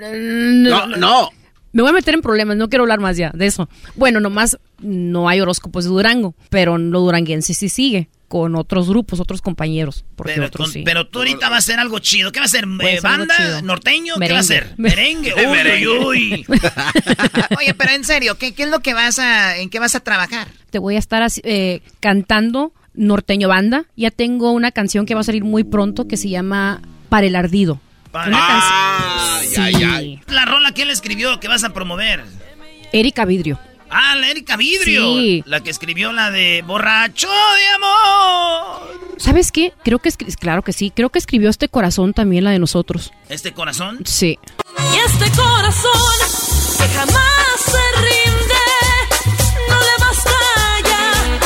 [0.08, 1.30] No, no.
[1.72, 3.68] Me voy a meter en problemas, no quiero hablar más ya de eso.
[3.94, 9.18] Bueno, nomás no hay horóscopos de Durango, pero lo duranguense sí sigue con otros grupos,
[9.18, 10.04] otros compañeros.
[10.14, 10.82] Porque Pero, otros con- sí.
[10.84, 12.30] pero tú ahorita vas a hacer algo chido.
[12.30, 12.64] ¿Qué va a hacer?
[12.84, 13.60] Eh, ¿Banda?
[13.60, 14.14] ¿Norteño?
[14.14, 14.38] ¿Qué va a Merengue.
[14.38, 14.74] hacer?
[14.76, 15.34] Merengue.
[15.36, 15.88] Uy, Merengue.
[15.88, 16.46] uy, uy.
[17.58, 20.00] Oye, pero en serio, ¿qué, qué es lo que vas a, en qué vas a
[20.00, 20.46] trabajar?
[20.70, 23.86] Te voy a estar así, eh, cantando norteño banda.
[23.96, 27.34] Ya tengo una canción que va a salir muy pronto que se llama Para el
[27.34, 27.80] Ardido.
[28.12, 29.66] Para- Una Ah, canción.
[29.66, 29.80] Sí.
[29.80, 30.32] ya.
[30.32, 31.40] La rola, ¿quién la escribió?
[31.40, 32.22] ¿Qué vas a promover?
[32.92, 33.58] Erika Vidrio.
[33.90, 35.14] Ah, la Erika Vidrio.
[35.14, 35.42] Sí.
[35.46, 39.00] La que escribió la de Borracho de Amor.
[39.18, 39.72] ¿Sabes qué?
[39.84, 40.92] Creo que escri- claro que sí.
[40.94, 43.12] Creo que escribió este corazón también la de nosotros.
[43.28, 43.98] ¿Este corazón?
[44.06, 44.38] Sí.
[44.94, 45.92] Y este corazón
[46.78, 49.34] que jamás se rinde,
[49.68, 50.30] no le basta
[50.84, 51.38] ya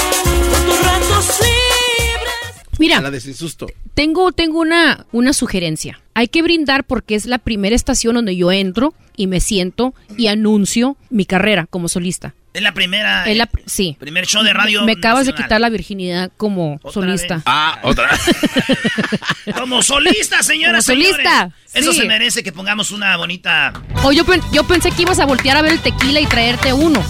[0.52, 2.78] con tus ratos libres.
[2.78, 3.66] Mira, A la de sin susto.
[3.94, 6.00] tengo, tengo una, una sugerencia.
[6.14, 10.28] Hay que brindar porque es la primera estación donde yo entro y me siento y
[10.28, 12.34] anuncio mi carrera como solista.
[12.52, 13.28] Es la primera.
[13.28, 13.96] Es la sí.
[13.98, 14.84] Primer show de radio.
[14.84, 17.42] Me acabas de quitar la virginidad como solista.
[17.46, 18.08] Ah, otra.
[19.58, 20.72] Como solista, señora.
[20.78, 22.00] Como solista, Eso sí.
[22.00, 23.72] se merece que pongamos una bonita.
[24.04, 26.72] O yo, pen- yo pensé que ibas a voltear a ver el tequila y traerte
[26.72, 27.04] uno.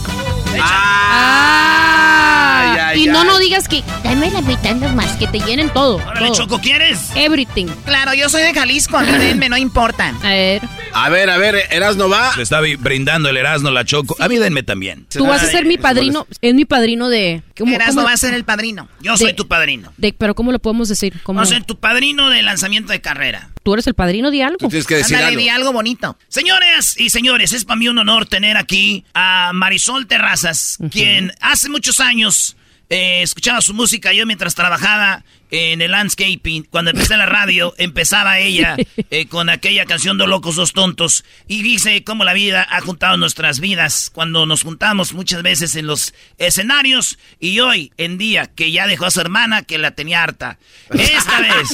[1.47, 3.26] Ay, ay, y no, ay.
[3.26, 5.97] no digas que dame la mitad más, que te llenen todo.
[5.97, 6.35] Órale, todo.
[6.36, 7.10] Choco, ¿quieres?
[7.14, 7.66] Everything.
[7.85, 10.14] Claro, yo soy de Jalisco, a mí denme, no importa.
[10.22, 10.62] A ver,
[10.93, 12.32] A ver, a ver, Erasno va.
[12.35, 14.16] Se está brindando el Erasno, la Choco.
[14.20, 15.06] A mí denme también.
[15.10, 16.26] tú vas a ser mi padrino.
[16.40, 17.43] Es mi padrino de.
[17.59, 18.89] ¿cómo- Erasmo cómo- va a ser el padrino.
[19.01, 19.93] Yo soy De- tu padrino.
[19.97, 21.14] de- pero ¿cómo lo podemos decir?
[21.24, 21.40] ¿Cómo?
[21.40, 23.51] Voy a ser tu padrino de lanzamiento de carrera.
[23.65, 24.59] Tú eres el padrino de algo.
[24.59, 25.41] Tú tienes que decir Ándale, algo.
[25.41, 26.16] di algo bonito.
[26.28, 31.69] Señores y señores, es para mí un honor tener aquí a Marisol Terrazas, quien hace
[31.70, 32.57] muchos años
[32.91, 35.24] eh, escuchaba su música yo mientras trabajaba
[35.55, 36.64] en el landscaping.
[36.64, 38.76] Cuando empecé la radio, empezaba ella
[39.10, 41.24] eh, con aquella canción de Locos Dos Tontos.
[41.47, 45.86] Y dice cómo la vida ha juntado nuestras vidas cuando nos juntamos muchas veces en
[45.86, 47.18] los escenarios.
[47.39, 50.59] Y hoy en día que ya dejó a su hermana que la tenía harta.
[50.90, 51.68] Esta vez,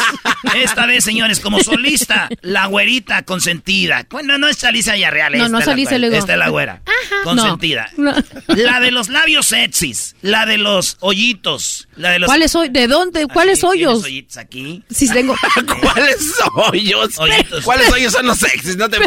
[0.57, 4.07] esta vez, señores, como solista, la güerita consentida.
[4.11, 5.39] Bueno, no es Alicia Villarreal.
[5.39, 6.17] No, esta no es es la luego.
[6.17, 6.83] Esta es la güera.
[6.85, 7.23] Ajá.
[7.25, 7.91] Consentida.
[7.97, 8.23] No, no.
[8.49, 10.17] La de los labios sexys.
[10.21, 11.89] La de los hoyitos.
[11.97, 12.27] La de los...
[12.27, 12.69] ¿Cuáles hoy?
[12.69, 13.27] ¿De dónde?
[13.27, 14.05] ¿Cuáles ¿tienes hoyos?
[14.05, 14.83] hoyitos aquí.
[14.91, 15.35] Sí, tengo.
[15.83, 17.19] ¿Cuáles hoyos?
[17.19, 17.65] Hoyitos.
[17.65, 18.77] ¿Cuáles hoyos son los sexys?
[18.77, 18.99] No te.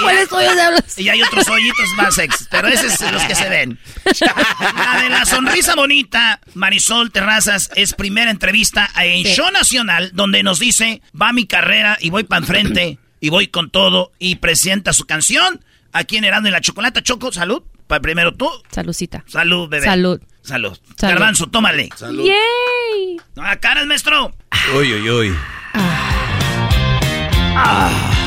[0.00, 0.98] ¿Cuáles hoyos hablas?
[0.98, 3.78] Y hay otros hoyitos más sexys, pero esos son los que se ven.
[4.04, 9.22] La de la sonrisa bonita, Marisol Terrazas, es primera entrevista en.
[9.24, 13.70] Show Nacional, donde nos dice, va mi carrera y voy para enfrente y voy con
[13.70, 17.02] todo y presenta su canción aquí en Herando y la Chocolata.
[17.02, 17.62] Choco, salud.
[17.86, 18.48] Para primero tú.
[18.70, 19.24] Salucita.
[19.26, 19.84] Salud, bebé.
[19.84, 20.20] Salud.
[20.42, 20.76] Salud.
[20.96, 21.12] Salud.
[21.14, 21.88] Garbanzo, tómale.
[22.00, 23.16] ¡Yay!
[23.36, 24.34] No, caras, maestro.
[24.76, 25.34] Uy, uy, uy.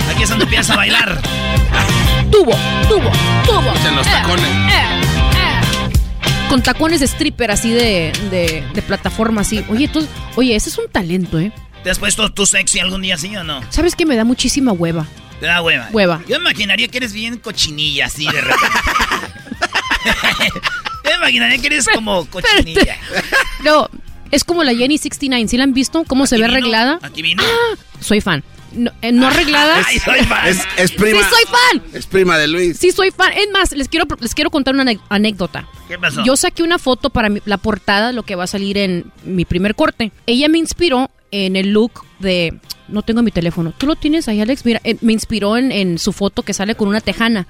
[0.09, 1.21] Aquí es donde empieza a bailar.
[2.31, 2.53] Tubo,
[2.87, 3.11] tubo,
[3.45, 3.73] tubo.
[3.87, 4.45] En los Eh, tacones.
[4.45, 5.01] eh,
[5.35, 6.47] eh.
[6.49, 9.63] Con tacones de stripper así de, de, de plataforma así.
[9.69, 11.51] Oye, tú, oye, ese es un talento, ¿eh?
[11.83, 13.61] ¿Te has puesto tú sexy algún día, sí o no?
[13.69, 15.05] ¿Sabes que me da muchísima hueva?
[15.39, 15.89] Te da hueva.
[15.91, 16.21] Hueva.
[16.27, 18.79] Yo imaginaría que eres bien cochinilla, así de repente.
[21.09, 22.97] Yo imaginaría que eres como cochinilla.
[23.63, 23.89] No,
[24.31, 25.47] es como la Jenny 69.
[25.47, 26.03] ¿Sí la han visto?
[26.05, 26.99] ¿Cómo se ve arreglada?
[27.01, 27.43] Aquí vino.
[27.99, 28.43] Soy fan.
[28.73, 29.83] No, eh, no arreglada.
[29.87, 30.47] Ay, soy fan.
[30.47, 31.19] Es, es prima.
[31.23, 31.83] Sí, soy fan.
[31.93, 32.77] Es prima de Luis.
[32.77, 33.31] Sí, soy fan.
[33.33, 35.67] Es más, les quiero, les quiero contar una anécdota.
[35.87, 36.23] ¿Qué pasó?
[36.25, 39.45] Yo saqué una foto para mi- la portada, lo que va a salir en mi
[39.45, 40.11] primer corte.
[40.25, 42.59] Ella me inspiró en el look de...
[42.87, 43.73] No tengo mi teléfono.
[43.77, 44.63] ¿Tú lo tienes ahí, Alex?
[44.65, 47.47] Mira, eh, me inspiró en, en su foto que sale con una tejana.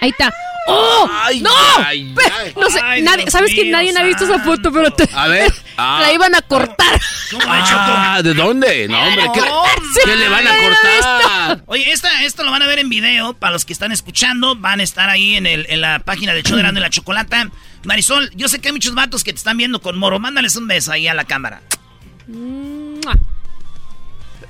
[0.00, 0.32] Ahí está.
[0.68, 1.08] ¡Oh!
[1.40, 1.50] ¡No!
[1.84, 2.52] ay, ay.
[2.56, 4.72] no sé, Ay, nadie, ¿sabes que nadie ha visto esa foto?
[4.72, 5.52] Pero te- A ver.
[5.78, 5.98] Ah.
[6.00, 6.98] la iban a cortar.
[7.46, 8.88] Ah, ¿de dónde?
[8.88, 9.40] No, hombre, ¿qué,
[10.06, 11.62] qué le van a cortar?
[11.66, 13.34] Oye, esta, esto lo van a ver en video.
[13.34, 16.40] Para los que están escuchando, van a estar ahí en, el, en la página de
[16.40, 17.50] Erasmo y la Chocolata.
[17.84, 20.18] Marisol, yo sé que hay muchos vatos que te están viendo con moro.
[20.18, 21.60] Mándales un beso ahí a la cámara.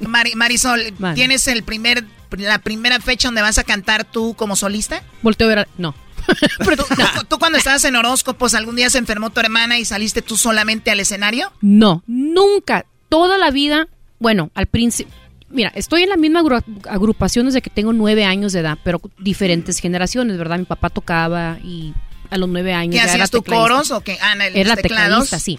[0.01, 1.15] Mari- Marisol, Vale.
[1.17, 2.05] ¿tienes el primer,
[2.37, 5.03] la primera fecha donde vas a cantar tú como solista?
[5.23, 5.59] Volteo a ver.
[5.61, 5.69] a-
[6.99, 7.25] No.
[7.29, 10.91] ¿Tú, cuando estabas en horóscopos, algún día se enfermó tu hermana y saliste tú solamente
[10.91, 11.53] al escenario?
[11.61, 12.87] No, nunca.
[13.09, 13.89] Toda la vida,
[14.19, 15.13] bueno, al principio.
[15.49, 19.01] Mira, estoy en la misma agru- agrupación desde que tengo nueve años de edad, pero
[19.19, 20.59] diferentes generaciones, ¿verdad?
[20.59, 21.95] Mi papá tocaba y
[22.31, 24.19] a los nueve años ¿Qué ya hacías tú coros o qué?
[24.21, 25.59] Ah, Era tecladista, sí.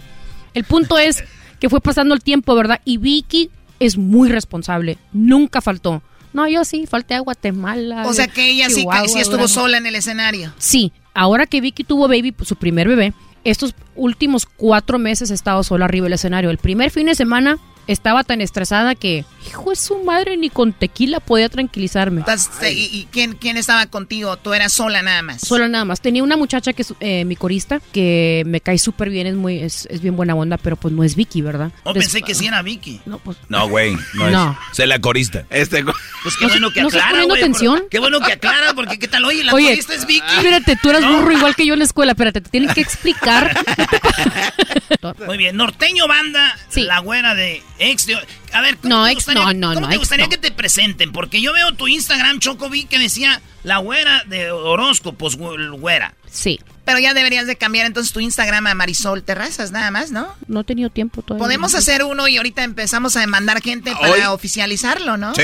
[0.52, 1.24] El punto es
[1.58, 2.80] que fue pasando el tiempo, ¿verdad?
[2.84, 3.50] Y Vicky
[3.80, 4.98] es muy responsable.
[5.12, 6.02] Nunca faltó.
[6.38, 8.06] No, yo sí, falté a Guatemala.
[8.06, 9.48] O sea que ella sí, estuvo Durango.
[9.48, 10.54] sola en el escenario.
[10.58, 13.12] Sí, ahora que Vicky tuvo baby, su primer bebé,
[13.42, 16.50] estos últimos cuatro meses he estado sola arriba del escenario.
[16.50, 17.58] El primer fin de semana
[17.88, 22.22] estaba tan estresada que, hijo de su madre, ni con tequila podía tranquilizarme.
[22.62, 24.36] ¿y, y quién, quién estaba contigo?
[24.36, 25.40] ¿Tú eras sola nada más?
[25.40, 26.00] Sola nada más.
[26.00, 29.58] Tenía una muchacha que es eh, mi corista, que me cae súper bien, es muy,
[29.58, 31.72] es, es bien buena onda, pero pues no es Vicky, ¿verdad?
[31.84, 33.00] Oh, Des- pensé que sí era Vicky.
[33.06, 33.36] No, pues.
[33.48, 33.96] No, güey.
[34.14, 34.58] No, No.
[34.70, 34.76] es.
[34.76, 35.44] Sé la corista.
[35.50, 35.82] Este.
[35.84, 37.82] Pues qué ¿No bueno que no aclara, güey, atención?
[37.90, 40.26] Qué bueno que aclara, porque qué tal, oye, la Oye, corista es Vicky.
[40.36, 42.12] Espérate, tú eras burro igual que yo en la escuela.
[42.12, 43.56] Espérate, te tienen que explicar.
[45.26, 46.82] Muy bien, Norteño Banda, Sí.
[46.82, 48.06] la güera de ex.
[48.06, 48.18] de-
[48.52, 50.50] A ver, ¿cómo No, te ex gustaría, no, no, cómo no, te gustaría que te
[50.50, 51.12] presenten?
[51.12, 56.14] Porque yo veo tu Instagram, Choco, vi que decía la güera de horóscopos, güe- güera.
[56.30, 56.58] Sí,
[56.88, 60.26] Pero ya deberías de cambiar entonces tu Instagram a Marisol Terrazas, nada más, ¿no?
[60.46, 61.44] no he tenido tiempo todavía.
[61.44, 65.34] Podemos hacer uno y ahorita empezamos a mandar gente para Hoy- oficializarlo, ¿no?
[65.34, 65.42] Sí,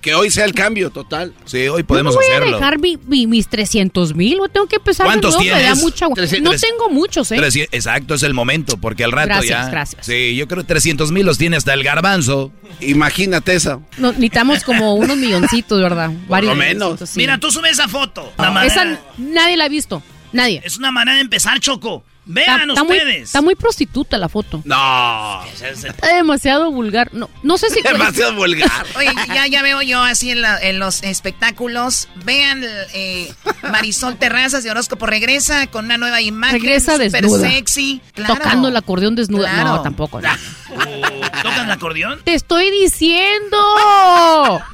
[0.00, 1.34] que hoy sea el cambio total.
[1.44, 2.56] Sí, hoy podemos no voy hacerlo.
[2.56, 5.58] a dejar mi- mi- mis 300 mil, o tengo que empezar ¿Cuántos nuevo, me da
[5.74, 5.82] tienes?
[5.82, 6.06] mucha
[6.40, 7.68] No tengo muchos, ¿eh?
[7.72, 9.70] Exacto, es el momento, porque al rato Gracias, ya.
[9.70, 10.06] gracias.
[10.06, 12.52] Sí, yo creo que 300 mil los tiene hasta el garbanzo.
[12.80, 13.80] Imagínate esa.
[13.98, 16.10] No, necesitamos como unos milloncitos, ¿verdad?
[16.28, 17.00] Varios lo menos.
[17.00, 17.16] sí.
[17.16, 18.32] Mira, tú subes esa foto.
[18.38, 20.02] La Esa nadie la ha visto,
[20.36, 20.60] nadie.
[20.64, 22.04] Es una manera de empezar, Choco.
[22.28, 23.22] Vean está ustedes.
[23.22, 24.60] está muy prostituta la foto.
[24.64, 25.44] No.
[25.62, 27.14] Está demasiado vulgar.
[27.14, 27.80] No, no sé si...
[27.82, 28.68] Demasiado vulgar.
[28.96, 32.08] Oye, ya, ya veo yo así en, la- en los espectáculos.
[32.24, 32.64] Vean,
[32.94, 33.32] eh,
[33.70, 36.60] Marisol Terrazas de Horóscopo regresa con una nueva imagen.
[36.60, 37.48] Regresa súper desnuda.
[37.48, 38.00] sexy.
[38.14, 38.34] Claro.
[38.34, 39.48] Tocando el acordeón desnuda.
[39.48, 39.68] Claro.
[39.76, 40.20] No, tampoco.
[40.20, 40.28] no.
[41.44, 42.20] ¿Tocan el acordeón?
[42.24, 43.56] Te estoy diciendo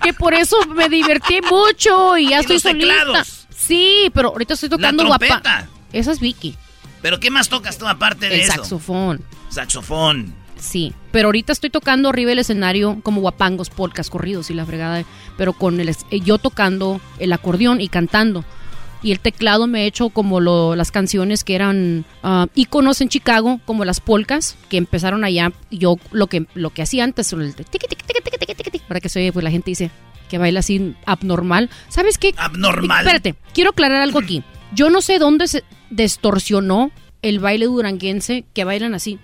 [0.02, 2.86] que por eso me divertí mucho y ya ¿Y estoy los solita.
[2.86, 3.41] teclados?
[3.66, 5.26] Sí, pero ahorita estoy tocando guapa.
[5.26, 5.68] trompeta.
[5.92, 6.56] Esa es Vicky.
[7.00, 8.52] ¿Pero qué más tocas tú aparte de El eso?
[8.52, 9.20] saxofón.
[9.50, 10.34] Saxofón.
[10.58, 15.04] Sí, pero ahorita estoy tocando arriba del escenario como guapangos, polcas, corridos y la fregada,
[15.36, 18.44] pero con el eh, yo tocando el acordeón y cantando.
[19.02, 23.08] Y el teclado me he hecho como lo- las canciones que eran ah, íconos en
[23.08, 25.50] Chicago, como las polcas, que empezaron allá.
[25.72, 27.54] Yo lo que, lo que hacía antes, el
[28.86, 29.90] para que se oye, pues la gente dice
[30.32, 31.68] que baila así abnormal.
[31.90, 32.32] ¿Sabes qué?
[32.38, 33.04] Abnormal.
[33.04, 34.42] Espérate, quiero aclarar algo aquí.
[34.72, 36.90] Yo no sé dónde se distorsionó
[37.20, 39.18] el baile duranguense que bailan así.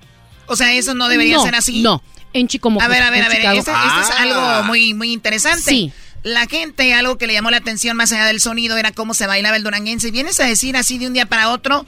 [0.48, 1.80] O sea, eso no debería No, ser así.
[1.80, 2.02] No,
[2.34, 2.78] en Chicago.
[2.82, 3.38] A ver, a ver, a ver.
[3.38, 4.16] Esto, esto es Ah.
[4.22, 5.62] algo muy, muy interesante.
[5.62, 5.90] Sí.
[6.24, 9.26] La gente, algo que le llamó la atención más allá del sonido era cómo se
[9.26, 10.10] bailaba el duranguense.
[10.10, 11.86] Vienes a decir así de un día para otro,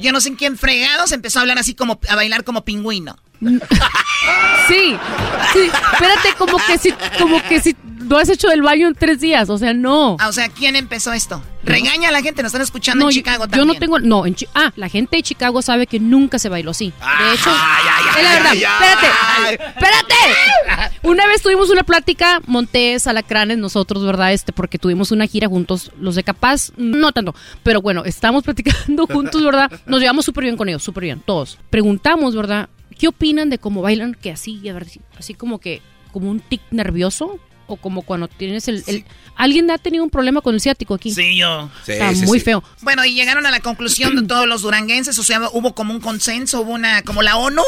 [0.00, 3.16] yo no sé en quién fregados empezó a hablar así como, a bailar como pingüino.
[4.68, 4.94] Sí,
[5.54, 5.70] sí.
[5.94, 7.74] Espérate, como que si, como que si
[8.10, 9.48] no has hecho el baño en tres días.
[9.48, 10.16] O sea, no.
[10.20, 11.42] Ah, o sea, ¿quién empezó esto?
[11.62, 13.66] Regaña a la gente, nos están escuchando No, en yo- Chicago yo, también.
[13.68, 16.86] no tengo, no, en ah, la gente de Chicago sabe que nunca se bailó así.
[16.86, 17.82] De hecho, ay,
[18.18, 18.54] es la verdad.
[18.54, 20.96] espérate, espérate.
[21.02, 24.32] Una vez tuvimos una plática, Montes, Alacranes, nosotros, ¿verdad?
[24.32, 29.06] Este, porque tuvimos una gira juntos, los de Capaz, no tanto, pero bueno, estamos platicando
[29.06, 29.70] juntos, ¿verdad?
[29.86, 31.58] Nos llevamos súper bien con ellos, súper bien, todos.
[31.68, 32.68] Preguntamos, ¿verdad?
[32.98, 34.14] ¿Qué opinan de cómo bailan?
[34.14, 34.86] Que así, a ver,
[35.18, 35.80] así como que,
[36.12, 37.38] como un tic nervioso.
[37.74, 39.04] O como cuando tienes el, el-
[39.36, 41.12] ¿Alguien ha tenido un problema con el ciático aquí?
[41.12, 41.70] Sí, yo.
[41.86, 42.62] Está muy feo.
[42.82, 46.00] Bueno, y llegaron a la conclusión de todos los duranguenses, o sea, hubo como un
[46.00, 47.62] consenso, hubo una, como la ONU,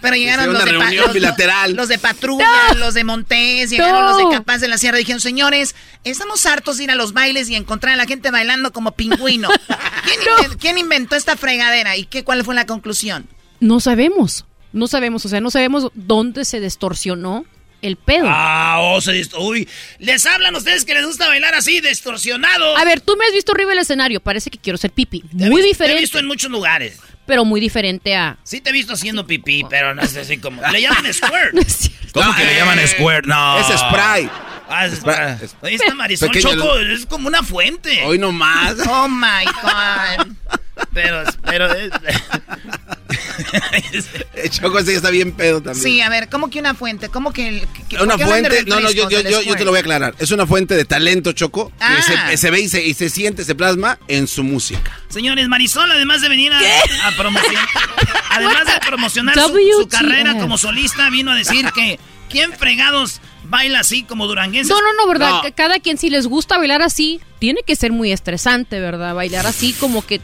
[0.00, 1.74] pero llegaron los una de, pa- los- bilateral.
[1.74, 5.74] los de patrulla, los de Montés, llegaron los de Capaz de la Sierra, dijeron, señores,
[6.02, 9.48] estamos hartos de ir a los bailes y encontrar a la gente bailando como pingüino.
[10.04, 13.28] ¿Quién, quién inventó esta fregadera y qué, cuál fue la conclusión?
[13.60, 14.44] No sabemos.
[14.72, 17.44] No sabemos, o sea, no sabemos dónde se distorsionó
[17.82, 18.24] el pedo.
[18.28, 19.68] Ah, oh, se dist- Uy,
[19.98, 22.76] les hablan ustedes que les gusta bailar así, distorsionado.
[22.76, 25.22] A ver, tú me has visto arriba del escenario, parece que quiero ser pipi.
[25.32, 25.94] Muy diferente.
[25.94, 26.98] Te he visto en muchos lugares.
[27.26, 28.36] Pero muy diferente a...
[28.42, 30.60] Sí te he visto haciendo pipí, pero no es así como...
[30.70, 31.54] Le llaman squirt.
[32.12, 33.26] ¿Cómo que le llaman squirt?
[33.26, 33.58] No.
[33.60, 34.28] Es spray.
[34.68, 35.36] Ah, es spray.
[35.60, 38.02] Oye, esta Marisol Pequeño- Choco es como una fuente.
[38.04, 38.76] Hoy nomás.
[38.88, 40.32] Oh my God.
[40.92, 41.68] Pero, pero...
[44.34, 45.82] El Choco ese ya está bien pedo también.
[45.82, 47.08] Sí, a ver, ¿cómo que una fuente?
[47.08, 47.48] ¿Cómo que...
[47.48, 50.14] el- que- Una fuente, no, no, yo, yo, yo, te lo voy a aclarar.
[50.18, 51.72] Es una fuente de talento, Choco.
[51.80, 51.96] Ah.
[51.96, 54.98] Que se, se ve y se, y se siente, se plasma en su música.
[55.08, 57.66] Señores, Marisol, además de venir a, a promocionar,
[58.30, 61.98] además de promocionar su, carrera como solista, vino a decir que
[62.30, 64.70] ¿quién fregados baila así como duranguenses?
[64.70, 65.42] No, no, no, ¿verdad?
[65.44, 65.54] No.
[65.54, 69.14] Cada quien si les gusta bailar así, tiene que ser muy estresante, ¿verdad?
[69.14, 70.20] Bailar así como que...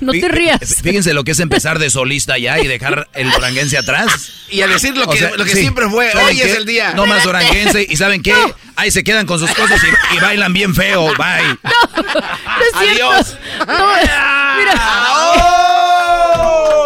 [0.00, 0.76] no te rías.
[0.82, 4.32] Fíjense lo que es empezar de solista ya y dejar el duranguense atrás.
[4.50, 6.92] Y a decir lo que- lo que siempre fue, ¿saben hoy es el día.
[6.94, 7.86] No más duranguense.
[7.88, 8.34] ¿Y saben qué?
[8.76, 11.06] Ahí se quedan con sus cosas y, y bailan bien feo.
[11.16, 11.58] Bye.
[11.98, 13.10] No es cierto.
[13.12, 13.36] Adiós.
[13.66, 13.88] No,
[14.58, 15.77] mira.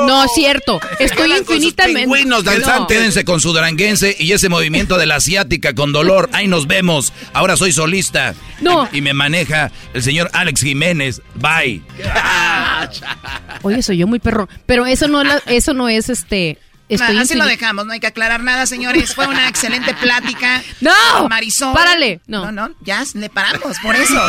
[0.06, 0.80] No es cierto.
[0.98, 2.00] Estoy con infinitamente.
[2.02, 2.86] pingüinos No.
[2.86, 6.28] Quédense con su duranguense y ese movimiento de la asiática con dolor.
[6.32, 7.12] Ahí nos vemos.
[7.32, 8.34] Ahora soy solista.
[8.60, 8.88] No.
[8.92, 11.20] Y me maneja el señor Alex Jiménez.
[11.34, 11.82] Bye.
[13.62, 14.48] Oye, soy yo muy perro.
[14.66, 16.58] Pero eso no, la- eso no es este.
[16.88, 19.14] Estoy así lo dejamos, no hay que aclarar nada, señores.
[19.14, 20.62] Fue una excelente plática.
[20.80, 21.28] ¡No!
[21.28, 21.72] Marisol.
[21.72, 22.20] ¡Párale!
[22.26, 22.50] No.
[22.50, 24.20] no, no, ya le paramos, por eso.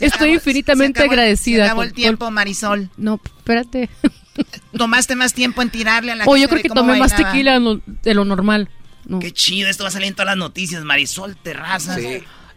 [0.00, 2.90] Estoy acabó- infinitamente se acabó- agradecida Se acabó el tiempo, Marisol.
[2.96, 3.90] No, espérate.
[4.76, 7.60] Tomaste más tiempo en tirarle a la Oh, yo creo que tomé más tequila de
[7.60, 8.68] lo- de lo normal.
[9.06, 9.18] No.
[9.18, 10.84] Qué chido, esto va a salir en todas las noticias.
[10.84, 11.98] Marisol Terrazas.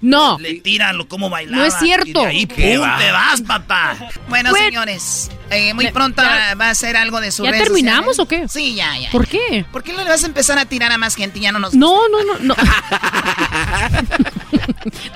[0.02, 0.38] No.
[0.38, 1.58] Le tiran lo cómo bailaba.
[1.60, 2.10] No es cierto.
[2.10, 2.98] Y de ahí, ¿Qué pum, va?
[2.98, 3.96] te vas, papá.
[4.28, 4.66] Bueno, Bueno.
[4.66, 8.50] señores, eh, muy pronto ya- va a ser algo de su ¿Ya terminamos o qué?
[8.50, 9.10] Sí, ya, ya.
[9.12, 9.66] ¿Por qué?
[9.72, 11.60] ¿Por qué no le vas a empezar a tirar a más gente y ya no
[11.60, 12.56] nos No, no, no, no.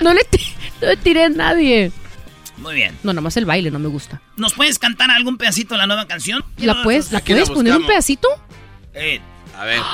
[0.00, 0.20] no, le
[0.80, 1.92] no le tiré a nadie.
[2.60, 2.98] Muy bien.
[3.02, 4.20] No, nomás el baile no me gusta.
[4.36, 6.44] ¿Nos puedes cantar algún pedacito de la nueva canción?
[6.58, 8.28] ¿La puedes, ¿la puedes poner un pedacito?
[8.94, 9.20] Eh,
[9.56, 9.80] A ver.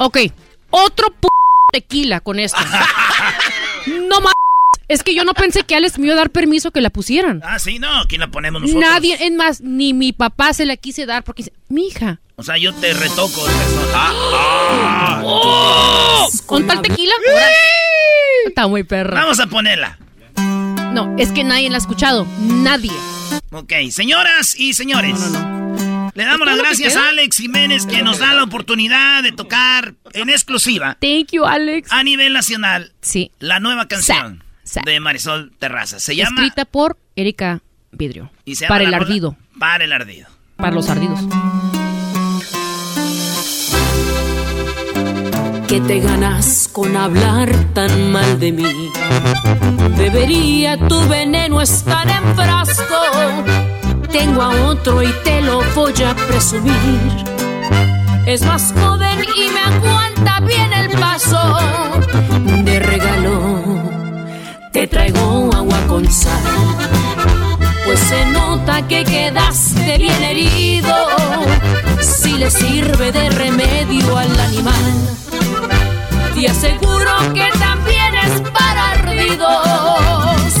[0.00, 0.16] Ok,
[0.70, 1.26] otro p
[1.72, 2.58] tequila con esto.
[4.08, 4.32] no más.
[4.86, 7.42] Es que yo no pensé que Alex me iba a dar permiso que la pusieran.
[7.44, 8.80] ah, sí, no, ¿quién la ponemos nosotros?
[8.82, 12.20] Nadie, es más, ni mi papá se la quise dar porque dice, mi hija.
[12.36, 13.26] O sea, yo te retoco.
[13.48, 13.90] eso.
[13.92, 15.20] Ah, ah.
[15.24, 16.28] ¡Oh!
[16.46, 17.12] ¿Con tal tequila?
[18.46, 19.20] Está muy perra.
[19.20, 19.98] Vamos a ponerla.
[20.92, 22.26] No, es que nadie la ha escuchado.
[22.40, 22.92] Nadie.
[23.52, 25.18] Ok, señoras y señores.
[26.14, 28.42] Le damos las ¿Es todo lo que gracias a Alex Jiménez que nos da la
[28.42, 31.92] oportunidad de tocar en exclusiva Thank you, Alex.
[31.92, 33.30] a nivel nacional Sí.
[33.38, 36.00] la nueva canción Sa- sa- de Marisol Terraza.
[36.00, 37.60] Se llama Escrita por Erika
[37.92, 38.32] Vidrio.
[38.44, 39.36] y se llama Para el ardido.
[39.60, 40.26] Para el ardido.
[40.56, 41.20] Para los ardidos.
[45.68, 48.90] ¿Qué te ganas con hablar tan mal de mí?
[49.98, 52.96] Debería tu veneno estar en frasco.
[54.10, 57.24] Tengo a otro y te lo voy a presumir.
[58.24, 61.58] Es más joven y me aguanta bien el paso.
[62.64, 63.78] De regalo
[64.72, 66.42] te traigo agua con sal.
[67.84, 70.94] Pues se nota que quedaste bien herido.
[72.00, 75.18] Si le sirve de remedio al animal.
[76.40, 80.54] Te aseguro que también es para ardidos.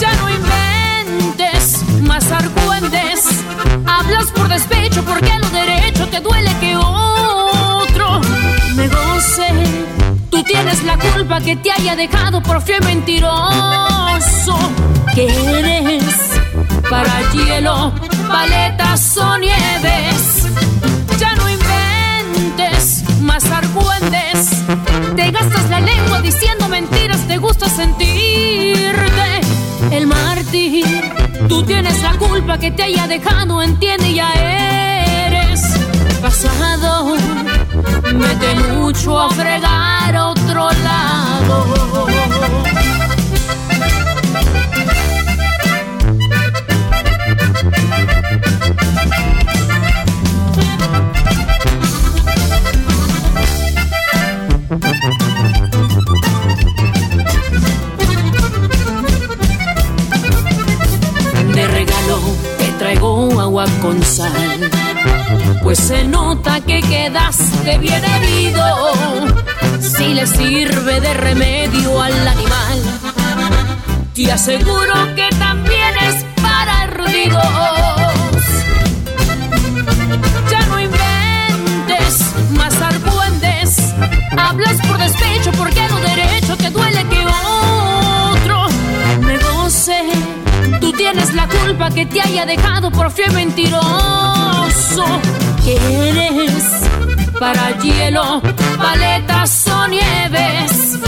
[0.00, 3.44] Ya no inventes más argüentes.
[3.86, 8.22] Hablas por despecho porque a lo derecho te duele que otro
[8.74, 9.48] me goce.
[10.30, 14.56] Tú tienes la culpa que te haya dejado por fiel mentiroso.
[15.14, 16.04] Que eres
[16.88, 17.92] para hielo,
[18.30, 20.48] paletas o nieves.
[23.44, 24.50] Argüentes.
[25.14, 29.40] Te gastas la lengua diciendo mentiras, te gusta sentirte
[29.92, 30.84] el mártir.
[31.48, 35.60] Tú tienes la culpa que te haya dejado, entiende, ya eres
[36.20, 37.16] pasado.
[38.12, 42.07] Mete mucho a fregar otro lado.
[63.80, 64.70] Con sal.
[65.62, 68.64] Pues se nota que quedaste bien herido.
[69.80, 72.82] Si le sirve de remedio al animal,
[74.14, 77.42] te aseguro que también es para ardidos.
[80.50, 82.20] Ya no inventes
[82.50, 83.76] más argüendes.
[84.36, 86.00] Hablas por despecho porque a lo
[91.12, 95.04] tienes la culpa que te haya dejado por fiel mentiroso.
[95.64, 95.76] Que
[96.10, 96.64] eres
[97.38, 98.42] para hielo,
[98.76, 100.98] paletas o nieves.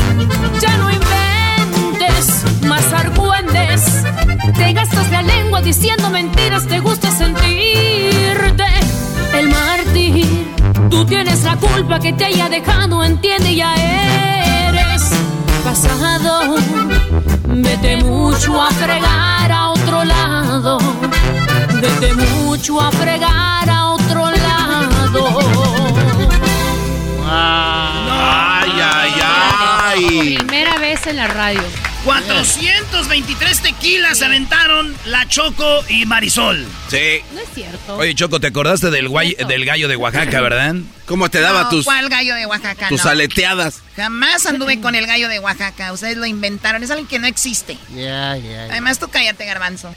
[0.61, 4.05] Ya no inventes más argüendes.
[4.57, 8.65] Te gastas la lengua diciendo mentiras, te gusta sentirte
[9.35, 10.47] el mártir.
[10.89, 14.40] Tú tienes la culpa que te haya dejado, entiende, ya eres
[15.71, 16.57] pasado.
[17.47, 20.79] Vete mucho a fregar a otro lado.
[21.81, 25.23] Vete mucho a fregar a otro lado.
[27.25, 30.37] Ay, ay, ay.
[30.39, 31.90] Primera vez en la radio.
[32.05, 36.67] 423 tequilas se aventaron la Choco y Marisol.
[36.89, 37.21] Sí.
[37.35, 37.97] No es cierto.
[37.97, 40.77] Oye, Choco, ¿te acordaste del, guay- del gallo de Oaxaca, verdad?
[41.07, 42.89] ¿Cómo te daba No, tus, ¿Cuál gallo de Oaxaca?
[42.89, 43.11] tus No.
[43.11, 43.83] aleteadas?
[43.97, 45.93] Jamás anduve con el gallo de Oaxaca.
[45.93, 46.83] Ustedes lo inventaron.
[46.83, 47.77] Es alguien que no existe.
[47.95, 48.65] Ya, ya.
[48.71, 49.95] Además, tú cállate, garbanzo.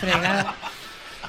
[0.00, 0.54] Fregada.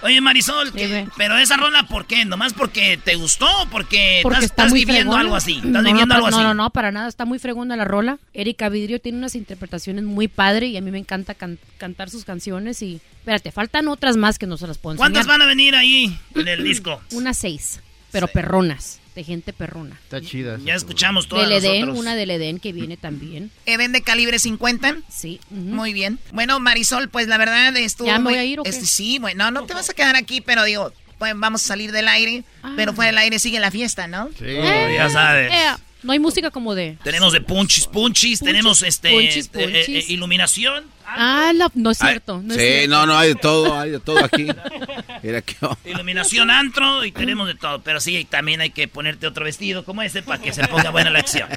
[0.01, 2.23] Oye, Marisol, ¿qué- pero esa rola, ¿por qué?
[2.25, 5.21] ¿Nomás porque te gustó o porque, Porque estás, está estás muy viviendo fregona.
[5.21, 5.53] algo así?
[5.53, 6.43] ¿Estás No, no, viviendo pa- algo no, así?
[6.45, 7.07] No, no, para nada.
[7.09, 8.17] Está muy fregona la rola.
[8.33, 12.23] Erika Vidrio tiene unas interpretaciones muy padre y a mí me encanta can- cantar sus
[12.25, 13.01] canciones y...
[13.19, 15.39] Espérate, faltan otras más que no se las puedo ¿Cuántas enseñar.
[15.39, 17.01] van a venir ahí en el disco?
[17.11, 17.79] Unas seis,
[18.11, 19.99] pero perronas, de gente perrona.
[20.03, 20.57] Está chida.
[20.63, 21.99] Ya escuchamos todas Del Edén, nosotros.
[21.99, 23.51] una del Edén que viene también.
[23.65, 24.97] ¿Eden de calibre 50?
[25.09, 25.41] Sí.
[25.49, 26.19] Muy bien.
[26.31, 28.07] Bueno, Marisol, pues la verdad estuvo...
[28.07, 28.69] ¿Ya me voy a ir o qué?
[28.69, 31.91] este, sí, bueno, no te vas a quedar aquí, pero digo, pues vamos a salir
[31.91, 32.45] del aire.
[32.77, 34.29] Pero fuera del aire sigue la fiesta, ¿no?
[34.39, 34.45] Sí.
[34.55, 35.51] ya sabes.
[35.51, 35.65] Eh,
[36.03, 36.97] no hay música como de...
[37.03, 40.09] Tenemos de punchis, punchis, tenemos este punchis, eh, eh, punchis.
[40.09, 40.85] iluminación.
[41.17, 42.41] Ah, la- no es cierto.
[42.43, 42.89] no es sí, cierto.
[42.95, 44.47] no, no, hay de todo, hay de todo aquí.
[45.23, 45.55] Mira qué
[45.85, 47.81] Iluminación antro y tenemos de todo.
[47.81, 51.09] Pero sí, también hay que ponerte otro vestido como ese para que se ponga buena
[51.09, 51.49] la acción.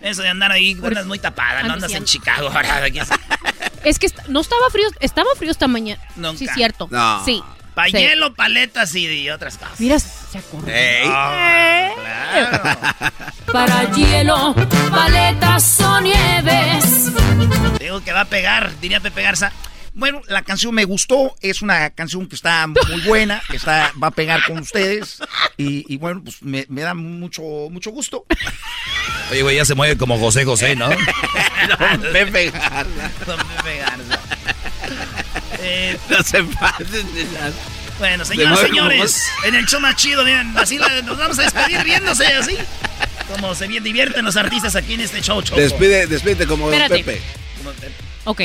[0.00, 2.84] Eso de andar ahí, andas muy tapada, no andas en Chicago ahora.
[2.84, 3.18] aquí está.
[3.84, 6.00] Es que no estaba frío, estaba frío esta mañana.
[6.16, 6.38] Nunca.
[6.38, 6.88] Sí, cierto.
[6.90, 7.24] No.
[7.24, 7.42] Sí.
[7.74, 7.92] Pa' sí.
[7.92, 9.78] hielo, paletas y, y otras cosas.
[9.80, 10.66] Mira, se acordó.
[11.06, 12.19] Ah, claro.
[13.52, 14.54] Para hielo,
[14.90, 17.10] paletas o nieves.
[17.78, 19.52] Digo que va a pegar, diría Pepe Garza.
[19.92, 24.06] Bueno, la canción me gustó, es una canción que está muy buena, que está, va
[24.08, 25.18] a pegar con ustedes
[25.56, 28.24] y, y bueno, pues me, me da mucho, mucho gusto.
[29.32, 30.90] Oye, güey, ya se mueve como José José, ¿no?
[32.12, 33.10] Pepe Garza.
[33.26, 34.20] Don Pepe Garza.
[35.58, 37.52] Eh, No se pasen de las...
[38.00, 41.42] bueno, Se señoras, señores, en el show más chido, miren, así la- nos vamos a
[41.42, 42.56] despedir viéndose así.
[43.32, 45.60] Como se bien divierten los artistas aquí en este show, Choco.
[45.60, 47.04] Despide, despídete como Espérate.
[47.04, 47.20] Pepe.
[47.58, 47.92] Como Pepe.
[48.24, 48.40] Ok.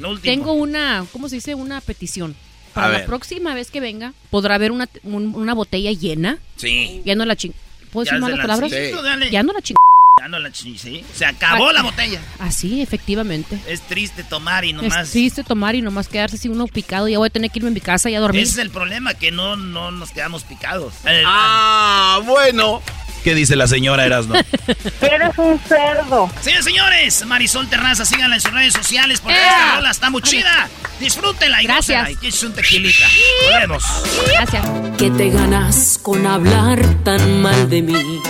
[0.00, 0.32] Lo último.
[0.34, 1.54] Tengo una, ¿cómo se dice?
[1.54, 2.34] Una petición.
[2.72, 3.06] A Para la ver.
[3.06, 6.38] próxima vez que venga, podrá haber una, un- una botella llena.
[6.56, 7.02] Sí.
[7.04, 7.52] Ya no la ching...
[7.92, 8.70] ¿Puedo Ya decir malas la- palabras?
[8.72, 9.30] sí, dale.
[9.30, 9.76] Ya no la ching...
[10.20, 11.04] La sí.
[11.14, 11.72] Se acabó Ah.
[11.72, 12.20] la botella.
[12.38, 13.58] Así, efectivamente.
[13.66, 15.06] Es triste tomar y nomás.
[15.06, 17.08] Es triste tomar y nomás quedarse así uno picado.
[17.08, 18.42] Ya voy a tener que irme a mi casa y a dormir.
[18.42, 20.94] Ese es el problema, que no, no nos quedamos picados.
[21.06, 22.82] Eh, Ah, bueno.
[23.24, 24.34] ¿Qué dice la señora Erasno?
[25.00, 26.30] Eres un cerdo.
[26.40, 29.48] Señores, señores, Marisol Terraza, síganla en sus redes sociales porque ¡Ea!
[29.48, 30.68] esta rola está muy chida.
[31.00, 32.10] Disfrútenla y Gracias.
[32.10, 33.06] Y que es un tequilita.
[33.50, 33.84] Volvemos.
[34.32, 34.64] Gracias.
[34.96, 38.20] ¿Qué te ganas con hablar tan mal de mí?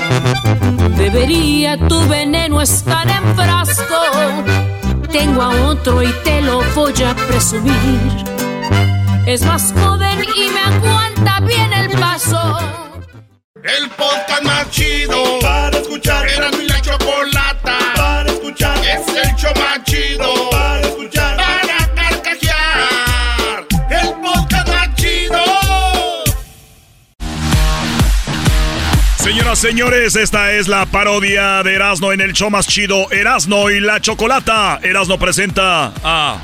[0.98, 3.94] Debería tu veneno estar en frasco.
[5.12, 8.24] Tengo a otro y te lo voy a presumir.
[9.24, 12.58] Es más joven y me aguanta bien el paso.
[13.62, 16.26] El podcast más chido para escuchar.
[16.28, 18.76] Era mi la chocolata para escuchar.
[18.78, 19.52] Es el show
[29.28, 33.78] Señoras, señores, esta es la parodia de Erasno en el show más chido, Erasno y
[33.78, 34.80] la Chocolata.
[34.82, 36.40] Erasno presenta a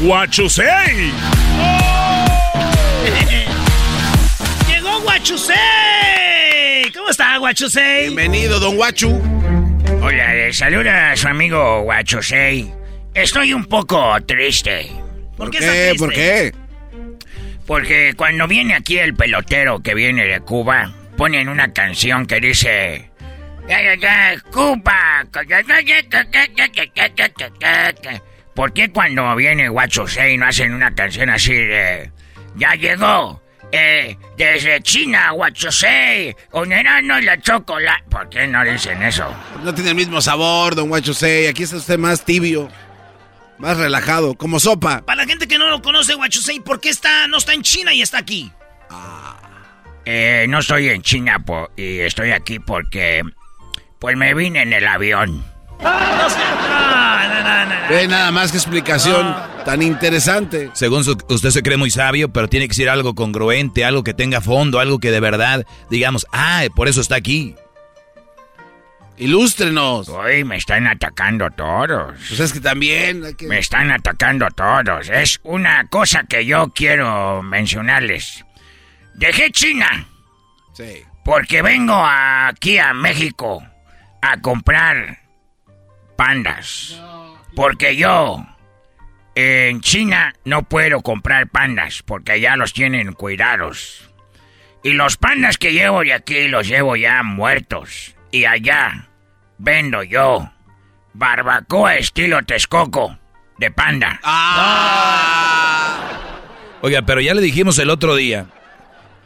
[0.00, 1.10] Guachusei.
[4.68, 5.56] Llegó Guachusei.
[6.94, 8.04] ¿Cómo está Guachusei?
[8.04, 9.20] Bienvenido, don Guachu.
[10.00, 12.72] Hola, le saluda a su amigo Guachosei.
[13.12, 14.88] Estoy un poco triste.
[15.36, 15.94] ¿Por qué?
[15.98, 16.54] ¿Por qué?
[17.66, 23.10] Porque cuando viene aquí el pelotero que viene de Cuba, ponen una canción que dice...
[23.68, 25.26] "Ya, ya, ya, Cuba.
[28.54, 32.10] ¿Por qué cuando viene Guachosei no hacen una canción así de...
[32.56, 38.04] Ya llegó eh, desde China, Huachosei, con Erasmo y la chocolate.
[38.08, 39.30] ¿Por qué no dicen eso?
[39.62, 41.48] No tiene el mismo sabor, don Huachosei.
[41.48, 42.70] Aquí está usted más tibio,
[43.58, 45.02] más relajado, como sopa.
[45.04, 47.92] Para la gente que no lo conoce, Huachosei, ¿por qué está, no está en China
[47.92, 48.50] y está aquí?
[50.12, 53.22] Eh, no estoy en China po- y estoy aquí porque,
[54.00, 55.44] pues me vine en el avión.
[57.88, 60.70] Ve nada más que explicación tan interesante.
[60.72, 64.12] Según su- usted se cree muy sabio, pero tiene que ser algo congruente, algo que
[64.12, 67.54] tenga fondo, algo que de verdad digamos, ah, por eso está aquí.
[69.16, 70.08] Ilústrenos.
[70.08, 72.14] Uy, me están atacando todos.
[72.28, 73.24] Pues es que también.
[73.24, 75.08] hay que- Me están atacando todos.
[75.08, 78.44] Es una cosa que yo quiero mencionarles.
[79.14, 80.06] Dejé China
[80.72, 81.02] Sí.
[81.24, 83.62] porque vengo aquí a México
[84.22, 85.18] a comprar
[86.16, 87.00] pandas.
[87.56, 88.44] Porque yo
[89.34, 94.10] en China no puedo comprar pandas porque ya los tienen cuidados.
[94.82, 98.14] Y los pandas que llevo de aquí los llevo ya muertos.
[98.30, 99.08] Y allá
[99.58, 100.50] vendo yo
[101.12, 103.18] barbacoa estilo Texcoco
[103.58, 104.20] de panda.
[106.82, 108.46] Oiga, pero ya le dijimos el otro día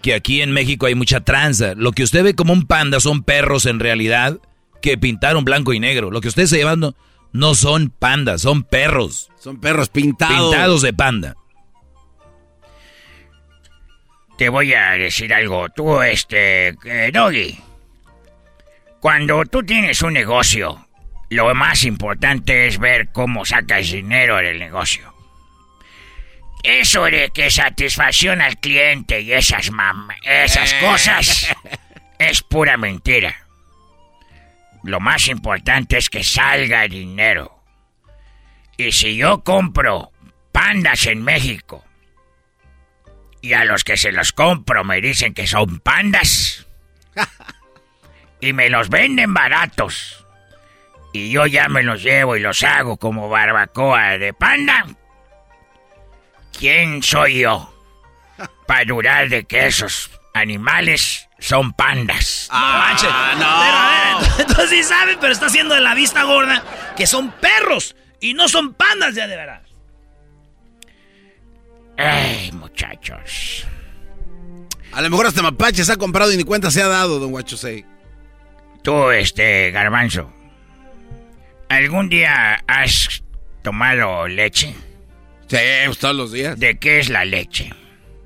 [0.05, 1.73] que aquí en México hay mucha tranza.
[1.75, 4.39] Lo que usted ve como un panda son perros en realidad
[4.83, 6.11] que pintaron blanco y negro.
[6.11, 6.95] Lo que usted está llevando
[7.33, 9.31] no son pandas, son perros.
[9.41, 10.51] Son perros pintados.
[10.51, 11.37] Pintados de panda.
[14.37, 15.71] Te voy a decir algo.
[15.71, 17.59] Tú, este, eh, Doggy.
[19.01, 20.87] Cuando tú tienes un negocio,
[21.31, 25.14] lo más importante es ver cómo sacas dinero del negocio.
[26.65, 31.55] Eso de que satisfacción al cliente y esas mam esas cosas
[32.19, 33.47] es pura mentira.
[34.82, 37.62] Lo más importante es que salga dinero.
[38.78, 40.11] Y si yo compro
[40.53, 41.85] pandas en México
[43.43, 46.66] y a los que se los compro me dicen que son pandas.
[48.41, 50.24] y me los venden baratos.
[51.12, 54.86] Y yo ya me los llevo y los hago como barbacoa de panda.
[56.59, 57.71] ¿Quién soy yo?
[58.67, 62.49] Para dudar de que esos animales son pandas.
[62.51, 62.97] Ah,
[63.35, 63.47] no.
[63.61, 66.63] Pero a ver, entonces sí saben, pero está haciendo de la vista gorda
[66.97, 69.63] que son perros y no son pandas ya de verdad.
[71.97, 73.67] Ay, muchachos.
[74.93, 77.33] A lo mejor hasta Mapache se ha comprado y ni cuenta se ha dado, don
[77.33, 77.85] Huachosei.
[78.83, 80.33] Tú, este, garbanzo.
[81.69, 83.23] ¿Algún día has
[83.63, 84.75] tomado leche?
[85.55, 86.59] Sí, pues, todos los días.
[86.59, 87.73] ¿De qué es la leche?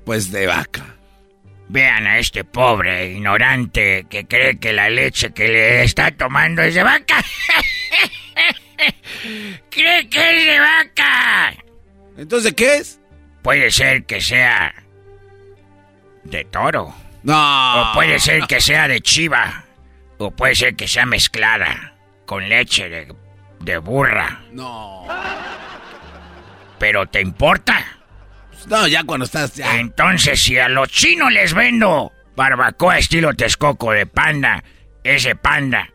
[0.03, 0.95] Pues de vaca.
[1.67, 6.73] Vean a este pobre ignorante que cree que la leche que le está tomando es
[6.73, 7.23] de vaca.
[9.69, 11.53] cree que es de vaca.
[12.17, 12.99] ¿Entonces qué es?
[13.43, 14.73] Puede ser que sea
[16.23, 16.95] de toro.
[17.21, 17.91] No.
[17.91, 19.65] O puede ser que sea de chiva.
[20.17, 21.95] O puede ser que sea mezclada
[22.25, 23.13] con leche de,
[23.59, 24.41] de burra.
[24.51, 25.05] No.
[26.79, 27.83] ¿Pero te importa?
[28.67, 29.79] No, ya cuando estás ya.
[29.79, 34.63] Entonces, si a los chinos les vendo barbacoa estilo Texcoco de panda,
[35.03, 35.89] ese panda,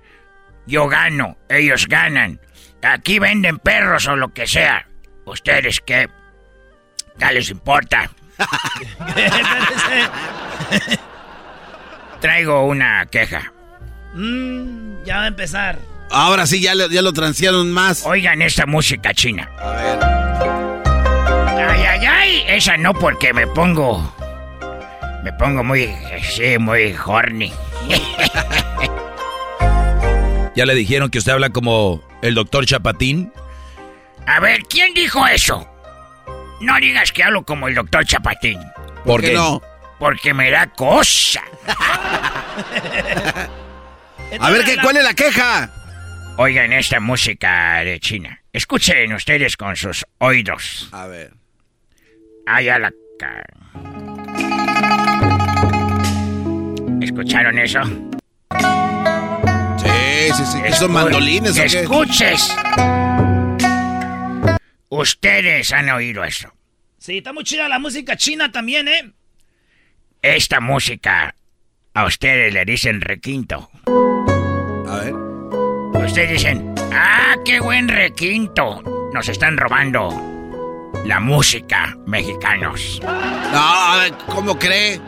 [0.67, 2.41] yo gano, ellos ganan.
[2.83, 4.87] Aquí venden perros o lo que sea.
[5.25, 6.09] ¿Ustedes qué?
[7.19, 8.11] ¿Qué les importa?
[12.21, 13.53] Traigo una queja.
[14.15, 15.79] Mm, ya va a empezar.
[16.11, 18.05] Ahora sí, ya, lo- ya lo transearon más.
[18.07, 19.49] Oigan esta música china.
[19.59, 20.34] A ver.
[21.69, 22.45] Ay, ay, ay.
[22.49, 24.15] Esa no porque me pongo...
[25.23, 25.95] Me pongo muy...
[26.23, 27.53] Sí, muy horny.
[30.55, 33.33] Ya le dijeron que usted habla como el doctor Chapatín.
[34.27, 35.69] A ver, ¿quién dijo eso?
[36.61, 38.61] No digas que hablo como el doctor Chapatín.
[39.05, 39.33] ¿Por qué?
[39.33, 39.61] no?
[39.99, 41.43] Porque me da cosa.
[44.39, 45.71] A ver, ¿qué, ¿cuál es la queja?
[46.37, 48.41] Oigan esta música de China.
[48.53, 50.89] Escuchen ustedes con sus oídos.
[50.93, 51.33] A ver.
[52.47, 53.45] Ay, a la ca-
[57.01, 57.81] ¿Escucharon eso?
[59.79, 60.63] Sí, sí, sí.
[60.63, 61.81] ¿Qué son Escu- mandolines o qué?
[61.81, 62.57] Escuches.
[64.89, 66.53] Ustedes han oído eso.
[66.99, 69.13] Sí, está muy chida la música china también, ¿eh?
[70.23, 71.35] Esta música
[71.93, 73.71] a ustedes le dicen requinto.
[74.89, 75.15] A ver.
[76.05, 78.83] Ustedes dicen, ah, qué buen requinto.
[79.13, 80.09] Nos están robando
[81.05, 83.01] la música, mexicanos.
[83.03, 85.01] No, a ver, ¿cómo cree?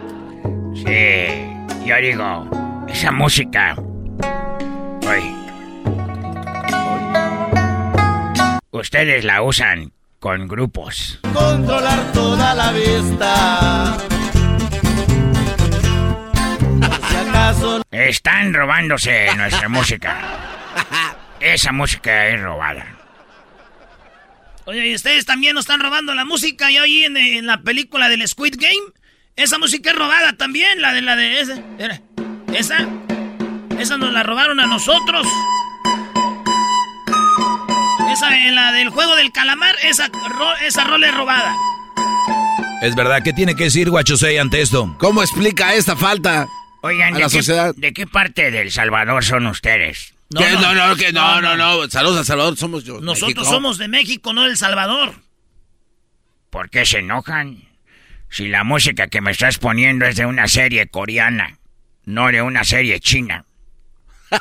[0.74, 3.74] Sí, yo digo, esa música.
[3.76, 5.36] Uy.
[8.70, 11.18] Ustedes la usan con grupos.
[11.32, 13.96] Controlar toda la vista.
[17.90, 20.18] Están robándose nuestra música.
[21.40, 22.95] Esa música es robada.
[24.66, 26.72] Oye, ¿y ustedes también nos están robando la música?
[26.72, 28.92] Y hoy en, en, la película del Squid Game,
[29.36, 31.62] esa música es robada también, la de la de esa.
[32.52, 32.88] Esa.
[33.78, 35.24] Esa nos la robaron a nosotros.
[38.12, 40.10] Esa, en la del juego del calamar, esa,
[40.66, 41.54] esa rola es robada.
[42.82, 44.96] Es verdad, ¿qué tiene que decir Guachosei ante esto?
[44.98, 46.48] ¿Cómo explica esta falta
[46.82, 47.72] Oigan, a ¿de la qué, sociedad?
[47.76, 50.15] ¿de qué parte del Salvador son ustedes?
[50.30, 53.00] No, no, no, que no, no, no, Saludos a Salvador, somos yo.
[53.00, 53.44] Nosotros México.
[53.44, 55.14] somos de México, no del Salvador.
[56.50, 57.62] ¿Por qué se enojan?
[58.28, 61.58] Si la música que me estás poniendo es de una serie coreana,
[62.04, 63.44] no de una serie china.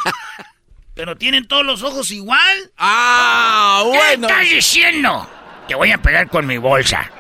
[0.96, 2.72] Pero tienen todos los ojos igual.
[2.78, 4.28] Ah, bueno.
[4.28, 5.30] ¿Qué estás diciendo?
[5.68, 7.12] Te voy a pegar con mi bolsa.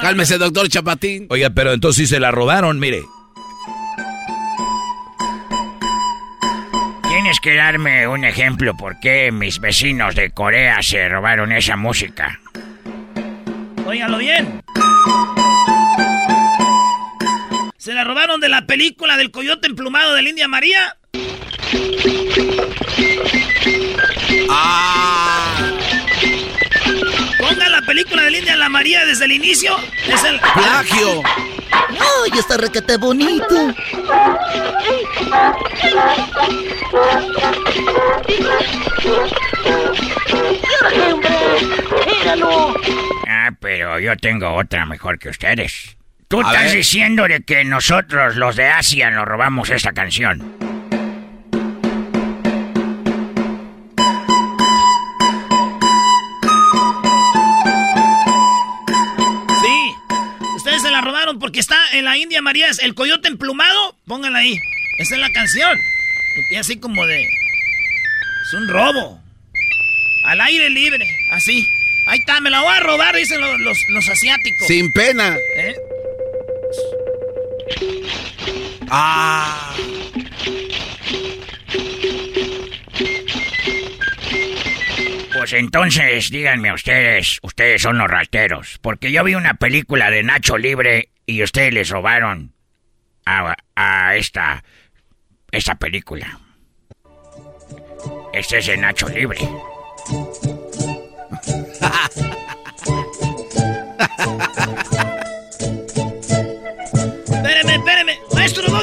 [0.00, 1.26] Cálmese, doctor Chapatín.
[1.30, 3.04] Oiga, pero entonces sí se la robaron, mire.
[7.34, 12.38] Tienes que darme un ejemplo por qué mis vecinos de Corea se robaron esa música.
[13.84, 14.62] Óigalo bien.
[17.76, 20.96] Se la robaron de la película del coyote emplumado de la India María.
[27.94, 29.76] Película de India la María desde el inicio.
[30.08, 31.22] Es el plagio.
[31.72, 33.72] ¡Ay, está requete bonito!
[43.28, 45.96] Ah, pero yo tengo otra mejor que ustedes.
[46.26, 46.76] Tú A estás ver.
[46.76, 50.73] diciendo de que nosotros, los de Asia, nos robamos esta canción.
[61.44, 62.70] Porque está en la India María.
[62.70, 63.98] Es el coyote emplumado.
[64.06, 64.58] Pónganla ahí.
[64.96, 65.78] Esa es la canción.
[66.50, 67.20] Y así como de.
[67.20, 69.20] Es un robo.
[70.24, 71.06] Al aire libre.
[71.32, 71.68] Así.
[72.06, 74.66] Ahí está, me la voy a robar, dicen los, los, los asiáticos.
[74.66, 75.36] Sin pena.
[75.54, 75.76] ¿Eh?
[78.88, 79.76] Ah.
[85.34, 88.78] Pues entonces, díganme ustedes, ustedes son los rateros.
[88.80, 92.54] Porque yo vi una película de Nacho Libre y ustedes les robaron
[93.26, 94.64] a, a esta,
[95.50, 96.40] esta película.
[98.32, 99.38] Este es de Nacho Libre.
[107.26, 108.03] Espéreme, espéreme.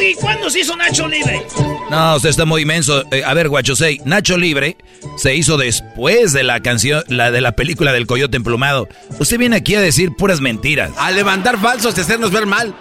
[0.02, 1.46] Doggy, ¿cuándo se hizo Nacho Libre?
[1.90, 3.04] No, usted está muy inmenso.
[3.12, 4.78] Eh, a ver, Guachosei, Nacho Libre
[5.18, 8.88] se hizo después de la canción, la de la película del Coyote Emplumado.
[9.20, 10.92] Usted viene aquí a decir puras mentiras.
[10.98, 12.74] A levantar falsos y hacernos ver mal.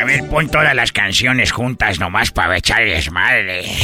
[0.00, 3.64] A ver, pon todas las canciones juntas nomás para echarles madre.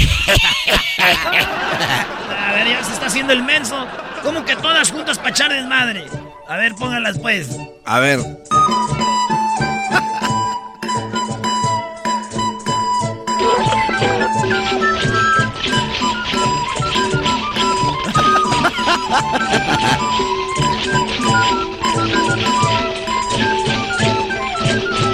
[0.98, 3.86] A ver, ya se está haciendo el menso.
[4.22, 6.04] ¿Cómo que todas juntas para echar desmadre?
[6.48, 7.50] A ver, pónganlas pues.
[7.84, 8.20] A ver.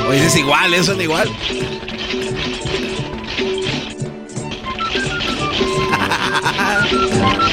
[0.09, 1.28] Oye, es igual, eso es igual.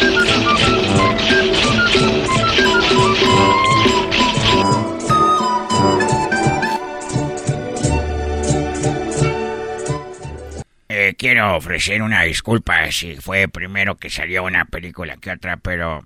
[11.10, 16.06] Eh, quiero ofrecer una disculpa si fue primero que salió una película que otra, pero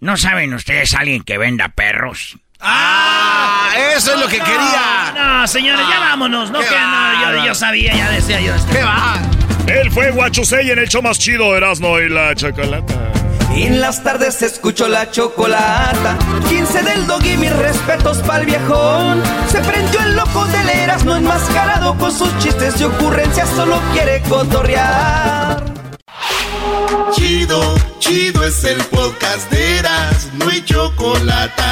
[0.00, 2.36] ¿no saben ustedes alguien que venda perros?
[2.58, 3.70] ¡Ah!
[3.96, 5.12] Eso es lo que quería.
[5.14, 6.50] No, señores, ya vámonos.
[6.50, 8.54] No, que no, yo, sabía, ya decía yo.
[8.72, 9.20] ¿Qué va?
[9.68, 13.19] Él fue Guachusei en el show más chido, Erasmo y la Chocolata.
[13.54, 16.16] Y en las tardes se escuchó la chocolata.
[16.48, 19.22] 15 del dog y mis respetos pa'l viejón.
[19.50, 25.64] Se prendió el loco del Erasmo enmascarado con sus chistes y ocurrencias, solo quiere cotorrear.
[27.12, 31.62] Chido, chido es el podcast de Eras, no hay chocolate.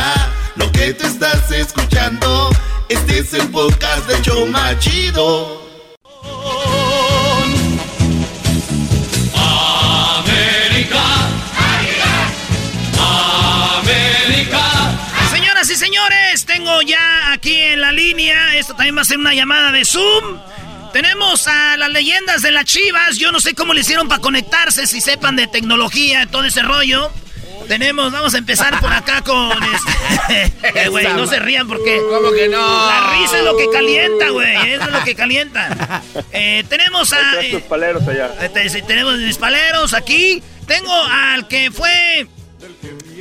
[0.56, 2.50] Lo que te estás escuchando,
[2.88, 5.67] este es el podcast de Choma Chido.
[15.78, 18.56] Señores, tengo ya aquí en la línea.
[18.56, 20.38] Esto también va a ser una llamada de Zoom.
[20.92, 23.16] Tenemos a las leyendas de las chivas.
[23.16, 27.10] Yo no sé cómo le hicieron para conectarse, si sepan de tecnología, todo ese rollo.
[27.68, 29.92] Tenemos, vamos a empezar por acá con este.
[30.74, 32.00] Eh, no se rían porque.
[32.10, 32.86] ¿Cómo que no?
[32.86, 34.72] La risa es lo que calienta, güey.
[34.72, 36.02] Eso es lo que calienta.
[36.32, 37.40] Eh, tenemos a...
[37.40, 38.34] Estos paleros allá.
[38.40, 40.42] Eh, tenemos mis paleros aquí.
[40.66, 42.26] Tengo al que fue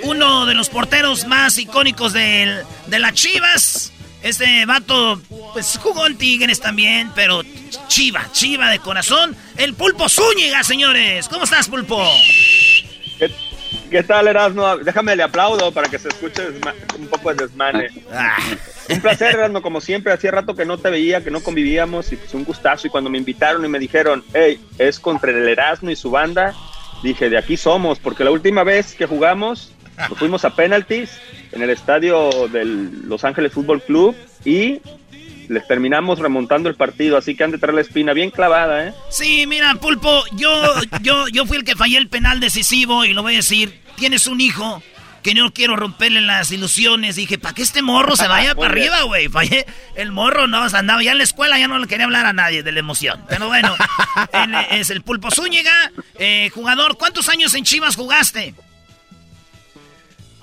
[0.04, 3.94] uno de los porteros más icónicos del, de las Chivas.
[4.24, 5.22] Este vato,
[5.54, 7.44] pues jugó en Tigres también, pero
[7.88, 9.36] chiva, chiva de corazón.
[9.58, 11.30] El Pulpo Zúñiga, señores.
[11.30, 12.04] ¿Cómo estás, Pulpo?
[13.20, 13.32] ¿Qué,
[13.92, 14.78] qué tal, Erasmo?
[14.78, 16.42] Déjame le aplaudo para que se escuche
[16.98, 17.90] un poco de desmane.
[18.12, 18.38] Ah.
[18.90, 20.12] Un placer, Erasmo, como siempre.
[20.12, 22.88] Hacía rato que no te veía, que no convivíamos, y pues un gustazo.
[22.88, 26.56] Y cuando me invitaron y me dijeron, hey, es contra el Erasmo y su banda,
[27.04, 31.20] dije, de aquí somos, porque la última vez que jugamos, nos fuimos a penalties
[31.52, 34.16] en el estadio del Los Ángeles Fútbol Club
[34.46, 34.80] y
[35.50, 38.94] les terminamos remontando el partido, así que han de traer la espina bien clavada, ¿eh?
[39.10, 40.52] Sí, mira, Pulpo, yo,
[41.02, 44.28] yo, yo fui el que fallé el penal decisivo y lo voy a decir, tienes
[44.28, 44.82] un hijo
[45.24, 47.18] que no quiero romperle las ilusiones.
[47.18, 49.28] Dije, ¿para que este morro se vaya para arriba, güey?
[49.28, 49.66] Fallé.
[49.96, 52.64] El morro no, andaba ya en la escuela, ya no le quería hablar a nadie
[52.64, 53.22] de la emoción.
[53.28, 53.76] Pero bueno,
[54.32, 56.98] él es el Pulpo Zúñiga, eh, jugador.
[56.98, 58.54] ¿Cuántos años en Chivas jugaste?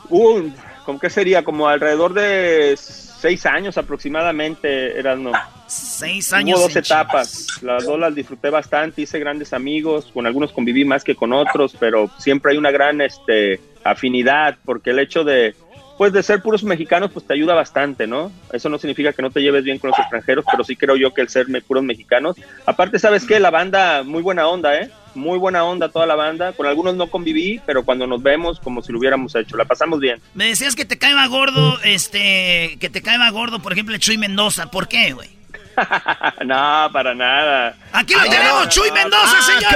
[0.09, 0.51] Uh,
[0.85, 1.43] ¿Con qué sería?
[1.43, 5.33] Como alrededor de seis años aproximadamente, eran no.
[5.67, 6.59] Seis años.
[6.59, 7.63] Hubo dos etapas.
[7.63, 11.75] Las dos las disfruté bastante, hice grandes amigos, con algunos conviví más que con otros,
[11.81, 15.55] pero siempre hay una gran este, afinidad, porque el hecho de,
[15.97, 18.31] pues de ser puros mexicanos, pues te ayuda bastante, ¿no?
[18.53, 21.15] Eso no significa que no te lleves bien con los extranjeros, pero sí creo yo
[21.15, 22.37] que el ser puros mexicanos.
[22.67, 23.41] Aparte, ¿sabes qué?
[23.41, 24.91] La banda, muy buena onda, ¿eh?
[25.15, 26.53] Muy buena onda toda la banda.
[26.53, 29.57] Con algunos no conviví, pero cuando nos vemos, como si lo hubiéramos hecho.
[29.57, 30.21] La pasamos bien.
[30.35, 34.71] Me decías que te caeba gordo, este, que te caeba gordo, por ejemplo, Chuy Mendoza.
[34.71, 35.31] ¿Por qué, güey?
[36.45, 37.77] no, para nada.
[37.93, 39.75] Aquí lo Ay, tenemos, no, Chuy no, Mendoza, ah, señores.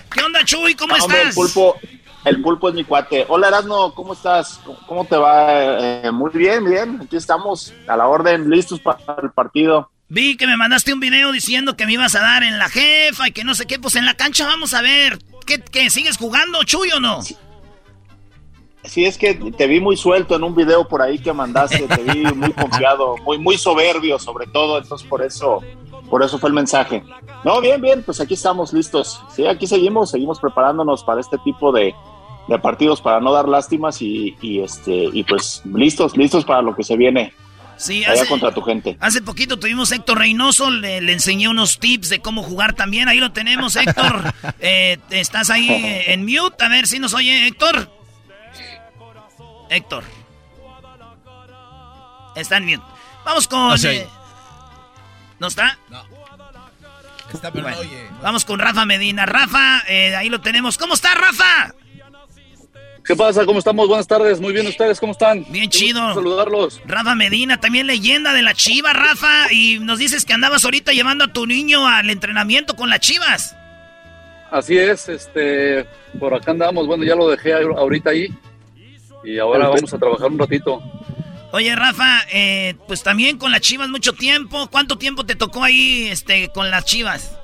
[0.12, 0.74] ¿Qué onda, Chuy?
[0.74, 1.36] ¿Cómo No, hombre, estás?
[1.36, 1.76] el pulpo,
[2.24, 3.24] el pulpo es mi cuate.
[3.28, 4.60] Hola, Erasmo, ¿cómo estás?
[4.64, 5.46] ¿Cómo- ¿Cómo te va?
[6.04, 7.00] Eh, muy bien, bien.
[7.04, 9.90] Aquí estamos a la orden, listos para el partido.
[10.10, 13.28] Vi que me mandaste un video diciendo que me ibas a dar en la jefa
[13.28, 13.78] y que no sé qué.
[13.78, 15.18] Pues en la cancha vamos a ver.
[15.44, 17.20] ¿Qué, sigues jugando, Chuy, o no?
[18.84, 22.02] Sí, es que te vi muy suelto en un video por ahí que mandaste, te
[22.02, 25.60] vi muy confiado, muy, muy soberbio sobre todo, entonces por eso,
[26.08, 27.02] por eso fue el mensaje.
[27.44, 29.22] No, bien, bien, pues aquí estamos listos.
[29.34, 31.94] Sí, aquí seguimos, seguimos preparándonos para este tipo de,
[32.62, 36.96] partidos para no dar lástimas y este, y pues listos, listos para lo que se
[36.96, 37.34] viene.
[37.78, 38.96] Sí, allá hace- contra tu gente.
[39.00, 43.08] Hace poquito tuvimos a Héctor Reynoso, le, le enseñé unos tips de cómo jugar también.
[43.08, 44.34] Ahí lo tenemos, Héctor.
[44.60, 45.68] Eh, estás ahí
[46.06, 47.90] en mute, a ver si nos oye Héctor.
[49.70, 50.02] Héctor.
[52.34, 52.82] Está en mute.
[53.24, 53.58] Vamos con...
[53.68, 53.96] No oye.
[54.02, 54.08] eh,
[55.38, 55.78] ¿No está?
[57.32, 58.08] Está, pero no Bueno, oye.
[58.22, 59.26] Vamos con Rafa Medina.
[59.26, 60.78] Rafa, eh, ahí lo tenemos.
[60.78, 61.74] ¿Cómo está, Rafa?
[63.08, 63.46] ¿Qué pasa?
[63.46, 63.88] ¿Cómo estamos?
[63.88, 64.38] Buenas tardes.
[64.38, 65.44] Muy bien, ¿ustedes cómo están?
[65.48, 66.12] Bien Qué chido.
[66.14, 66.78] Saludarlos.
[66.84, 69.50] Rafa Medina, también leyenda de la Chiva, Rafa.
[69.50, 73.56] Y nos dices que andabas ahorita llevando a tu niño al entrenamiento con las Chivas.
[74.50, 75.86] Así es, este,
[76.18, 76.86] por acá andamos.
[76.86, 78.28] Bueno, ya lo dejé ahor- ahorita ahí.
[79.24, 80.82] Y ahora vamos a trabajar un ratito.
[81.52, 84.68] Oye, Rafa, eh, pues también con las Chivas mucho tiempo.
[84.70, 87.38] ¿Cuánto tiempo te tocó ahí este, con las Chivas?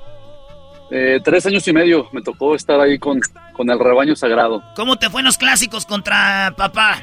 [0.91, 3.19] Eh, tres años y medio me tocó estar ahí con,
[3.53, 4.63] con el rebaño sagrado.
[4.75, 7.01] ¿Cómo te fue en los clásicos contra papá?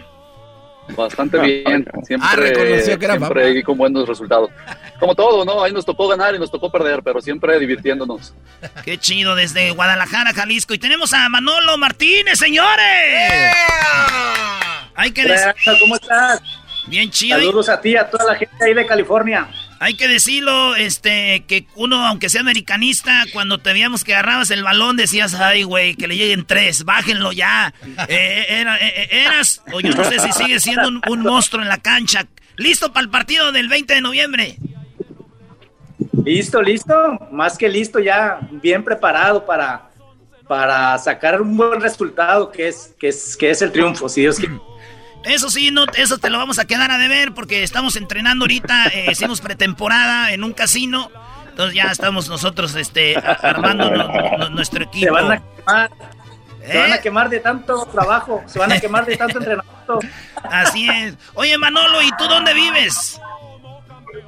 [0.96, 1.86] Bastante bien.
[2.04, 3.40] Siempre, Ah, reconoció que era siempre papá.
[3.40, 4.50] ahí con buenos resultados.
[4.98, 5.62] Como todo, ¿no?
[5.62, 8.34] Ahí nos tocó ganar y nos tocó perder, pero siempre divirtiéndonos.
[8.84, 10.74] Qué chido, desde Guadalajara, Jalisco.
[10.74, 13.54] Y tenemos a Manolo Martínez, señores.
[14.94, 15.74] Hay que Hola, decir...
[15.80, 16.42] ¿Cómo estás?
[16.88, 17.38] Bien chido.
[17.38, 19.48] Saludos a ti, y a toda la gente ahí de California.
[19.82, 24.62] Hay que decirlo, este, que uno, aunque sea americanista, cuando te veíamos que agarrabas el
[24.62, 27.74] balón, decías, ay, güey, que le lleguen tres, bájenlo ya.
[28.06, 31.68] Eh, era- eh, eh, eras, o yo no sé si sigues siendo un, monstruo en
[31.68, 32.28] la cancha.
[32.54, 34.56] ¿Listo para el partido del 20 de noviembre?
[36.24, 36.94] Listo, listo,
[37.32, 39.90] más que listo, ya bien preparado para,
[40.46, 44.36] para sacar un buen resultado que es, que es, que es el triunfo, si Dios.
[45.24, 48.86] Eso sí, no, eso te lo vamos a quedar a deber porque estamos entrenando ahorita,
[48.88, 51.10] eh, hicimos pretemporada en un casino.
[51.48, 55.06] Entonces ya estamos nosotros este, armando nu- nu- nuestro equipo.
[55.06, 55.90] Se van a quemar,
[56.66, 56.80] se ¿Eh?
[56.80, 59.98] van a quemar de tanto trabajo, se van a quemar de tanto entrenamiento.
[60.44, 61.14] Así es.
[61.34, 63.20] Oye, Manolo, ¿y tú dónde vives?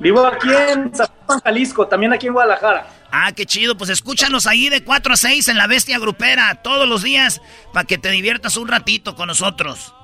[0.01, 2.87] Vivo aquí en Zapopan, Jalisco, también aquí en Guadalajara.
[3.11, 3.77] Ah, qué chido.
[3.77, 7.41] Pues escúchanos ahí de 4 a 6 en la Bestia Grupera todos los días
[7.73, 9.95] para que te diviertas un ratito con nosotros.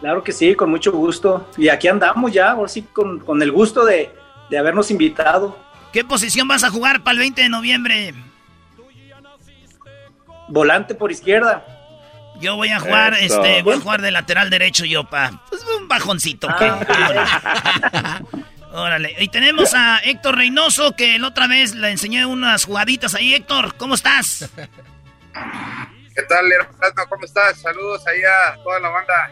[0.00, 1.48] Claro que sí, con mucho gusto.
[1.56, 4.14] Y aquí andamos ya, ahora sí, con, con el gusto de,
[4.50, 5.56] de habernos invitado.
[5.92, 8.14] ¿Qué posición vas a jugar para el 20 de noviembre?
[10.48, 11.64] Volante por izquierda.
[12.40, 13.42] Yo voy a jugar, Eso.
[13.42, 15.42] este, voy a jugar de lateral derecho yo, pa.
[15.48, 16.48] Pues un bajoncito.
[16.58, 16.70] ¿qué?
[18.72, 19.14] Órale.
[19.20, 23.34] Y tenemos a Héctor Reynoso, que la otra vez le enseñé unas jugaditas ahí.
[23.34, 24.50] Héctor, ¿cómo estás?
[25.32, 27.06] ¿Qué tal, hermano?
[27.08, 27.60] ¿Cómo estás?
[27.60, 29.30] Saludos ahí a toda la banda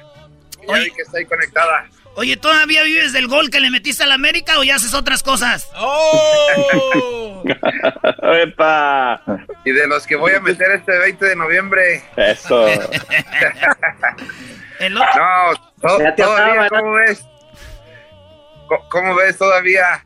[0.68, 1.86] Oye, que está ahí conectada.
[2.14, 5.22] Oye, ¿todavía vives del gol que le metiste a la América o ya haces otras
[5.22, 5.70] cosas?
[5.76, 7.42] ¡Oh!
[8.22, 9.22] ¡Epa!
[9.64, 12.02] Y de los que voy a meter este 20 de noviembre.
[12.16, 12.66] Eso.
[14.90, 15.52] No,
[16.16, 17.24] todavía, ¿cómo ves?
[18.90, 20.04] ¿Cómo ves todavía?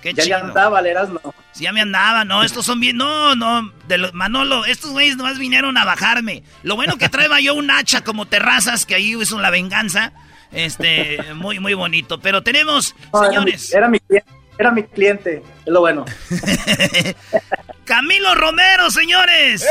[0.00, 0.36] Qué ya chido.
[0.36, 1.34] andaba, no.
[1.54, 5.16] Sí, ya me andaba, no, estos son bien, no, no, de los, Manolo, estos güeyes
[5.16, 6.42] nomás vinieron a bajarme.
[6.64, 10.12] Lo bueno que traeba yo un hacha como terrazas, que ahí hizo la venganza,
[10.50, 12.20] este, muy, muy bonito.
[12.20, 13.72] Pero tenemos, señores.
[13.72, 16.04] Era mi, cliente, era mi cliente, es lo bueno.
[17.84, 19.64] Camilo Romero, señores.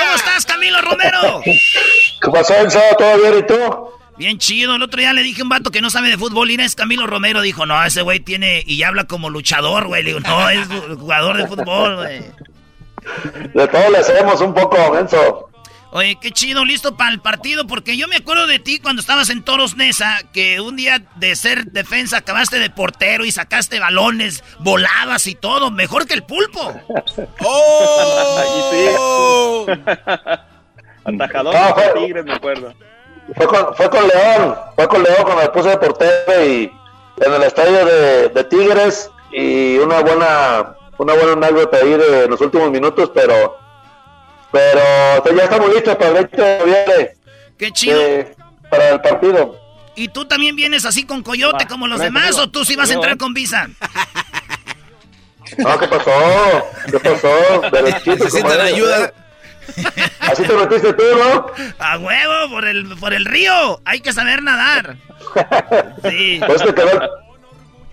[0.00, 1.42] ¿Cómo estás, Camilo Romero?
[1.44, 2.80] ¿Qué pasó, Enzo?
[2.96, 3.90] ¿Todo bien y tú?
[4.16, 4.76] Bien chido.
[4.76, 6.74] El otro día le dije a un vato que no sabe de fútbol y es
[6.74, 7.42] Camilo Romero.
[7.42, 8.62] Dijo, no, ese güey tiene...
[8.66, 10.02] Y habla como luchador, güey.
[10.02, 10.66] Le digo, no, es
[10.98, 12.22] jugador de fútbol, güey.
[13.52, 15.50] De todo le hacemos un poco, Enzo.
[15.90, 19.30] Oye, qué chido, listo para el partido, porque yo me acuerdo de ti cuando estabas
[19.30, 24.42] en Toros Nesa, que un día de ser defensa acabaste de portero y sacaste balones,
[24.58, 26.74] volabas y todo, mejor que el pulpo.
[27.44, 29.66] ¡Oh!
[31.04, 32.74] Atajador no, fue, Tigres, me acuerdo.
[33.36, 36.72] Fue con, fue con León, fue con León cuando me puse de portero y
[37.16, 42.40] en el estadio de, de Tigres y una buena, una buena anécdota ahí de los
[42.40, 43.56] últimos minutos, pero
[44.54, 44.80] pero
[45.24, 47.16] pues, ya estamos listos para el 20 de noviembre.
[47.58, 48.00] Qué chido.
[48.00, 48.36] Eh,
[48.70, 49.58] para el partido.
[49.96, 52.94] ¿Y tú también vienes así con coyote como los demás o tú sí vas a
[52.94, 53.68] entrar con visa?
[55.58, 56.10] No, ¿qué pasó?
[56.90, 57.62] ¿Qué pasó?
[58.06, 59.12] ¿Necesitan ayuda?
[60.20, 61.46] Así te metiste tú, ¿no?
[61.78, 63.80] A huevo, por el, por el río.
[63.84, 64.96] Hay que saber nadar.
[66.08, 66.40] Sí.
[66.46, 67.10] Pues te quedó,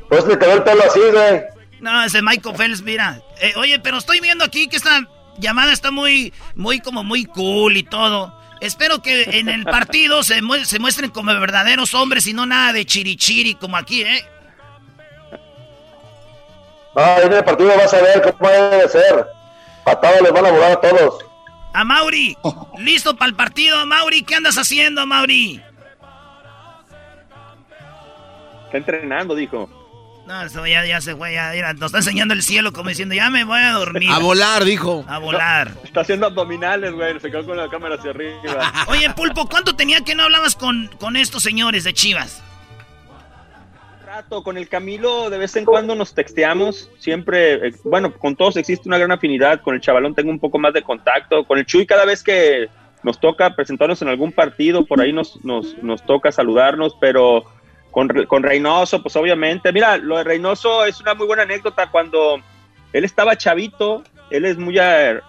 [0.10, 1.44] pues te quedó el pelo así, güey.
[1.80, 3.22] No, ese Michael Phelps, mira.
[3.40, 5.08] Eh, oye, pero estoy viendo aquí que esta
[5.38, 8.38] llamada está muy, muy como muy cool y todo.
[8.60, 12.74] Espero que en el partido se, mu se muestren como verdaderos hombres y no nada
[12.74, 14.24] de chirichiri como aquí, ¿eh?
[16.94, 19.26] No, en el partido vas a ver cómo debe ser.
[19.84, 21.26] Patadas les van a volar a todos.
[21.74, 22.38] A Mauri,
[22.80, 25.62] listo para el partido, Mauri, ¿qué andas haciendo, Mauri?
[28.66, 29.70] Está entrenando, dijo.
[30.28, 33.16] No, eso ya, ya se fue, ya, ya, nos está enseñando el cielo como diciendo,
[33.16, 34.10] ya me voy a dormir.
[34.12, 35.04] A volar, dijo.
[35.08, 35.72] A volar.
[35.76, 38.72] No, está haciendo abdominales, güey, se quedó con la cámara hacia arriba.
[38.88, 42.44] Oye, Pulpo, ¿cuánto tenía que no hablabas con, con estos señores de Chivas?
[44.12, 48.58] Rato con el Camilo de vez en cuando nos texteamos siempre eh, bueno con todos
[48.58, 51.66] existe una gran afinidad con el chavalón tengo un poco más de contacto con el
[51.66, 52.68] Chuy cada vez que
[53.04, 57.46] nos toca presentarnos en algún partido por ahí nos, nos, nos toca saludarnos pero
[57.90, 59.74] con, con Reynoso, pues obviamente.
[59.74, 61.92] Mira, lo de Reynoso es una muy buena anécdota.
[61.92, 62.38] Cuando
[62.94, 65.22] él estaba chavito, él es muy, era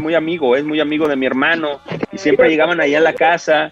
[0.00, 1.80] muy amigo, es muy amigo de mi hermano,
[2.10, 3.70] y siempre llegaban ahí a la casa,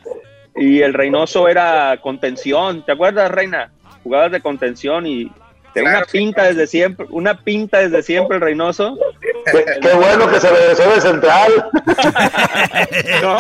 [0.54, 2.84] y el Reynoso era contención.
[2.86, 3.72] ¿Te acuerdas, Reina?
[4.06, 5.32] Jugabas de contención y
[5.74, 8.96] tenía una pinta desde siempre, una pinta desde siempre el Reynoso.
[9.20, 11.70] Qué, qué bueno que se regresó de central.
[13.22, 13.38] no,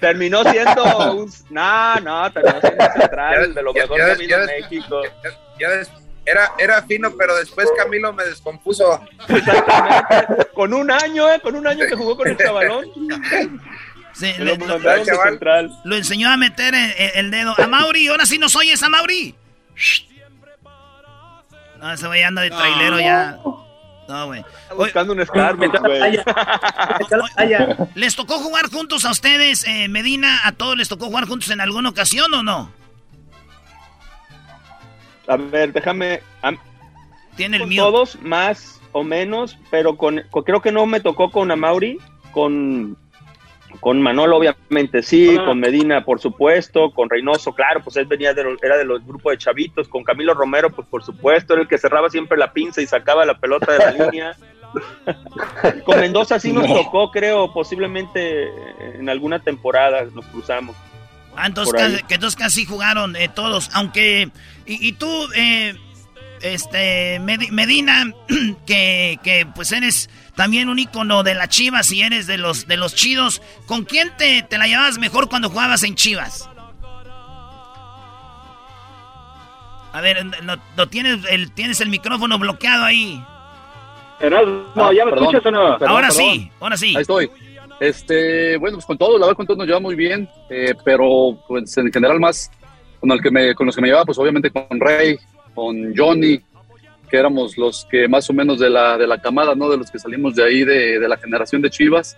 [0.00, 1.30] terminó siendo un...
[1.50, 5.02] No, no, terminó siendo central de lo mejor que vino en México.
[5.22, 5.68] Ya, ya
[6.24, 9.02] era, era fino, pero después Camilo me descompuso.
[9.28, 10.48] Exactamente.
[10.54, 11.38] Con un año, ¿eh?
[11.42, 12.86] Con un año que jugó con el chavalón.
[14.14, 14.78] Sí, le, lo, lo,
[15.84, 17.54] lo, enseñó a meter el, el, dedo.
[17.58, 19.36] A Mauri, ahora sí nos oyes, a Mauri.
[21.80, 23.00] No, ese güey anda de trailero no.
[23.00, 23.38] ya.
[24.08, 24.44] No, güey.
[24.74, 26.18] Buscando un Starbucks, güey.
[27.94, 30.40] ¿Les tocó jugar juntos a ustedes, eh, Medina?
[30.44, 32.72] ¿A todos les tocó jugar juntos en alguna ocasión o no?
[35.28, 36.22] A ver, déjame.
[37.36, 37.84] Tiene el mío.
[37.84, 41.98] Todos más o menos, pero con, con, creo que no me tocó con Amauri,
[42.32, 42.96] con
[43.80, 45.44] con Manolo obviamente sí, ah.
[45.44, 49.04] con Medina por supuesto, con Reynoso, claro, pues él venía de los, era de los
[49.04, 52.52] grupos de chavitos, con Camilo Romero pues por supuesto, era el que cerraba siempre la
[52.52, 54.36] pinza y sacaba la pelota de la línea.
[55.84, 56.74] con Mendoza sí nos no.
[56.74, 58.48] tocó, creo, posiblemente
[58.98, 60.76] en alguna temporada nos cruzamos.
[61.36, 64.30] Ah, entonces, casi, que entonces casi jugaron eh, todos, aunque...
[64.66, 65.72] Y, y tú, eh,
[66.42, 68.12] este, Medina,
[68.66, 72.76] que, que pues eres también un ícono de la Chivas y eres de los, de
[72.76, 73.42] los chidos.
[73.66, 76.48] ¿Con quién te, te la llevabas mejor cuando jugabas en Chivas?
[79.92, 83.20] A ver, lo, lo tienes, el, tienes el micrófono bloqueado ahí.
[84.76, 85.76] No, ¿ya me perdón, escuchas o no?
[85.76, 86.22] Perdón, ahora perdón.
[86.22, 86.94] sí, ahora sí.
[86.94, 87.30] Ahí estoy.
[87.80, 91.36] Este, bueno, pues con todo, la verdad con todos nos lleva muy bien, eh, pero
[91.48, 92.48] pues en general más
[93.00, 95.18] con, el que me, con los que me llevaba, pues obviamente con Rey,
[95.52, 96.38] con Johnny,
[97.08, 99.68] que éramos los que más o menos de la, de la camada, ¿no?
[99.68, 102.16] De los que salimos de ahí, de, de la generación de Chivas.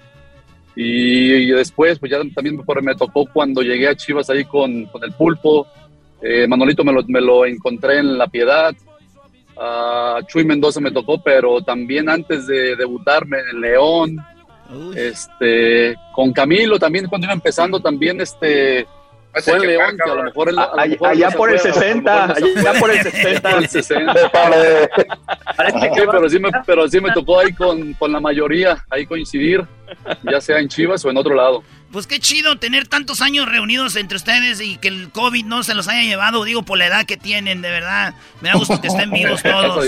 [0.76, 5.02] Y, y después, pues ya también me, tocó cuando llegué a Chivas ahí con, con
[5.04, 5.66] el pulpo.
[6.22, 8.74] Eh, Manolito me lo, me lo encontré en La Piedad.
[9.56, 14.16] a Chuy Mendoza me tocó, pero también antes de debutarme en León.
[14.94, 18.86] Este, con Camilo también cuando iba empezando también este
[19.34, 21.12] fue en León, que a lo mejor, él- a Allá- por
[21.50, 23.18] el acuerda, 60, a lo mejor no se allá por el acuerda.
[23.22, 23.50] 60.
[23.50, 24.14] Por el 60.
[25.70, 29.64] Sí, pero sí me, pero sí me tocó ahí con, con la mayoría, ahí coincidir,
[30.22, 31.62] ya sea en Chivas o en otro lado.
[31.92, 35.74] Pues qué chido tener tantos años reunidos entre ustedes y que el COVID no se
[35.74, 38.14] los haya llevado, digo, por la edad que tienen, de verdad.
[38.40, 39.84] Me da gusto que estén vivos todos.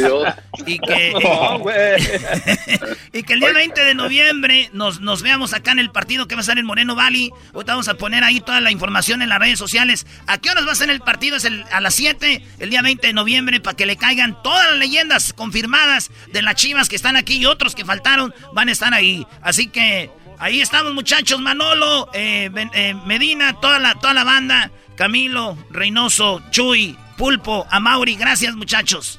[0.67, 1.61] Y que, No,
[3.13, 6.35] y que el día 20 de noviembre nos, nos veamos acá en el partido que
[6.35, 7.31] va a ser en Moreno Valley.
[7.55, 10.05] Ahorita vamos a poner ahí toda la información en las redes sociales.
[10.27, 11.37] ¿A qué horas va a ser el partido?
[11.37, 14.69] Es el- a las 7, el día 20 de noviembre, para que le caigan todas
[14.71, 18.73] las leyendas confirmadas de las chivas que están aquí y otros que faltaron van a
[18.73, 19.25] estar ahí.
[19.41, 20.11] Así que
[20.43, 21.41] ahí estamos, muchachos.
[21.41, 24.71] Manolo, eh, Ben- eh, Medina, toda la, toda la banda.
[24.97, 28.17] Camilo, Reynoso, Chuy, Pulpo, Amauri.
[28.17, 29.19] Gracias, muchachos.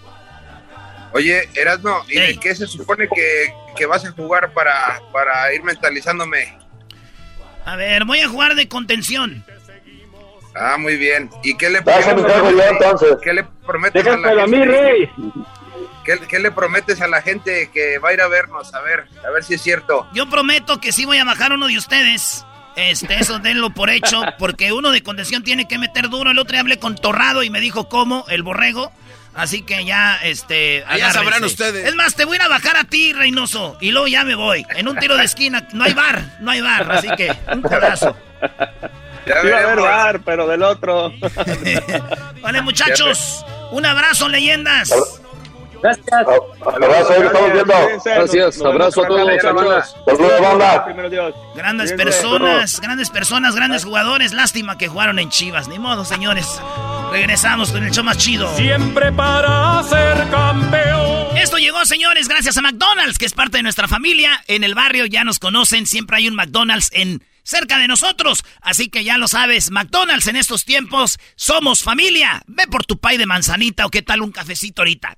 [1.14, 5.64] Oye, Erasmo, ¿y de qué se supone que, que vas a jugar para, para ir
[5.64, 6.58] mentalizándome?
[7.66, 9.44] A ver, voy a jugar de contención.
[10.56, 11.30] Ah, muy bien.
[11.44, 13.18] ¿Y qué le, a qué le mi cargo yo, entonces.
[13.24, 15.10] ¿Qué le prometes a la a mí, Rey.
[16.04, 18.74] ¿Qué, qué le prometes a la gente que va a ir a vernos?
[18.74, 20.08] A ver, a ver si es cierto.
[20.14, 22.46] Yo prometo que sí voy a bajar uno de ustedes.
[22.76, 26.32] Este, eso denlo por hecho, porque uno de contención tiene que meter duro.
[26.32, 28.92] El otro día hablé con Torrado y me dijo cómo, el borrego.
[29.36, 30.84] Así que ya, este.
[30.88, 31.88] Ah, ya sabrán ustedes.
[31.88, 33.78] Es más, te voy a ir a bajar a ti, Reynoso.
[33.82, 34.66] Y luego ya me voy.
[34.76, 35.68] En un tiro de esquina.
[35.74, 36.92] No hay bar, no hay bar.
[36.92, 38.16] Así que, un codazo.
[39.26, 41.14] Iba a haber bar, pero del otro.
[42.42, 43.44] Vale, muchachos.
[43.72, 44.92] Un abrazo, leyendas.
[45.84, 46.08] Gracias.
[46.66, 47.74] Abrazo, ahí estamos viendo.
[48.06, 49.42] Gracias, abrazo a todos.
[50.06, 50.86] Saludos, banda.
[51.56, 54.32] Grandes personas, grandes personas, grandes jugadores.
[54.32, 55.68] Lástima que jugaron en Chivas.
[55.68, 56.62] Ni modo, señores.
[57.12, 58.56] Regresamos con el show más chido.
[58.56, 61.38] Siempre para ser campeón.
[61.38, 64.42] Esto llegó, señores, gracias a McDonald's, que es parte de nuestra familia.
[64.48, 68.46] En el barrio ya nos conocen, siempre hay un McDonald's en cerca de nosotros.
[68.62, 72.42] Así que ya lo sabes, McDonald's en estos tiempos somos familia.
[72.48, 75.18] Ve por tu pay de manzanita o qué tal un cafecito ahorita.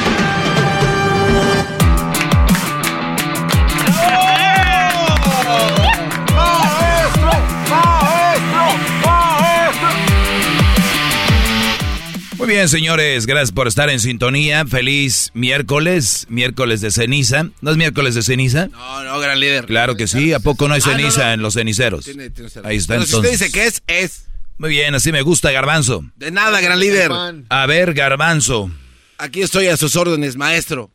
[12.51, 14.65] Bien, señores, gracias por estar en sintonía.
[14.65, 17.47] Feliz miércoles, miércoles de ceniza.
[17.61, 18.67] ¿No es miércoles de ceniza?
[18.67, 19.65] No, no, gran líder.
[19.65, 20.33] Claro que sí.
[20.33, 21.33] ¿A poco no hay Ah, no, ceniza no.
[21.33, 22.05] en los ceniceros?
[22.05, 23.15] Tiene- tiene Ahí está Pero si entonces.
[23.15, 24.25] usted dice que es, es.
[24.57, 26.03] Muy bien, así me gusta, Garbanzo.
[26.17, 27.11] De nada, gran líder.
[27.49, 28.69] A ver, Garbanzo.
[29.17, 30.91] Aquí estoy a sus órdenes, maestro.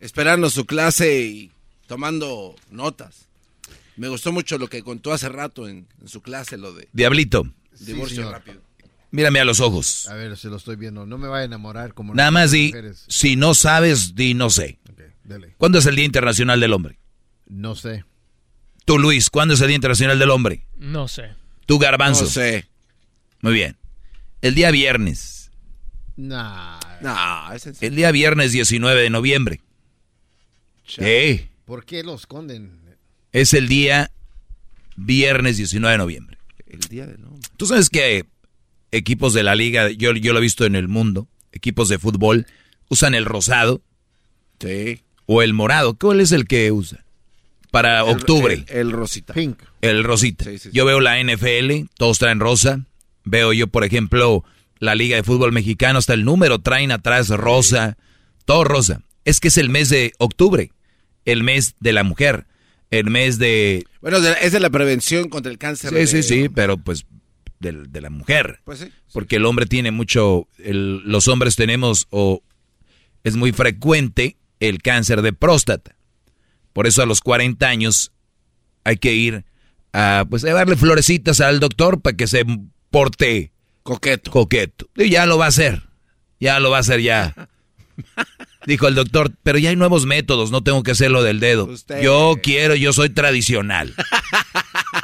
[0.00, 1.50] Esperando su clase y
[1.86, 3.26] tomando notas.
[3.96, 7.46] Me gustó mucho lo que contó hace rato en, en su clase, lo de Diablito,
[7.80, 8.60] divorcio rápido.
[9.10, 10.06] Mírame a los ojos.
[10.08, 11.06] A ver, se lo estoy viendo.
[11.06, 13.04] No me va a enamorar como Nada más di, mujeres.
[13.08, 14.78] si no sabes, di no sé.
[15.24, 15.54] dele.
[15.58, 16.98] ¿Cuándo es el Día Internacional del Hombre?
[17.48, 18.04] No sé.
[18.84, 20.66] Tú, Luis, ¿cuándo es el Día Internacional del Hombre?
[20.76, 21.34] No sé.
[21.66, 22.24] Tú, Garbanzo.
[22.24, 22.66] No sé.
[23.40, 23.76] Muy bien.
[24.42, 25.50] El día viernes.
[26.16, 26.78] Nah.
[27.02, 27.66] No, es.
[27.82, 29.60] El día viernes 19 de noviembre.
[30.86, 31.48] Sí.
[31.64, 32.80] ¿Por qué lo esconden?
[33.32, 34.10] Es el día
[34.96, 36.38] viernes 19 de noviembre.
[36.66, 37.48] El día del hombre.
[37.56, 38.24] Tú sabes que
[38.92, 42.46] equipos de la liga, yo, yo lo he visto en el mundo, equipos de fútbol,
[42.88, 43.82] usan el rosado.
[44.60, 45.02] Sí.
[45.26, 45.94] O el morado.
[45.98, 47.04] ¿Cuál es el que usa?
[47.70, 48.64] Para El- octubre.
[48.68, 49.34] El, el rosita.
[49.34, 49.58] Pink.
[49.82, 50.44] El rosita.
[50.44, 50.70] Sí, sí, sí.
[50.72, 52.80] Yo veo la NFL, todos traen rosa.
[53.24, 54.44] Veo yo, por ejemplo,
[54.78, 57.96] la Liga de Fútbol Mexicano, hasta el número traen atrás rosa.
[58.44, 59.02] Todo rosa.
[59.24, 60.70] Es que es el mes de octubre.
[61.24, 62.46] El mes de la mujer.
[62.92, 63.84] El mes de...
[64.00, 65.90] Bueno, es de la prevención contra el cáncer.
[65.90, 67.04] Sí, de- sí, sí, pero pues
[67.60, 68.60] del- de, la mujer.
[68.64, 68.92] Pues sí.
[69.12, 70.48] Porque el hombre tiene mucho...
[70.58, 72.42] el- los hombres tenemos o
[73.24, 75.96] es muy frecuente el cáncer de próstata.
[76.72, 78.12] Por eso a los 40 años
[78.84, 79.44] hay que ir
[79.92, 82.44] a pues a darle florecitas al doctor para que se
[82.90, 83.52] porte
[83.82, 84.30] coqueto.
[84.30, 84.88] Coqueto.
[84.96, 85.82] Y ya lo va a hacer.
[86.38, 87.34] Ya lo va a hacer ya.
[88.66, 91.68] Dijo el doctor, pero ya hay nuevos métodos, no tengo que hacerlo del dedo.
[92.02, 93.94] Yo quiero, yo soy tradicional.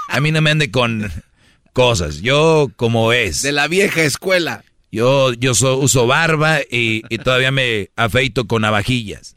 [0.09, 1.11] A mí no me ande con
[1.73, 3.43] cosas, yo como es.
[3.43, 4.65] De la vieja escuela.
[4.91, 9.35] Yo, yo uso barba y, y, todavía me afeito con navajillas.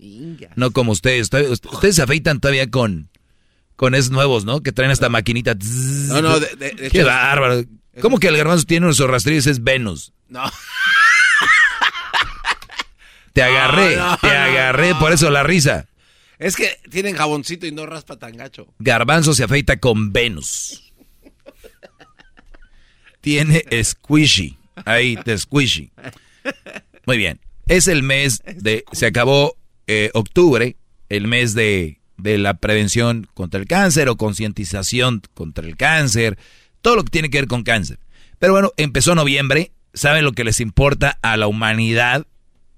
[0.56, 1.30] No como ustedes.
[1.72, 3.10] Ustedes se afeitan todavía con,
[3.78, 4.62] con esos nuevos, ¿no?
[4.62, 5.56] Que traen esta maquinita.
[6.10, 7.64] No, no, de, de, Qué bárbaro.
[8.02, 9.48] ¿Cómo que el garbanzo tiene unos rastrillos?
[9.48, 10.12] Es Venus.
[10.28, 10.44] No.
[13.34, 14.99] Te agarré, No, no, te agarré, no.
[14.99, 15.88] por eso la risa.
[16.40, 18.74] Es que tienen jaboncito y no raspa tan gacho.
[18.80, 20.85] Garbanzo se afeita con Venus.
[23.26, 24.56] Tiene squishy.
[24.85, 25.89] Ahí, te squishy.
[27.07, 27.39] Muy bien.
[27.65, 28.85] Es el mes de.
[28.91, 29.57] Se acabó
[29.88, 30.76] eh, octubre,
[31.10, 36.38] el mes de, de la prevención contra el cáncer o concientización contra el cáncer.
[36.84, 37.97] Todo lo que tiene que ver con cáncer.
[38.38, 39.72] Pero bueno, empezó noviembre.
[39.95, 42.27] ¿Saben lo que les importa a la humanidad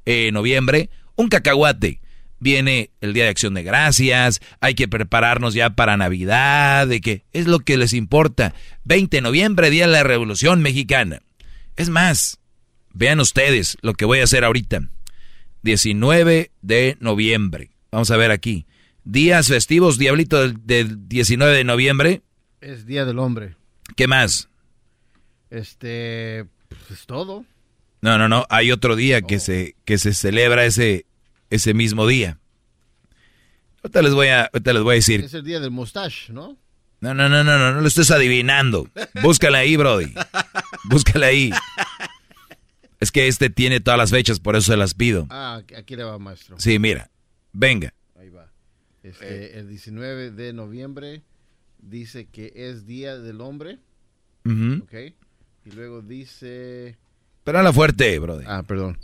[0.06, 0.90] en noviembre?
[1.18, 1.99] Un cacahuate.
[2.40, 7.24] Viene el Día de Acción de Gracias, hay que prepararnos ya para Navidad, de que
[7.34, 8.54] es lo que les importa.
[8.84, 11.22] 20 de noviembre, Día de la Revolución Mexicana.
[11.76, 12.40] Es más,
[12.94, 14.90] vean ustedes lo que voy a hacer ahorita.
[15.64, 17.72] 19 de noviembre.
[17.92, 18.66] Vamos a ver aquí.
[19.04, 22.22] Días festivos, diablito del, del 19 de noviembre.
[22.62, 23.56] Es Día del Hombre.
[23.96, 24.50] ¿Qué más?
[25.50, 27.46] Este, pues es todo.
[28.02, 28.46] No, no, no.
[28.50, 31.06] Hay otro día que, se, que se celebra ese,
[31.49, 32.40] ese mismo día.
[33.84, 35.22] Ahorita les voy a, les voy a decir.
[35.22, 36.57] Es el Día del Mustache, ¿no?
[36.99, 38.90] No, no, no, no, no, no lo estés adivinando.
[39.22, 40.14] Búscala ahí, Brody.
[40.86, 41.52] Búscala ahí.
[42.99, 45.28] Es que este tiene todas las fechas, por eso se las pido.
[45.30, 46.60] Ah, aquí le va, maestro.
[46.60, 47.11] Sí, mira.
[47.53, 47.94] Venga.
[48.19, 48.52] Ahí va.
[49.03, 51.22] Este, el 19 de noviembre
[51.78, 53.80] dice que es Día del Hombre.
[54.45, 54.94] ¿Ok?
[55.65, 56.98] Y luego dice...
[57.44, 58.45] Pero la fuerte, Brody.
[58.48, 58.98] Ah, perdón.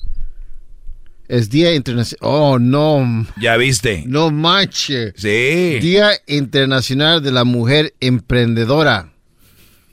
[1.33, 2.19] Es Día Internacional...
[2.21, 3.25] Oh, no.
[3.41, 4.03] Ya viste.
[4.05, 5.13] No manche.
[5.15, 5.79] Sí.
[5.81, 9.09] Día Internacional de la Mujer Emprendedora.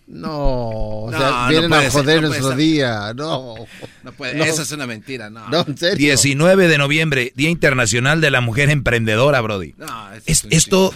[0.07, 2.57] No, o sea, No, no vienen puede a ser, joder no puede nuestro ser.
[2.59, 3.15] día.
[3.15, 3.55] No.
[4.03, 4.45] No puede, No.
[4.45, 5.49] esa es una mentira, no.
[5.49, 5.97] No, en serio.
[5.97, 9.75] 19 de noviembre, Día Internacional de la Mujer Emprendedora, Brody.
[9.79, 10.93] No, es- Es- esto,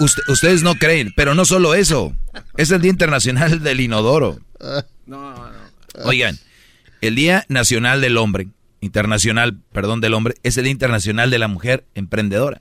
[0.00, 2.12] usted- ustedes no creen, pero no solo eso.
[2.56, 4.40] Es el Día Internacional del Inodoro.
[4.60, 5.44] No, no.
[6.04, 6.38] Oigan,
[7.00, 8.48] el Día Nacional del Hombre,
[8.82, 12.60] internacional, perdón, del hombre, es el Día Internacional de la Mujer Emprendedora.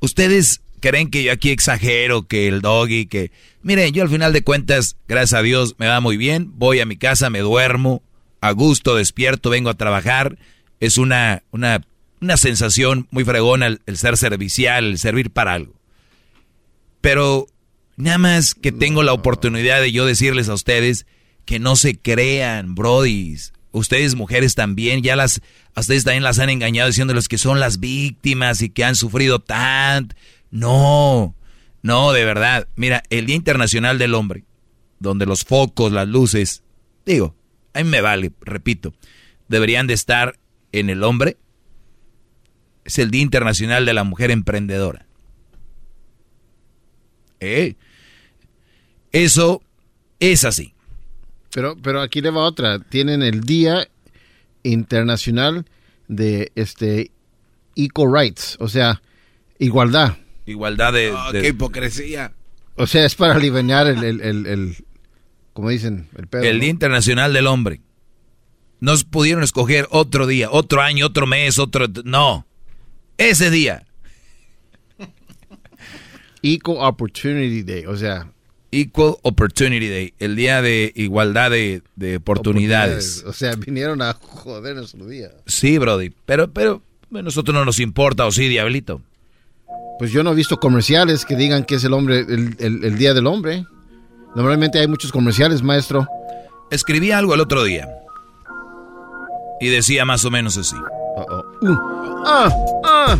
[0.00, 3.30] Ustedes creen que yo aquí exagero, que el doggy, que...
[3.62, 6.86] Miren, yo al final de cuentas, gracias a Dios, me va muy bien, voy a
[6.86, 8.02] mi casa, me duermo,
[8.40, 10.38] a gusto, despierto, vengo a trabajar.
[10.80, 11.82] Es una, una,
[12.20, 15.74] una sensación muy fregona el, el ser servicial, el servir para algo.
[17.00, 17.46] Pero
[17.96, 21.06] nada más que tengo la oportunidad de yo decirles a ustedes
[21.44, 23.52] que no se crean, brodis.
[23.74, 25.40] Ustedes mujeres también, ya las,
[25.74, 29.40] a ustedes también las han engañado diciéndoles que son las víctimas y que han sufrido
[29.40, 30.14] tanto.
[30.52, 31.34] No,
[31.82, 32.68] no, de verdad.
[32.76, 34.44] Mira, el Día Internacional del Hombre,
[35.00, 36.62] donde los focos, las luces,
[37.04, 37.34] digo,
[37.72, 38.94] a mí me vale, repito,
[39.48, 40.38] deberían de estar
[40.70, 41.36] en el hombre.
[42.84, 45.04] Es el Día Internacional de la Mujer Emprendedora.
[47.40, 47.74] ¿Eh?
[49.10, 49.62] Eso
[50.20, 50.74] es así.
[51.54, 52.80] Pero, pero aquí le va otra.
[52.80, 53.88] Tienen el Día
[54.64, 55.64] Internacional
[56.08, 57.12] de este
[57.76, 59.00] Equal Rights, o sea,
[59.58, 60.16] igualdad.
[60.46, 61.12] Igualdad de...
[61.12, 62.32] Oh, de- qué hipocresía.
[62.74, 64.76] O sea, es para aliviar el, el, el, el-
[65.52, 66.42] como dicen, el pedo.
[66.42, 66.60] el ¿no?
[66.62, 67.80] Día Internacional del Hombre.
[68.80, 71.86] No pudieron escoger otro día, otro año, otro mes, otro...
[72.04, 72.46] No.
[73.16, 73.86] Ese día.
[76.42, 78.28] Equal Opportunity Day, o sea,
[78.80, 80.14] Equal Opportunity Day.
[80.18, 83.22] El día de igualdad de, de oportunidades.
[83.26, 85.30] O sea, vinieron a joder nuestro día.
[85.46, 86.12] Sí, Brody.
[86.26, 86.82] Pero, pero,
[87.14, 89.00] a nosotros no nos importa, ¿o sí, Diablito?
[89.98, 92.98] Pues yo no he visto comerciales que digan que es el hombre, el, el- el
[92.98, 93.64] Día del Hombre.
[94.34, 96.06] Normalmente hay muchos comerciales, maestro.
[96.70, 97.88] Escribí algo el otro día.
[99.60, 100.76] Y decía más o menos así.
[102.26, 102.48] Ah,
[102.84, 103.18] ah.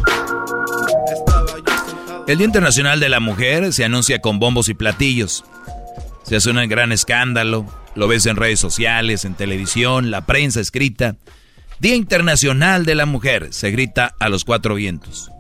[2.27, 5.45] El Día Internacional de la Mujer se anuncia con bombos y platillos.
[6.23, 7.67] Se hace un gran escándalo.
[7.95, 11.17] Lo ves en redes sociales, en televisión, la prensa escrita.
[11.81, 15.31] Día Internacional de la Mujer se grita a los cuatro vientos.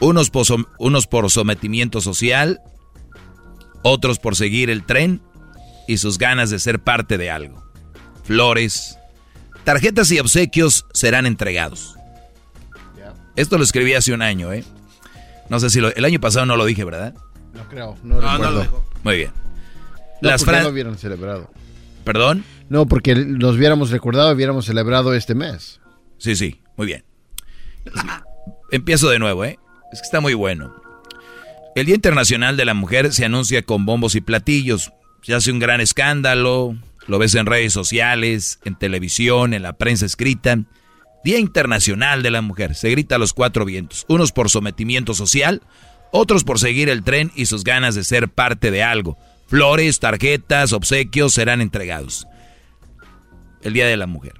[0.00, 2.60] Unos por, som- unos por sometimiento social,
[3.82, 5.22] otros por seguir el tren
[5.88, 7.64] y sus ganas de ser parte de algo.
[8.22, 8.98] Flores,
[9.64, 11.96] tarjetas y obsequios serán entregados.
[13.34, 14.62] Esto lo escribí hace un año, ¿eh?
[15.52, 17.14] No sé si lo, el año pasado no lo dije, ¿verdad?
[17.52, 18.50] No creo, no, No, no recuerdo.
[18.54, 18.84] lo dejó.
[19.04, 19.30] Muy bien.
[20.22, 21.50] No, Las porque fra- no lo hubieran celebrado.
[22.04, 22.42] ¿Perdón?
[22.70, 25.78] No, porque los hubiéramos recordado, hubiéramos celebrado este mes.
[26.16, 27.04] Sí, sí, muy bien.
[28.70, 29.58] Empiezo de nuevo, ¿eh?
[29.92, 30.74] Es que está muy bueno.
[31.74, 34.90] El Día Internacional de la Mujer se anuncia con bombos y platillos.
[35.22, 36.76] Se hace un gran escándalo,
[37.06, 40.58] lo ves en redes sociales, en televisión, en la prensa escrita.
[41.24, 42.74] Día Internacional de la Mujer.
[42.74, 44.04] Se grita a los cuatro vientos.
[44.08, 45.62] Unos por sometimiento social,
[46.10, 49.16] otros por seguir el tren y sus ganas de ser parte de algo.
[49.46, 52.26] Flores, tarjetas, obsequios serán entregados.
[53.62, 54.34] El Día de la Mujer.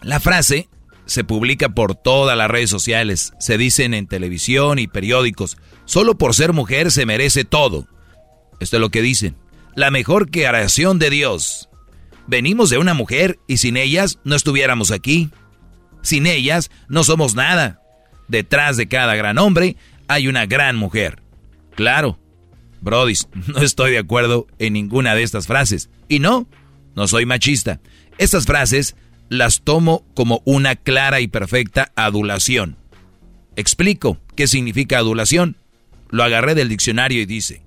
[0.00, 0.68] La frase
[1.06, 5.58] se publica por todas las redes sociales, se dicen en televisión y periódicos.
[5.84, 7.86] Solo por ser mujer se merece todo.
[8.60, 9.36] Esto es lo que dicen.
[9.74, 11.68] La mejor creación de Dios.
[12.26, 15.30] Venimos de una mujer y sin ellas no estuviéramos aquí.
[16.02, 17.80] Sin ellas no somos nada.
[18.28, 19.76] Detrás de cada gran hombre
[20.08, 21.22] hay una gran mujer.
[21.74, 22.18] Claro,
[22.80, 23.14] Brody,
[23.46, 25.88] no estoy de acuerdo en ninguna de estas frases.
[26.08, 26.48] Y no,
[26.94, 27.80] no soy machista.
[28.18, 28.96] Estas frases
[29.28, 32.76] las tomo como una clara y perfecta adulación.
[33.56, 35.56] Explico qué significa adulación.
[36.10, 37.62] Lo agarré del diccionario y dice,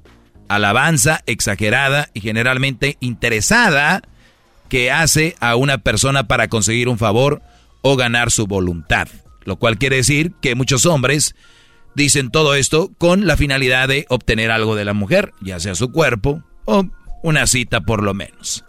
[0.47, 4.03] alabanza exagerada y generalmente interesada
[4.69, 7.41] que hace a una persona para conseguir un favor
[7.87, 9.07] o ganar su voluntad.
[9.43, 11.35] Lo cual quiere decir que muchos hombres
[11.93, 15.91] dicen todo esto con la finalidad de obtener algo de la mujer, ya sea su
[15.91, 16.87] cuerpo o
[17.21, 18.65] una cita por lo menos.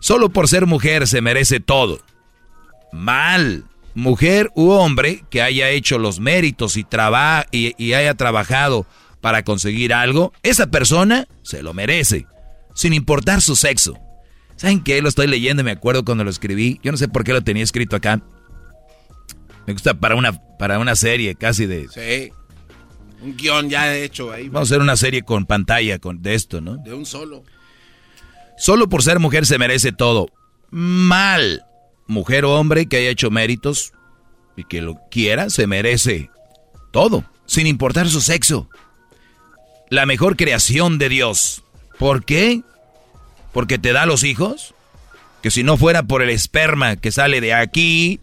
[0.00, 2.00] Solo por ser mujer se merece todo.
[2.92, 3.64] Mal.
[3.94, 8.84] Mujer u hombre que haya hecho los méritos y, traba y, haya trabajado
[9.22, 12.26] para conseguir algo, esa persona se lo merece,
[12.74, 13.98] sin importar su sexo.
[14.56, 15.00] ¿Saben qué?
[15.00, 16.80] Lo estoy leyendo me acuerdo cuando lo escribí.
[16.82, 18.20] Yo no sé por qué lo tenía escrito acá.
[19.68, 21.88] Me gusta para una, para una serie casi de...
[21.88, 22.32] Sí.
[23.20, 24.48] Un guion ya hecho ahí.
[24.48, 26.78] Vamos a hacer una serie con pantalla con, de esto, ¿no?
[26.78, 27.44] De un solo.
[28.56, 30.30] Solo por ser mujer se merece todo.
[30.70, 31.66] Mal.
[32.06, 33.92] Mujer o hombre que haya hecho méritos
[34.56, 36.30] y que lo quiera, se merece
[36.90, 38.70] todo, sin importar su sexo.
[39.90, 41.62] La mejor creación de Dios.
[41.98, 42.62] ¿Por qué?
[43.52, 44.74] Porque te da los hijos.
[45.42, 48.18] Que si no fuera por el esperma que sale de aquí,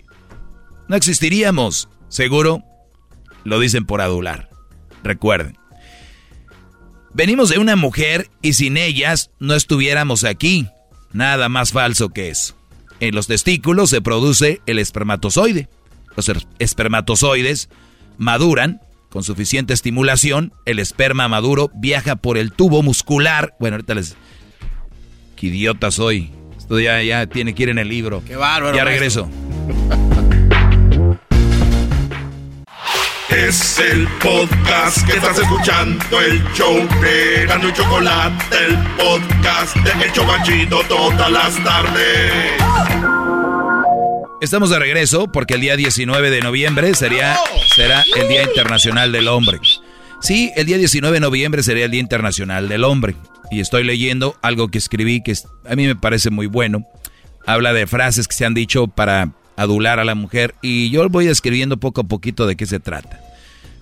[0.88, 1.90] no existiríamos.
[2.10, 2.64] Seguro
[3.44, 4.50] lo dicen por adular.
[5.04, 5.58] Recuerden.
[7.14, 10.68] Venimos de una mujer y sin ellas no estuviéramos aquí.
[11.14, 12.56] Nada más falso que eso.
[13.00, 15.70] En los testículos se produce el espermatozoide.
[16.16, 17.70] Los er- espermatozoides
[18.18, 20.54] maduran con suficiente estimulación.
[20.66, 23.56] El esperma maduro viaja por el tubo muscular.
[23.60, 24.16] Bueno, ahorita les...
[25.38, 26.32] Qué idiota soy.
[26.58, 28.24] Esto ya, ya tiene que ir en el libro.
[28.26, 28.76] Qué bárbaro.
[28.76, 29.30] Ya maestro.
[33.36, 40.06] Es el podcast que estás escuchando, el show de Gano y Chocolate, el podcast de
[40.06, 42.32] El Chocachito todas las tardes.
[44.40, 47.38] Estamos de regreso porque el día 19 de noviembre sería,
[47.76, 49.60] será el Día Internacional del Hombre.
[50.22, 53.18] Sí, el día 19 de noviembre sería el Día Internacional del Hombre.
[53.52, 55.34] Y estoy leyendo algo que escribí que
[55.70, 56.88] a mí me parece muy bueno.
[57.46, 61.28] Habla de frases que se han dicho para adular a la mujer y yo voy
[61.28, 63.25] escribiendo poco a poquito de qué se trata.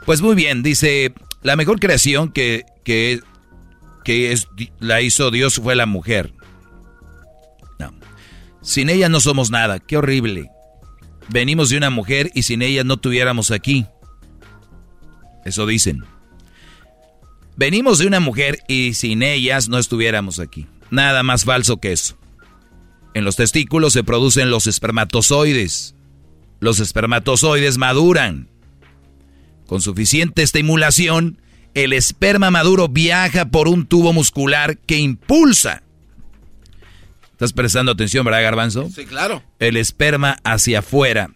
[0.06, 3.22] Pues muy bien, dice, la mejor creación que, que,
[4.04, 4.48] que es,
[4.80, 6.34] la hizo Dios fue la mujer.
[8.64, 10.50] Sin ella no somos nada, qué horrible.
[11.28, 13.86] Venimos de una mujer y sin ella no tuviéramos aquí.
[15.44, 16.06] Eso dicen.
[17.58, 20.66] Venimos de una mujer y sin ellas no estuviéramos aquí.
[20.90, 22.18] Nada más falso que eso.
[23.14, 25.96] En los testículos se producen los espermatozoides.
[26.62, 28.50] Los espermatozoides maduran.
[29.74, 31.42] Con suficiente estimulación,
[31.74, 35.82] el esperma maduro viaja por un tubo muscular que impulsa.
[37.32, 38.88] ¿Estás prestando atención, verdad, Garbanzo?
[38.94, 39.42] Sí, claro.
[39.58, 41.32] El esperma hacia afuera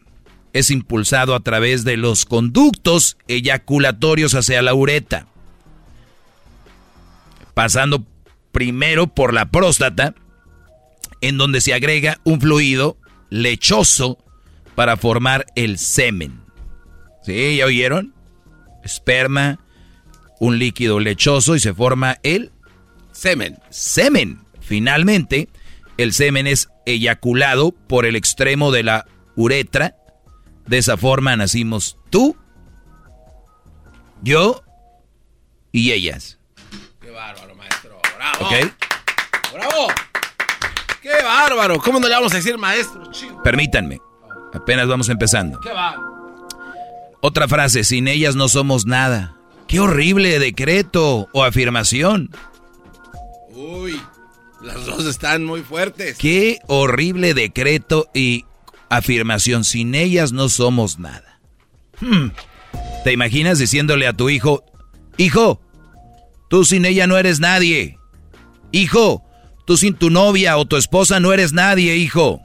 [0.54, 5.26] es impulsado a través de los conductos eyaculatorios hacia la ureta,
[7.56, 8.06] pasando
[8.52, 10.14] primero por la próstata,
[11.22, 12.98] en donde se agrega un fluido
[13.32, 14.24] lechoso
[14.76, 16.40] para formar el semen.
[17.24, 17.58] ¿Sí?
[17.58, 18.14] ¿Ya oyeron?
[18.84, 19.60] Esperma,
[20.40, 22.52] un líquido lechoso y se forma el
[23.12, 23.60] semen.
[23.70, 24.42] Semen.
[24.62, 25.50] Finalmente,
[25.98, 29.06] el semen es eyaculado por el extremo de la
[29.36, 29.96] uretra.
[30.66, 32.36] De esa forma nacimos tú,
[34.22, 34.64] yo
[35.72, 36.40] y ellas.
[37.00, 38.00] Qué bárbaro, maestro.
[38.18, 38.46] Bravo.
[38.46, 38.74] ¿Ok?
[39.54, 39.88] Bravo.
[41.02, 41.80] Qué bárbaro.
[41.80, 43.10] ¿Cómo no le vamos a decir maestro?
[43.12, 43.42] Chido.
[43.42, 44.02] Permítanme.
[44.54, 45.60] Apenas vamos empezando.
[45.62, 45.96] Qué va.
[47.22, 49.36] Otra frase, sin ellas no somos nada.
[49.68, 52.30] Qué horrible decreto o afirmación.
[53.50, 54.00] Uy,
[54.62, 56.18] las dos están muy fuertes.
[56.18, 58.46] Qué horrible decreto y
[58.90, 59.64] afirmación.
[59.64, 61.40] Sin ellas no somos nada.
[62.00, 62.30] Hmm.
[63.04, 64.64] ¿Te imaginas diciéndole a tu hijo,
[65.18, 65.62] hijo,
[66.50, 67.98] tú sin ella no eres nadie?
[68.72, 69.24] Hijo,
[69.66, 72.42] tú sin tu novia o tu esposa no eres nadie, hijo.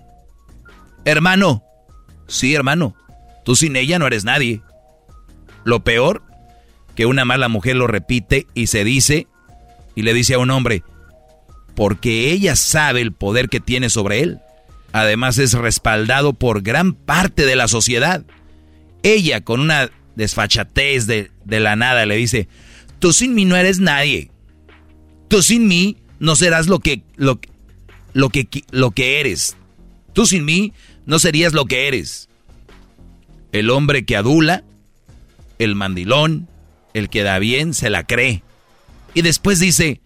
[1.05, 1.63] Hermano,
[2.29, 2.95] sí, hermano,
[3.45, 4.63] tú sin ella no eres nadie.
[5.65, 6.23] Lo peor,
[6.95, 9.27] que una mala mujer lo repite y se dice,
[9.95, 10.83] y le dice a un hombre,
[11.75, 14.41] porque ella sabe el poder que tiene sobre él.
[14.93, 18.25] Además es respaldado por gran parte de la sociedad.
[19.03, 22.49] Ella con una desfachatez de, la nada le dice,
[22.99, 24.31] tú sin mí no eres nadie.
[25.29, 27.41] Tú sin mí no serás lo que, lo,
[28.13, 29.57] lo que, lo que eres.
[30.13, 30.75] Tú sin mí
[31.07, 32.29] no serías lo que eres.
[33.53, 34.65] El hombre que adula,
[35.59, 36.49] el mandilón,
[36.95, 38.43] el que da bien, se la cree.
[39.15, 40.01] Y después dice,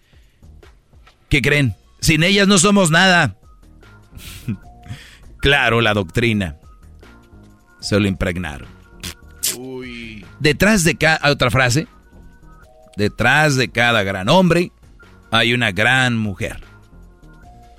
[1.28, 1.74] ¿qué creen?
[2.00, 3.36] Sin ellas no somos nada.
[5.38, 6.56] claro, la doctrina.
[7.80, 8.68] Se lo impregnaron.
[10.40, 11.30] Detrás de cada...
[11.30, 11.86] Otra frase.
[12.96, 14.72] Detrás de cada gran hombre
[15.30, 16.62] hay una gran mujer.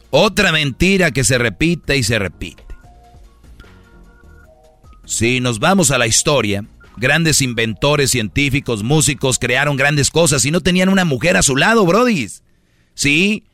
[0.10, 2.67] Otra mentira que se repite y se repite.
[5.08, 6.66] Si nos vamos a la historia,
[6.98, 11.86] grandes inventores, científicos, músicos crearon grandes cosas y no tenían una mujer a su lado,
[11.86, 12.44] brodis.
[12.94, 13.46] Sí,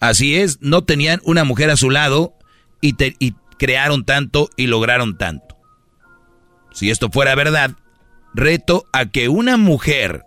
[0.00, 2.34] así es, no tenían una mujer a su lado
[2.80, 5.56] y, y crearon tanto y lograron tanto.
[6.72, 7.76] Si esto fuera verdad,
[8.34, 10.24] reto a que una mujer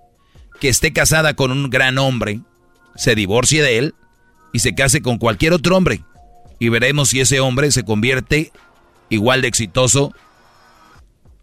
[0.61, 2.39] que esté casada con un gran hombre
[2.95, 3.95] se divorcie de él
[4.53, 6.05] y se case con cualquier otro hombre.
[6.57, 8.53] Y veremos si ese hombre se convierte
[9.09, 10.13] igual de exitoso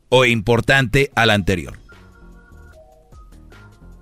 [0.09, 1.79] o importante al anterior.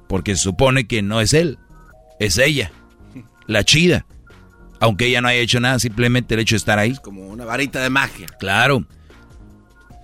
[0.08, 1.58] Porque se supone que no es él,
[2.20, 2.72] es ella,
[3.46, 4.06] la chida.
[4.80, 6.90] Aunque ella no haya hecho nada, simplemente el hecho de estar ahí.
[6.90, 8.26] Es como una varita de magia.
[8.38, 8.84] Claro.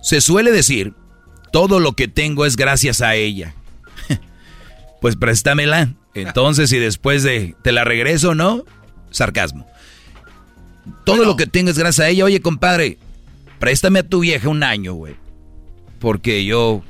[0.01, 0.95] Se suele decir,
[1.51, 3.53] todo lo que tengo es gracias a ella.
[5.01, 5.93] pues préstamela.
[6.15, 8.63] Entonces, y después de, ¿te la regreso no?
[9.11, 9.67] Sarcasmo.
[11.05, 12.25] Todo lo que tengo es gracias a ella.
[12.25, 12.97] Oye, compadre,
[13.59, 15.15] préstame a tu vieja un año, güey
[16.01, 16.83] porque yo...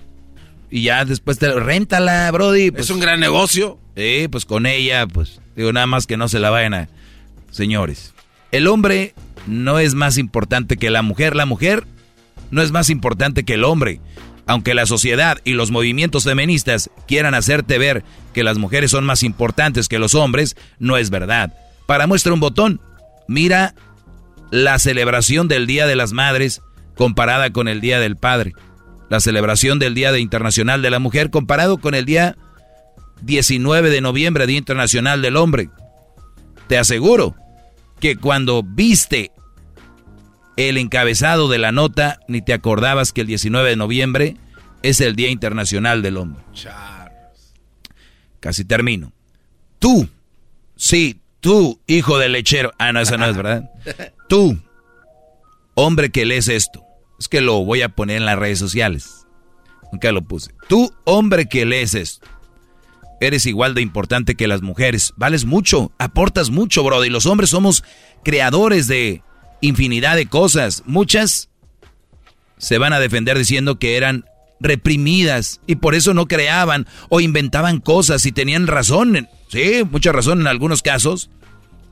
[0.72, 2.72] Y ya después te réntala, Brody.
[2.72, 3.78] Pues, es un gran negocio.
[3.96, 6.90] Sí, pues con ella, pues digo nada más que no se la vayan a...
[7.52, 8.14] Señores,
[8.52, 9.14] el hombre
[9.46, 11.36] no es más importante que la mujer.
[11.36, 11.86] La mujer
[12.50, 14.00] no es más importante que el hombre.
[14.48, 19.24] Aunque la sociedad y los movimientos feministas quieran hacerte ver que las mujeres son más
[19.24, 21.54] importantes que los hombres, no es verdad.
[21.86, 22.80] Para muestra un botón,
[23.28, 23.76] mira
[24.52, 26.62] la celebración del Día de las Madres
[26.96, 28.54] comparada con el Día del Padre
[29.12, 32.38] la celebración del Día Internacional de la Mujer comparado con el día
[33.24, 35.70] 19 de noviembre, Día Internacional del Hombre.
[36.68, 37.36] Te aseguro
[38.00, 39.34] que cuando viste
[40.56, 44.38] el encabezado de la nota, ni te acordabas que el 19 de noviembre
[44.82, 46.42] es el Día Internacional del Hombre.
[48.40, 49.12] Casi termino.
[49.80, 50.08] Tú,
[50.78, 52.72] sí, tú, hijo de lechero.
[52.78, 53.70] Ah, no, eso no es verdad.
[54.30, 54.58] Tú,
[55.74, 56.82] hombre que lees esto.
[57.22, 59.28] Es que lo voy a poner en las redes sociales.
[59.92, 60.56] Nunca lo puse.
[60.68, 62.28] Tú, hombre que lees esto,
[63.20, 65.14] eres igual de importante que las mujeres.
[65.18, 67.06] Vales mucho, aportas mucho, bro.
[67.06, 67.84] Y los hombres somos
[68.24, 69.22] creadores de
[69.62, 70.82] infinidad de cosas.
[70.88, 71.52] Muchas
[72.58, 74.26] se van a defender diciendo que eran
[74.60, 79.30] reprimidas y por eso no creaban o inventaban cosas y tenían razón.
[79.50, 81.30] Sí, mucha razón en algunos casos.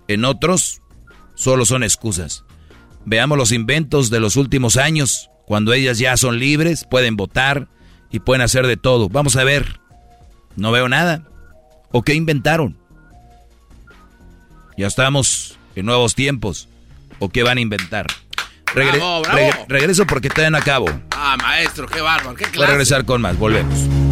[0.08, 0.82] En otros,
[1.36, 2.46] solo son excusas.
[3.10, 7.68] Veamos los inventos de los últimos años, cuando ellas ya son libres, pueden votar
[8.12, 9.10] y pueden hacer de todo.
[9.10, 9.80] Vamos a ver.
[10.56, 11.24] No veo nada.
[11.92, 12.78] ¿O qué inventaron?
[14.78, 16.70] Ya estamos en nuevos tiempos.
[17.18, 18.06] ¿O qué van a inventar?
[18.76, 20.86] regreso porque todavía no acabo.
[21.10, 24.09] Ah, maestro, qué bárbaro, qué Voy a regresar con más, volvemos.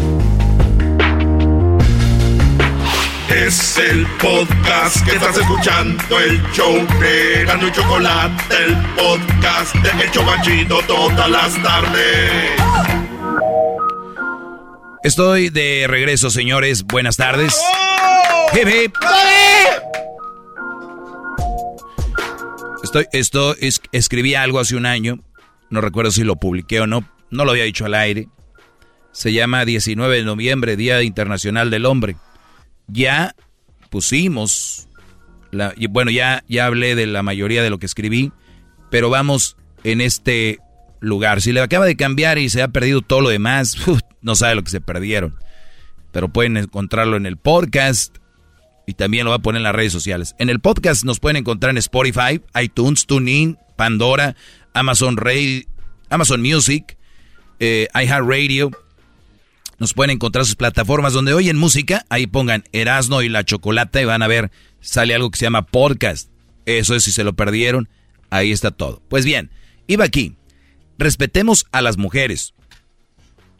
[3.28, 10.10] Es el podcast que estás escuchando, el show de y Chocolate, el podcast de El
[10.10, 12.52] Chocachito todas las tardes.
[15.04, 16.84] Estoy de regreso, señores.
[16.84, 17.54] Buenas tardes.
[22.82, 25.18] Estoy, esto es, escribí algo hace un año.
[25.68, 27.06] No recuerdo si lo publiqué o no.
[27.30, 28.28] No lo había dicho al aire.
[29.12, 32.16] Se llama 19 de noviembre, Día Internacional del Hombre
[32.88, 33.34] ya
[33.90, 34.88] pusimos,
[35.50, 38.32] la, bueno, ya, ya hablé de la mayoría de lo que escribí,
[38.90, 40.58] pero vamos en este
[41.00, 41.40] lugar.
[41.40, 43.76] Si le acaba de cambiar y se ha perdido todo lo demás,
[44.22, 45.36] no sabe lo que se perdieron.
[46.12, 48.16] Pero pueden encontrarlo en el podcast,
[48.86, 50.34] Y también lo va a poner en las redes sociales.
[50.38, 54.34] En el podcast nos pueden encontrar en Spotify, iTunes, TuneIn, Pandora,
[54.72, 55.62] Amazon, Radio,
[56.08, 56.96] Amazon Music,
[57.60, 58.70] eh, iHeartRadio.
[59.78, 62.04] Nos pueden encontrar sus plataformas donde oyen música.
[62.08, 64.50] Ahí pongan Erasno y la Chocolata y van a ver,
[64.80, 66.30] sale algo que se llama podcast.
[66.66, 67.88] Eso es si se lo perdieron.
[68.30, 69.00] Ahí está todo.
[69.08, 69.50] Pues bien,
[69.86, 70.34] iba aquí.
[70.98, 72.54] Respetemos a las mujeres.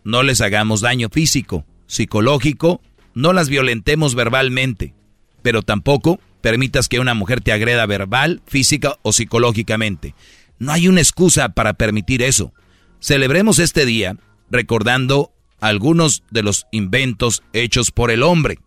[0.03, 2.81] No les hagamos daño físico, psicológico.
[3.15, 4.95] No las violentemos verbalmente.
[5.43, 10.15] Pero tampoco permitas que una mujer te agreda verbal, física o psicológicamente.
[10.59, 12.53] No hay una excusa para permitir eso.
[13.01, 14.17] Celebremos este día
[14.51, 18.59] recordando algunos de los inventos hechos por el hombre.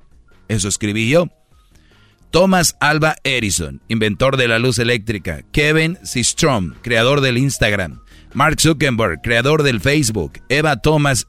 [0.48, 1.28] Eso escribí yo.
[2.32, 5.44] Thomas Alba Edison, inventor de la luz eléctrica.
[5.52, 8.02] Kevin Systrom, creador del Instagram.
[8.34, 10.40] Mark Zuckerberg, creador del Facebook.
[10.48, 11.28] Eva Thomas,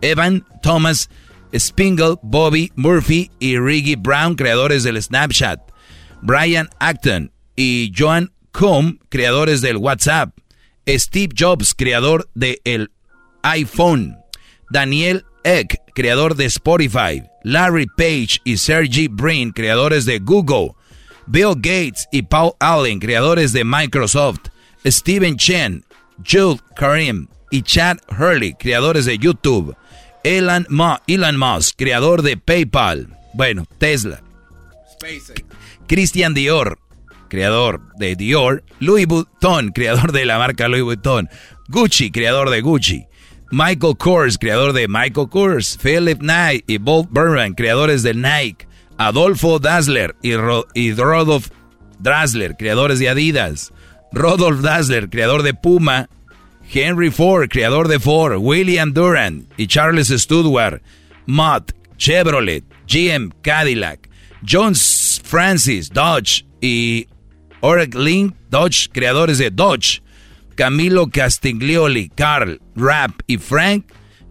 [0.00, 1.08] Evan Thomas
[1.56, 5.60] Spingle, Bobby Murphy y Riggy Brown, creadores del Snapchat.
[6.22, 10.36] Brian Acton y Joan Cohn, creadores del WhatsApp.
[10.86, 12.90] Steve Jobs, creador del
[13.42, 14.19] iPhone.
[14.70, 17.22] Daniel Eck, creador de Spotify.
[17.42, 20.74] Larry Page y Sergey Brin, creadores de Google.
[21.26, 24.48] Bill Gates y Paul Allen, creadores de Microsoft.
[24.86, 25.84] Steven Chen,
[26.24, 29.76] Jules Karim y Chad Hurley, creadores de YouTube.
[30.24, 30.66] Elon,
[31.06, 33.08] Elon Musk, creador de PayPal.
[33.34, 34.22] Bueno, Tesla.
[35.86, 36.78] Christian Dior,
[37.28, 38.64] creador de Dior.
[38.78, 41.28] Louis Vuitton, creador de la marca Louis Vuitton.
[41.68, 43.06] Gucci, creador de Gucci.
[43.52, 45.76] Michael Kors, creador de Michael Kors.
[45.76, 48.66] Philip Knight y Bob Burman, creadores de Nike.
[48.96, 50.34] Adolfo Dassler y,
[50.74, 51.48] y Rodolf
[51.98, 53.72] Dassler, creadores de Adidas.
[54.12, 56.08] Rodolf Dassler, creador de Puma.
[56.72, 58.38] Henry Ford, creador de Ford.
[58.38, 60.80] William Durant y Charles Studward.
[61.26, 64.08] Mott, Chevrolet, GM, Cadillac.
[64.44, 67.06] John Francis, Dodge y
[67.60, 70.02] Oreg Link, Dodge, creadores de Dodge.
[70.60, 73.86] Camilo Castiglioli, Carl, Rap y Frank.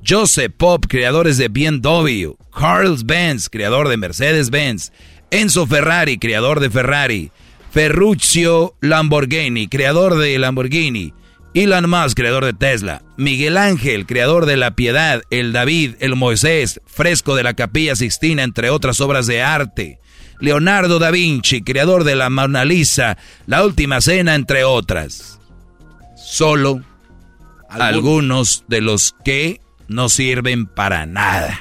[0.08, 2.36] Joseph Pop, creadores de BMW.
[2.56, 4.92] Carl Benz, creador de Mercedes-Benz.
[5.32, 7.32] Enzo Ferrari, creador de Ferrari.
[7.72, 11.16] Ferruccio Lamborghini, creador de Lamborghini.
[11.56, 13.02] Elon Musk, creador de Tesla.
[13.18, 15.24] Miguel Ángel, creador de La Piedad.
[15.32, 20.00] El David, el Moisés, fresco de la Capilla Sixtina, entre otras obras de arte.
[20.40, 23.18] Leonardo da Vinci, creador de la Mona Lisa,
[23.48, 25.39] La Última Cena, entre otras.
[26.30, 26.84] Solo
[27.72, 31.60] algunos de los que no sirven para nada.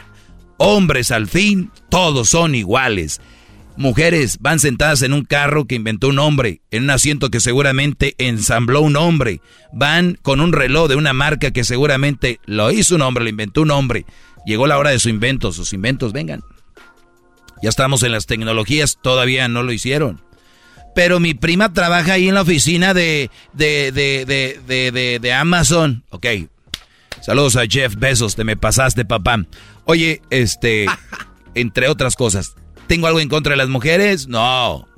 [0.59, 3.19] Hombres al fin, todos son iguales.
[3.79, 8.15] Mujeres van sentadas en un carro que inventó un hombre, en un asiento que seguramente
[8.19, 9.41] ensambló un hombre.
[9.73, 13.63] Van con un reloj de una marca que seguramente lo hizo un hombre, lo inventó
[13.63, 14.05] un hombre.
[14.45, 16.43] Llegó la hora de su invento, sus inventos vengan.
[17.63, 20.28] Ya estamos en las tecnologías, todavía no lo hicieron.
[20.99, 26.03] Pero mi prima trabaja ahí en la oficina de, de, de, de, de Amazon.
[26.11, 26.27] Ok.
[27.21, 29.47] Saludos a Jeff Bezos, te me pasaste, papá.
[29.85, 30.87] Oye, este,
[31.55, 32.57] entre otras cosas,
[32.89, 34.27] ¿Tengo algo en contra de las mujeres?
[34.27, 34.89] No.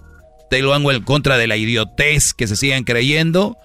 [0.49, 3.59] Tengo algo en contra de la idiotez que se sigan creyendo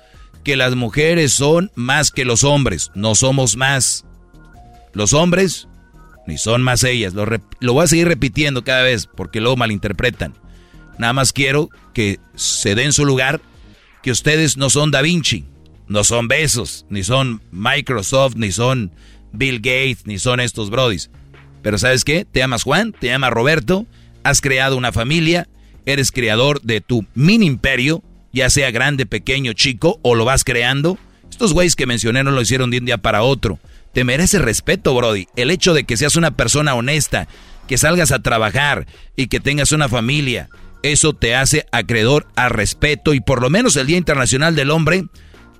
[0.43, 2.91] que las mujeres son más que los hombres.
[2.95, 4.03] No somos más.
[4.91, 5.69] Los hombres
[6.27, 7.13] ni son más ellas.
[7.13, 7.25] Lo,
[7.61, 10.33] lo voy a seguir repitiendo cada vez porque luego malinterpretan.
[10.97, 13.41] Nada más quiero que se den su lugar
[14.01, 15.45] que ustedes no son Da Vinci,
[15.87, 18.91] no son Besos, ni son Microsoft, ni son
[19.31, 21.09] Bill Gates, ni son estos brodis.
[21.61, 22.25] Pero ¿sabes qué?
[22.25, 23.87] Te llamas Juan, te llamas Roberto
[24.25, 25.47] has creado una familia,
[25.85, 28.01] eres creador de tu mini imperio,
[28.33, 30.97] ya sea grande, pequeño, chico, o lo vas creando.
[31.29, 33.59] Estos güeyes que mencioné no lo hicieron de un día para otro.
[33.93, 35.27] Te merece respeto, Brody.
[35.35, 37.27] El hecho de que seas una persona honesta,
[37.67, 40.49] que salgas a trabajar y que tengas una familia,
[40.83, 45.05] eso te hace acreedor a respeto y por lo menos el Día Internacional del Hombre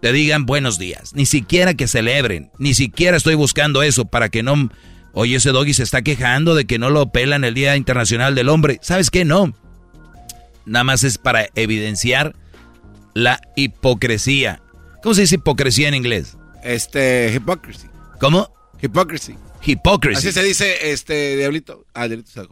[0.02, 1.14] te digan buenos días.
[1.16, 4.69] Ni siquiera que celebren, ni siquiera estoy buscando eso para que no
[5.18, 8.50] Oye, ese doggy se está quejando de que no lo pelan el Día Internacional del
[8.50, 8.80] Hombre.
[8.82, 9.24] ¿Sabes qué?
[9.24, 9.56] No.
[10.66, 12.35] Nada más es para evidenciar
[13.14, 14.61] la hipocresía.
[15.02, 16.35] ¿Cómo se dice hipocresía en inglés?
[16.64, 17.88] Este, hypocrisy.
[18.19, 18.53] ¿Cómo?
[18.82, 19.38] Hypocrisy.
[19.64, 20.18] Hypocrisy.
[20.18, 21.85] Así se dice, este, diablito.
[21.94, 22.50] Ah, diablito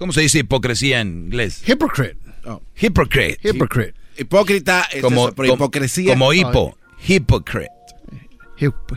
[0.00, 1.62] ¿Cómo se dice hipocresía en inglés?
[1.68, 2.16] Hypocrite.
[2.46, 2.62] Oh.
[2.74, 3.38] Hypocrite.
[3.46, 3.92] Hypocrite.
[4.16, 6.14] Hipócrita es como, eso, pero hipocresía.
[6.14, 6.78] Como hipo.
[7.06, 7.68] Hypocrite.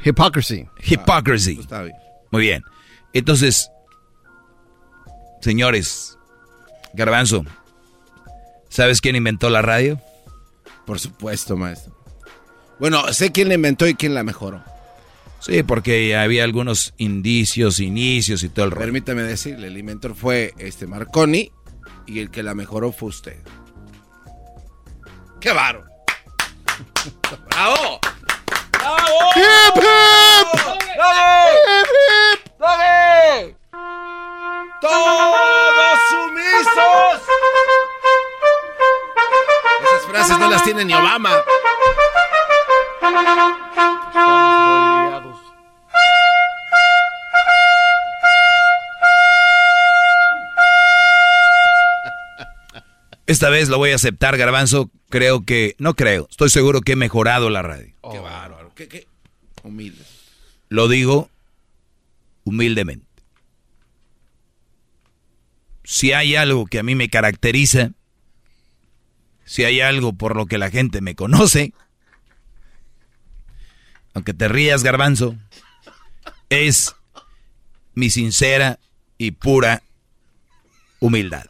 [0.06, 0.66] hypocrisy.
[0.82, 1.60] Hypocrisy.
[1.60, 1.98] Está bien.
[2.32, 2.64] Muy bien.
[3.12, 3.70] Entonces,
[5.42, 6.18] señores,
[6.94, 7.44] Garbanzo,
[8.70, 10.00] ¿sabes quién inventó la radio?
[10.86, 11.94] Por supuesto, maestro.
[12.80, 14.64] Bueno, sé quién la inventó y quién la mejoró.
[15.46, 18.86] Sí, porque había algunos indicios, inicios y todo el rollo.
[18.86, 21.52] Permítame decirle, el inventor fue este Marconi
[22.06, 23.36] Y el que la mejoró fue usted.
[25.42, 25.84] ¡Qué baro!
[27.50, 28.00] ¡Bravo!
[28.72, 28.98] ¡Bravo!
[29.36, 30.48] ¡Hip, hip!
[30.64, 32.52] ¡Hip, hip!
[32.58, 33.56] ¡Doggy!
[34.80, 37.22] ¡Todos sumisos!
[39.84, 41.44] Esas frases no las tiene ni Obama.
[53.34, 54.92] Esta vez lo voy a aceptar, Garbanzo.
[55.10, 57.92] Creo que, no creo, estoy seguro que he mejorado la radio.
[58.12, 58.72] Qué bárbaro.
[58.76, 59.08] Qué, qué
[59.64, 60.06] humilde.
[60.70, 61.32] Lo digo
[62.44, 63.08] humildemente.
[65.84, 67.94] Si hay algo que a mí me caracteriza,
[69.46, 71.74] si hay algo por lo que la gente me conoce,
[74.14, 75.36] aunque te rías, garbanzo,
[76.50, 76.96] es
[77.96, 78.78] mi sincera
[79.18, 79.82] y pura
[81.00, 81.46] humildad.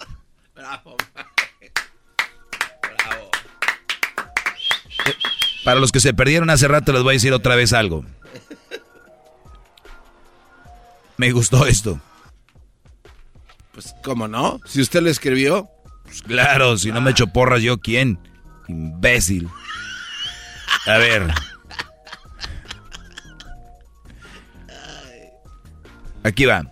[5.64, 8.06] Para los que se perdieron hace rato les voy a decir otra vez algo.
[11.18, 12.02] Me gustó esto.
[13.74, 14.60] Pues, ¿cómo no?
[14.66, 15.70] Si usted lo escribió.
[16.04, 18.20] Pues claro, si no me echo porras, ¿yo quién?
[18.68, 19.50] Imbécil.
[20.86, 21.34] A ver.
[26.24, 26.64] Aquí va.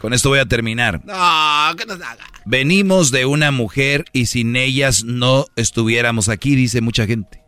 [0.00, 1.00] Con esto voy a terminar.
[1.04, 2.24] No, que nos haga.
[2.44, 7.45] Venimos de una mujer y sin ellas no estuviéramos aquí, dice mucha gente.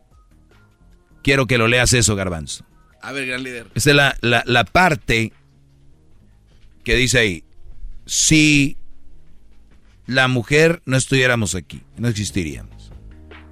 [1.23, 2.65] Quiero que lo leas eso, Garbanzo.
[3.01, 3.67] A ver, gran líder.
[3.75, 5.31] Esta es la, la, la parte
[6.83, 7.43] que dice ahí.
[8.05, 8.77] Si
[10.07, 12.91] la mujer no estuviéramos aquí, no existiríamos.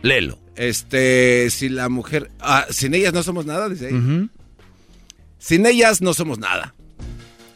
[0.02, 0.40] Léelo.
[0.56, 2.32] Este, si la mujer...
[2.40, 4.30] Ah, sin ellas no somos nada, dice ahí.
[5.38, 6.74] Sin ellas no somos nada.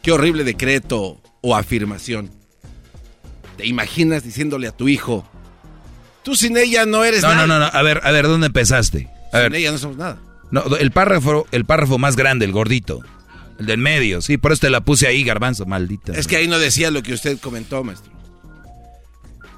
[0.02, 2.30] Qué horrible decreto o afirmación.
[3.56, 5.28] ¿Te imaginas diciéndole a tu hijo,
[6.22, 7.46] tú sin ella no eres No, nada?
[7.46, 7.66] no, no, no.
[7.72, 9.08] A ver, a ver, ¿dónde empezaste?
[9.32, 9.54] A Sin ver.
[9.56, 10.18] ella no somos nada.
[10.50, 13.00] No, el párrafo, el párrafo más grande, el gordito.
[13.58, 16.12] El del medio, sí, por eso te la puse ahí, garbanzo, maldita.
[16.14, 18.12] Es que ahí no decía lo que usted comentó, maestro.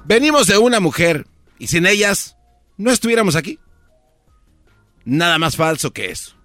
[0.05, 1.25] Venimos de una mujer
[1.57, 2.37] y sin ellas
[2.77, 3.59] no estuviéramos aquí.
[5.05, 6.35] Nada más falso que eso.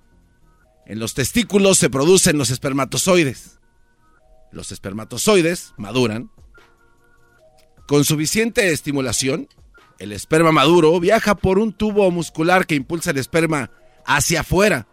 [0.86, 3.58] En los testículos se producen los espermatozoides.
[4.52, 6.30] Los espermatozoides maduran.
[7.86, 9.48] Con suficiente estimulación,
[10.00, 13.70] el esperma maduro viaja por un tubo muscular que impulsa el esperma
[14.06, 14.88] hacia afuera.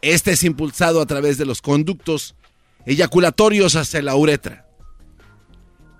[0.00, 2.36] Este es impulsado a través de los conductos
[2.86, 4.64] eyaculatorios hacia la uretra.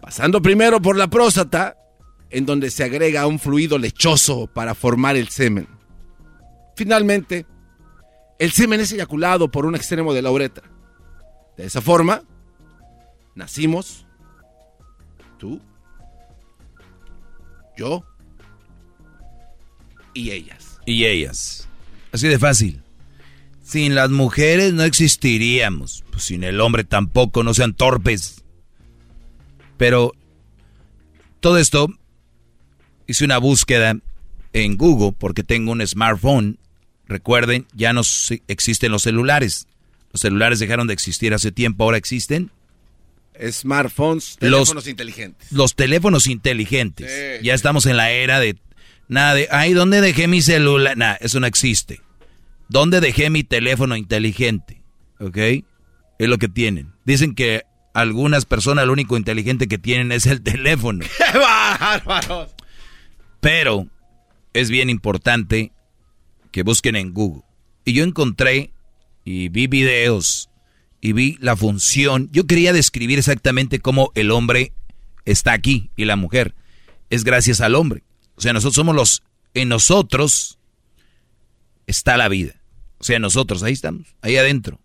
[0.01, 1.77] Pasando primero por la próstata,
[2.31, 5.67] en donde se agrega un fluido lechoso para formar el semen.
[6.77, 7.45] Finalmente,
[8.39, 10.71] el semen es eyaculado por un extremo de la uretra.
[11.57, 12.23] De esa forma,
[13.35, 14.07] nacimos
[15.39, 15.61] tú,
[17.77, 18.05] yo
[20.15, 20.79] y ellas.
[20.87, 21.69] Y ellas.
[22.13, 22.81] Así de fácil.
[23.63, 26.05] Sin las mujeres no existiríamos.
[26.11, 28.43] Pues sin el hombre tampoco, no sean torpes.
[29.79, 30.13] Pero
[31.41, 31.89] todo esto
[33.07, 33.97] hice una búsqueda
[34.53, 36.59] en Google porque tengo un smartphone.
[37.07, 38.03] Recuerden, ya no
[38.49, 39.67] existen los celulares.
[40.13, 42.51] Los celulares dejaron de existir hace tiempo, ahora existen
[43.51, 45.51] Smartphones, Los- teléfonos inteligentes.
[45.53, 47.11] los teléfonos inteligentes.
[47.11, 48.57] Sí, ya estamos en la era de
[49.09, 50.97] nada de, ay, ¿dónde dejé mi celular?
[50.97, 52.01] Nada, eso no existe.
[52.69, 54.83] ¿Dónde dejé mi teléfono inteligente?
[55.21, 55.37] ¿Ok?
[55.37, 56.93] Es lo que tienen.
[57.05, 57.65] Dicen que
[57.95, 61.05] algunas personas lo único inteligente que tienen es el teléfono.
[61.33, 62.51] ¡Qué bárbaros!
[63.41, 63.89] Pero
[64.53, 65.73] es bien importante
[66.51, 67.43] que busquen en Google.
[67.85, 68.73] Y yo encontré
[69.25, 70.51] y vi videos
[71.01, 72.29] y vi la función.
[72.33, 74.73] Yo quería describir exactamente cómo el hombre
[75.25, 76.55] está aquí y la mujer.
[77.11, 78.05] Es gracias al hombre.
[78.43, 79.23] O sea, nosotros somos los...
[79.55, 80.59] En nosotros
[81.87, 82.61] está la vida.
[82.99, 84.81] O sea, nosotros, ahí estamos, ahí adentro.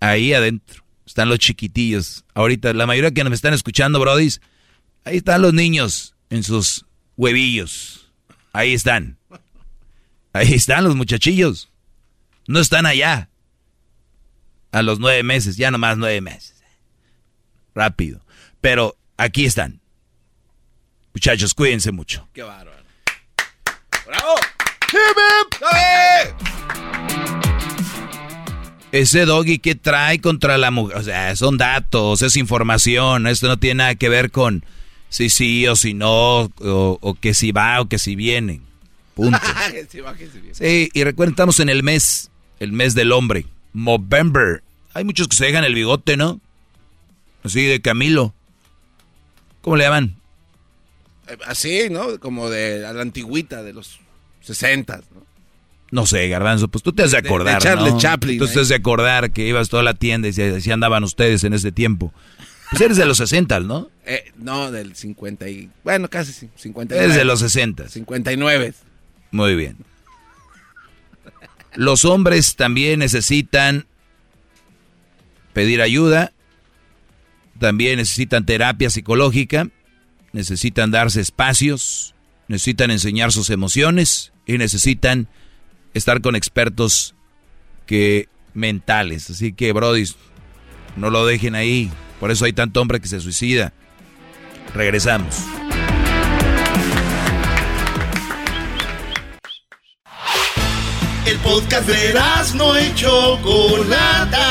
[0.00, 0.84] Ahí adentro.
[1.06, 2.24] Están los chiquitillos.
[2.34, 4.40] Ahorita, la mayoría que nos están escuchando, brodis,
[5.04, 8.10] ahí están los niños en sus huevillos.
[8.52, 9.16] Ahí están.
[10.32, 11.70] Ahí están los muchachillos.
[12.48, 13.30] No están allá.
[14.72, 16.64] A los nueve meses, ya nomás nueve meses.
[17.76, 18.26] Rápido.
[18.60, 19.81] Pero aquí están.
[21.14, 22.28] Muchachos, cuídense mucho.
[22.32, 22.82] ¡Qué bárbaro!
[24.06, 24.34] ¡Bravo!
[24.92, 25.18] ¡Hip,
[25.60, 26.34] hip!
[28.92, 33.58] Ese doggy que trae contra la mujer, o sea, son datos, es información, esto no
[33.58, 34.64] tiene nada que ver con
[35.08, 38.60] si sí o si no, o, o que si va o que si viene.
[39.14, 39.38] Punto.
[40.52, 44.62] Sí, y recuerden, estamos en el mes, el mes del hombre, Movember.
[44.94, 46.40] Hay muchos que se dejan el bigote, ¿no?
[47.42, 48.34] Así de Camilo.
[49.62, 50.16] ¿Cómo le llaman?
[51.28, 52.18] Eh, Así, ¿no?
[52.18, 54.00] Como de a la antigüita de los
[54.42, 55.22] 60, ¿no?
[55.90, 57.98] No sé, Garbanzo, pues tú te has de De- de acordar, Charles ¿no?
[58.00, 58.50] Chaplin, Tú ¿eh?
[58.52, 61.70] te has de acordar que ibas toda la tienda y así andaban ustedes en ese
[61.70, 62.14] tiempo.
[62.70, 63.90] Pues eres de los 60, ¿no?
[64.06, 65.68] Eh, no, del 50 y...
[65.84, 67.04] Bueno, casi sí, 59.
[67.04, 67.88] Eres de los 60.
[67.90, 68.72] 59.
[69.32, 69.76] Muy bien.
[71.74, 73.84] Los hombres también necesitan
[75.52, 76.32] pedir ayuda,
[77.58, 79.68] también necesitan terapia psicológica,
[80.32, 82.14] necesitan darse espacios,
[82.48, 85.28] necesitan enseñar sus emociones y necesitan
[85.94, 87.14] estar con expertos
[87.86, 89.30] que mentales.
[89.30, 90.04] Así que, Brody,
[90.96, 91.90] no lo dejen ahí.
[92.20, 93.72] Por eso hay tanto hombre que se suicida.
[94.74, 95.36] Regresamos.
[101.26, 102.14] El podcast de
[102.56, 104.48] no y Chocolata.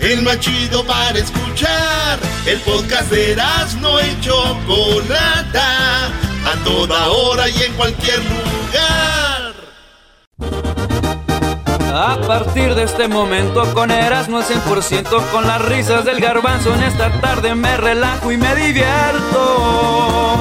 [0.00, 2.33] El más chido para escuchar.
[2.46, 3.36] El podcast de
[3.80, 6.08] no y Chocolata.
[6.44, 9.54] A toda hora y en cualquier lugar.
[11.94, 16.82] A partir de este momento con Erasmo al 100% con las risas del garbanzo en
[16.82, 20.36] esta tarde me relajo y me divierto.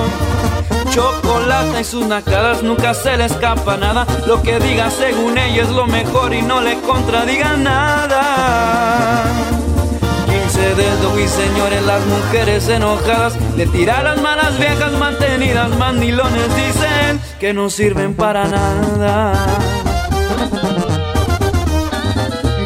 [0.89, 4.05] Chocolate y sus nacadas nunca se le escapa nada.
[4.27, 9.42] Lo que diga según ella es lo mejor y no le contradiga nada.
[10.53, 15.75] 15 dedos y señores, las mujeres enojadas le tiran las malas viejas mantenidas.
[15.79, 19.33] Mandilones dicen que no sirven para nada.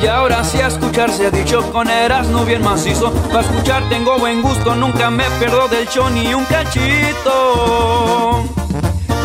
[0.04, 4.20] Y ahora sí a escuchar se ha dicho con Erasmo bien macizo Pa' escuchar tengo
[4.20, 8.57] buen gusto, nunca me pierdo del show ni un cachito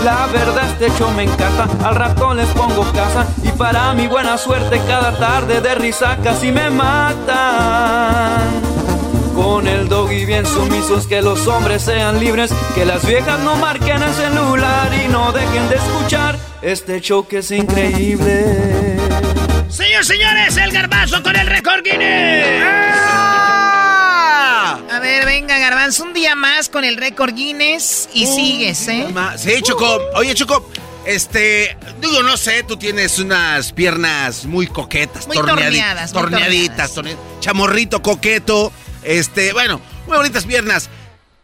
[0.05, 4.37] La verdad este show me encanta, al rato les pongo casa Y para mi buena
[4.37, 8.13] suerte cada tarde de risa casi me matan
[9.35, 14.03] con el doggy bien sumisos, que los hombres sean libres, que las viejas no marquen
[14.03, 18.99] el celular y no dejen de escuchar este show que es increíble.
[19.69, 23.62] Señor, señores, el garbanzo con el récord Guinness.
[24.93, 29.07] A ver, venga, garbanzo, un día más con el récord Guinness y sigues, ¿eh?
[29.39, 29.99] Sí, Choco.
[30.17, 30.69] Oye, Choco,
[31.07, 36.95] este, digo, no sé, tú tienes unas piernas muy coquetas, Muy torneadi- torneadas, muy torneaditas,
[36.95, 38.71] torne- chamorrito coqueto,
[39.03, 40.91] este, bueno, muy bonitas piernas.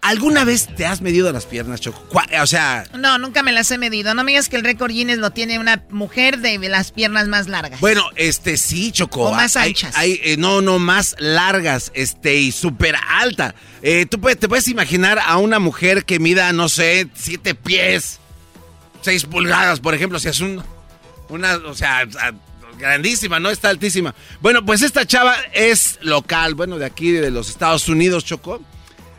[0.01, 2.03] ¿Alguna vez te has medido las piernas, Choco?
[2.41, 4.15] O sea, No, nunca me las he medido.
[4.15, 7.49] No me digas que el récord Guinness lo tiene una mujer de las piernas más
[7.49, 7.81] largas.
[7.81, 9.23] bueno, este, sí, Choco.
[9.25, 9.97] O más anchas.
[9.97, 13.55] hay, eh, no, no, más largas, este, y súper alta.
[13.83, 18.21] Eh, tú puedes, te puedes imaginar a una mujer que mida, no sé, siete pies,
[19.03, 20.63] seis pulgadas, por ejemplo, si es un,
[21.29, 22.07] una, o sea,
[22.79, 23.51] grandísima, ¿no?
[23.51, 24.15] Está altísima.
[24.41, 28.63] Bueno, pues esta chava es local, bueno, de aquí, de los Estados Unidos, Choco.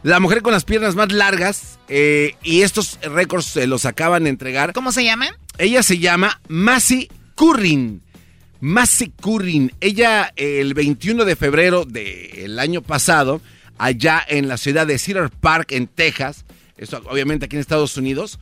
[0.02, 4.30] La mujer con las piernas más largas, eh, y estos récords se los acaban de
[4.30, 4.72] entregar.
[4.72, 5.28] ¿Cómo se llama?
[5.58, 8.02] Ella se llama Massey Currin.
[8.62, 9.74] Massey Currin.
[9.82, 13.42] Ella eh, el 21 de febrero del año pasado,
[13.78, 16.46] allá en la ciudad de Cedar Park, en Texas,
[16.78, 18.40] esto obviamente aquí en Estados Unidos,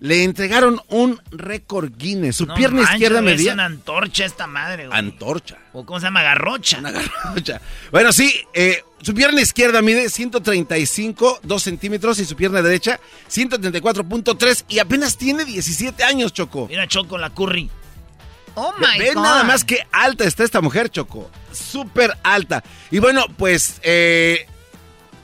[0.00, 2.36] le entregaron un récord Guinness.
[2.36, 3.52] Su No pierna manches, izquierda güey, Es medía...
[3.52, 4.98] una antorcha esta madre, güey.
[4.98, 5.58] Antorcha.
[5.74, 6.22] ¿O cómo se llama?
[6.22, 6.78] Garrocha.
[6.78, 7.60] Una garrocha.
[7.92, 12.98] Bueno, sí, eh, su pierna izquierda mide 135, 2 centímetros y su pierna derecha
[13.30, 16.66] 134.3 y apenas tiene 17 años, Choco.
[16.68, 17.70] Mira, Choco, la curry.
[18.54, 19.22] Oh my Ve God.
[19.22, 21.30] nada más que alta está esta mujer, Choco.
[21.52, 22.64] Súper alta.
[22.90, 24.46] Y bueno, pues eh,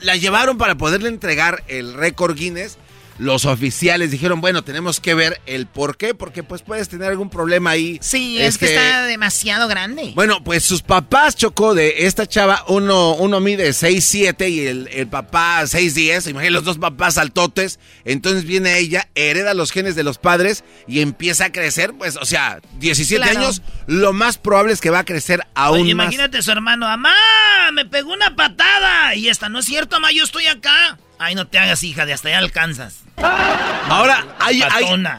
[0.01, 2.79] la llevaron para poderle entregar el récord Guinness.
[3.19, 7.31] Los oficiales dijeron, bueno, tenemos que ver el por qué, porque pues puedes tener algún
[7.31, 7.99] problema ahí.
[8.03, 10.13] Sí, es que Este, está demasiado grande.
[10.15, 15.07] Bueno, pues sus papás, Choco, de esta chava, uno, uno mide 6'7 y el, el
[15.07, 16.29] papá 6'10.
[16.31, 17.79] Imagínate los dos papás altotes.
[18.05, 21.95] Entonces viene ella, hereda los genes de los padres y empieza a crecer.
[21.95, 23.39] Pues, o sea, 17 Claro.
[23.41, 26.05] años, lo más probable es que va a crecer aún Oye, más.
[26.05, 27.15] imagínate su hermano, mamá,
[27.73, 29.15] me pegó una patada.
[29.15, 30.99] Y esta, no es cierto, mamá, yo estoy acá.
[31.19, 33.01] Ay, no te hagas, hija, de hasta allá alcanzas.
[33.17, 34.63] Ahora hay,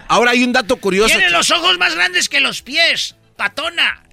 [0.08, 1.10] ahora hay un dato curioso.
[1.16, 3.16] Tiene los ojos más grandes que los pies.
[3.36, 4.04] Patona.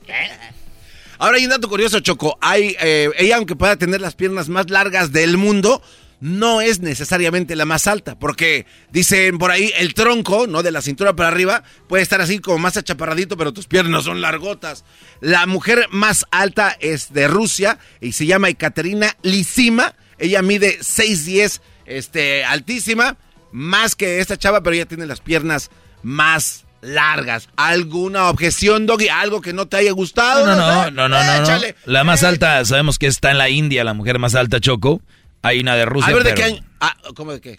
[1.18, 2.38] Ahora hay un dato curioso, Choco.
[2.40, 5.82] Hay, eh, ella, aunque pueda tener las piernas más largas del mundo,
[6.20, 8.18] no es necesariamente la más alta.
[8.18, 10.62] Porque dicen por ahí, el tronco, ¿no?
[10.62, 14.20] De la cintura para arriba, puede estar así como más achaparradito, pero tus piernas son
[14.20, 14.84] largotas.
[15.20, 19.94] La mujer más alta es de Rusia y se llama Ekaterina Lisima.
[20.18, 23.16] Ella mide 6'10, este, altísima,
[23.52, 25.70] más que esta chava, pero ella tiene las piernas
[26.02, 27.48] más largas.
[27.56, 29.08] ¿Alguna objeción, Doggy?
[29.08, 30.46] ¿Algo que no te haya gustado?
[30.46, 31.60] No, no, no, no, no, no.
[31.86, 35.00] La más alta, sabemos que está en la India, la mujer más alta, Choco.
[35.42, 36.10] Hay una de Rusia.
[36.10, 36.64] A ver, ¿de pero- qué año?
[36.80, 37.58] Ah, ¿cómo de qué?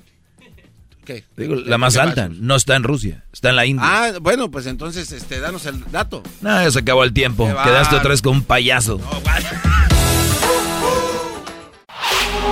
[1.06, 1.24] ¿Qué?
[1.38, 2.30] Digo, la más alta.
[2.32, 3.86] No está en Rusia, está en la India.
[3.86, 6.24] Ah, bueno, pues entonces, este, danos el dato.
[6.42, 7.48] No, ya se acabó el tiempo.
[7.48, 9.00] Quedaste otra vez con un payaso.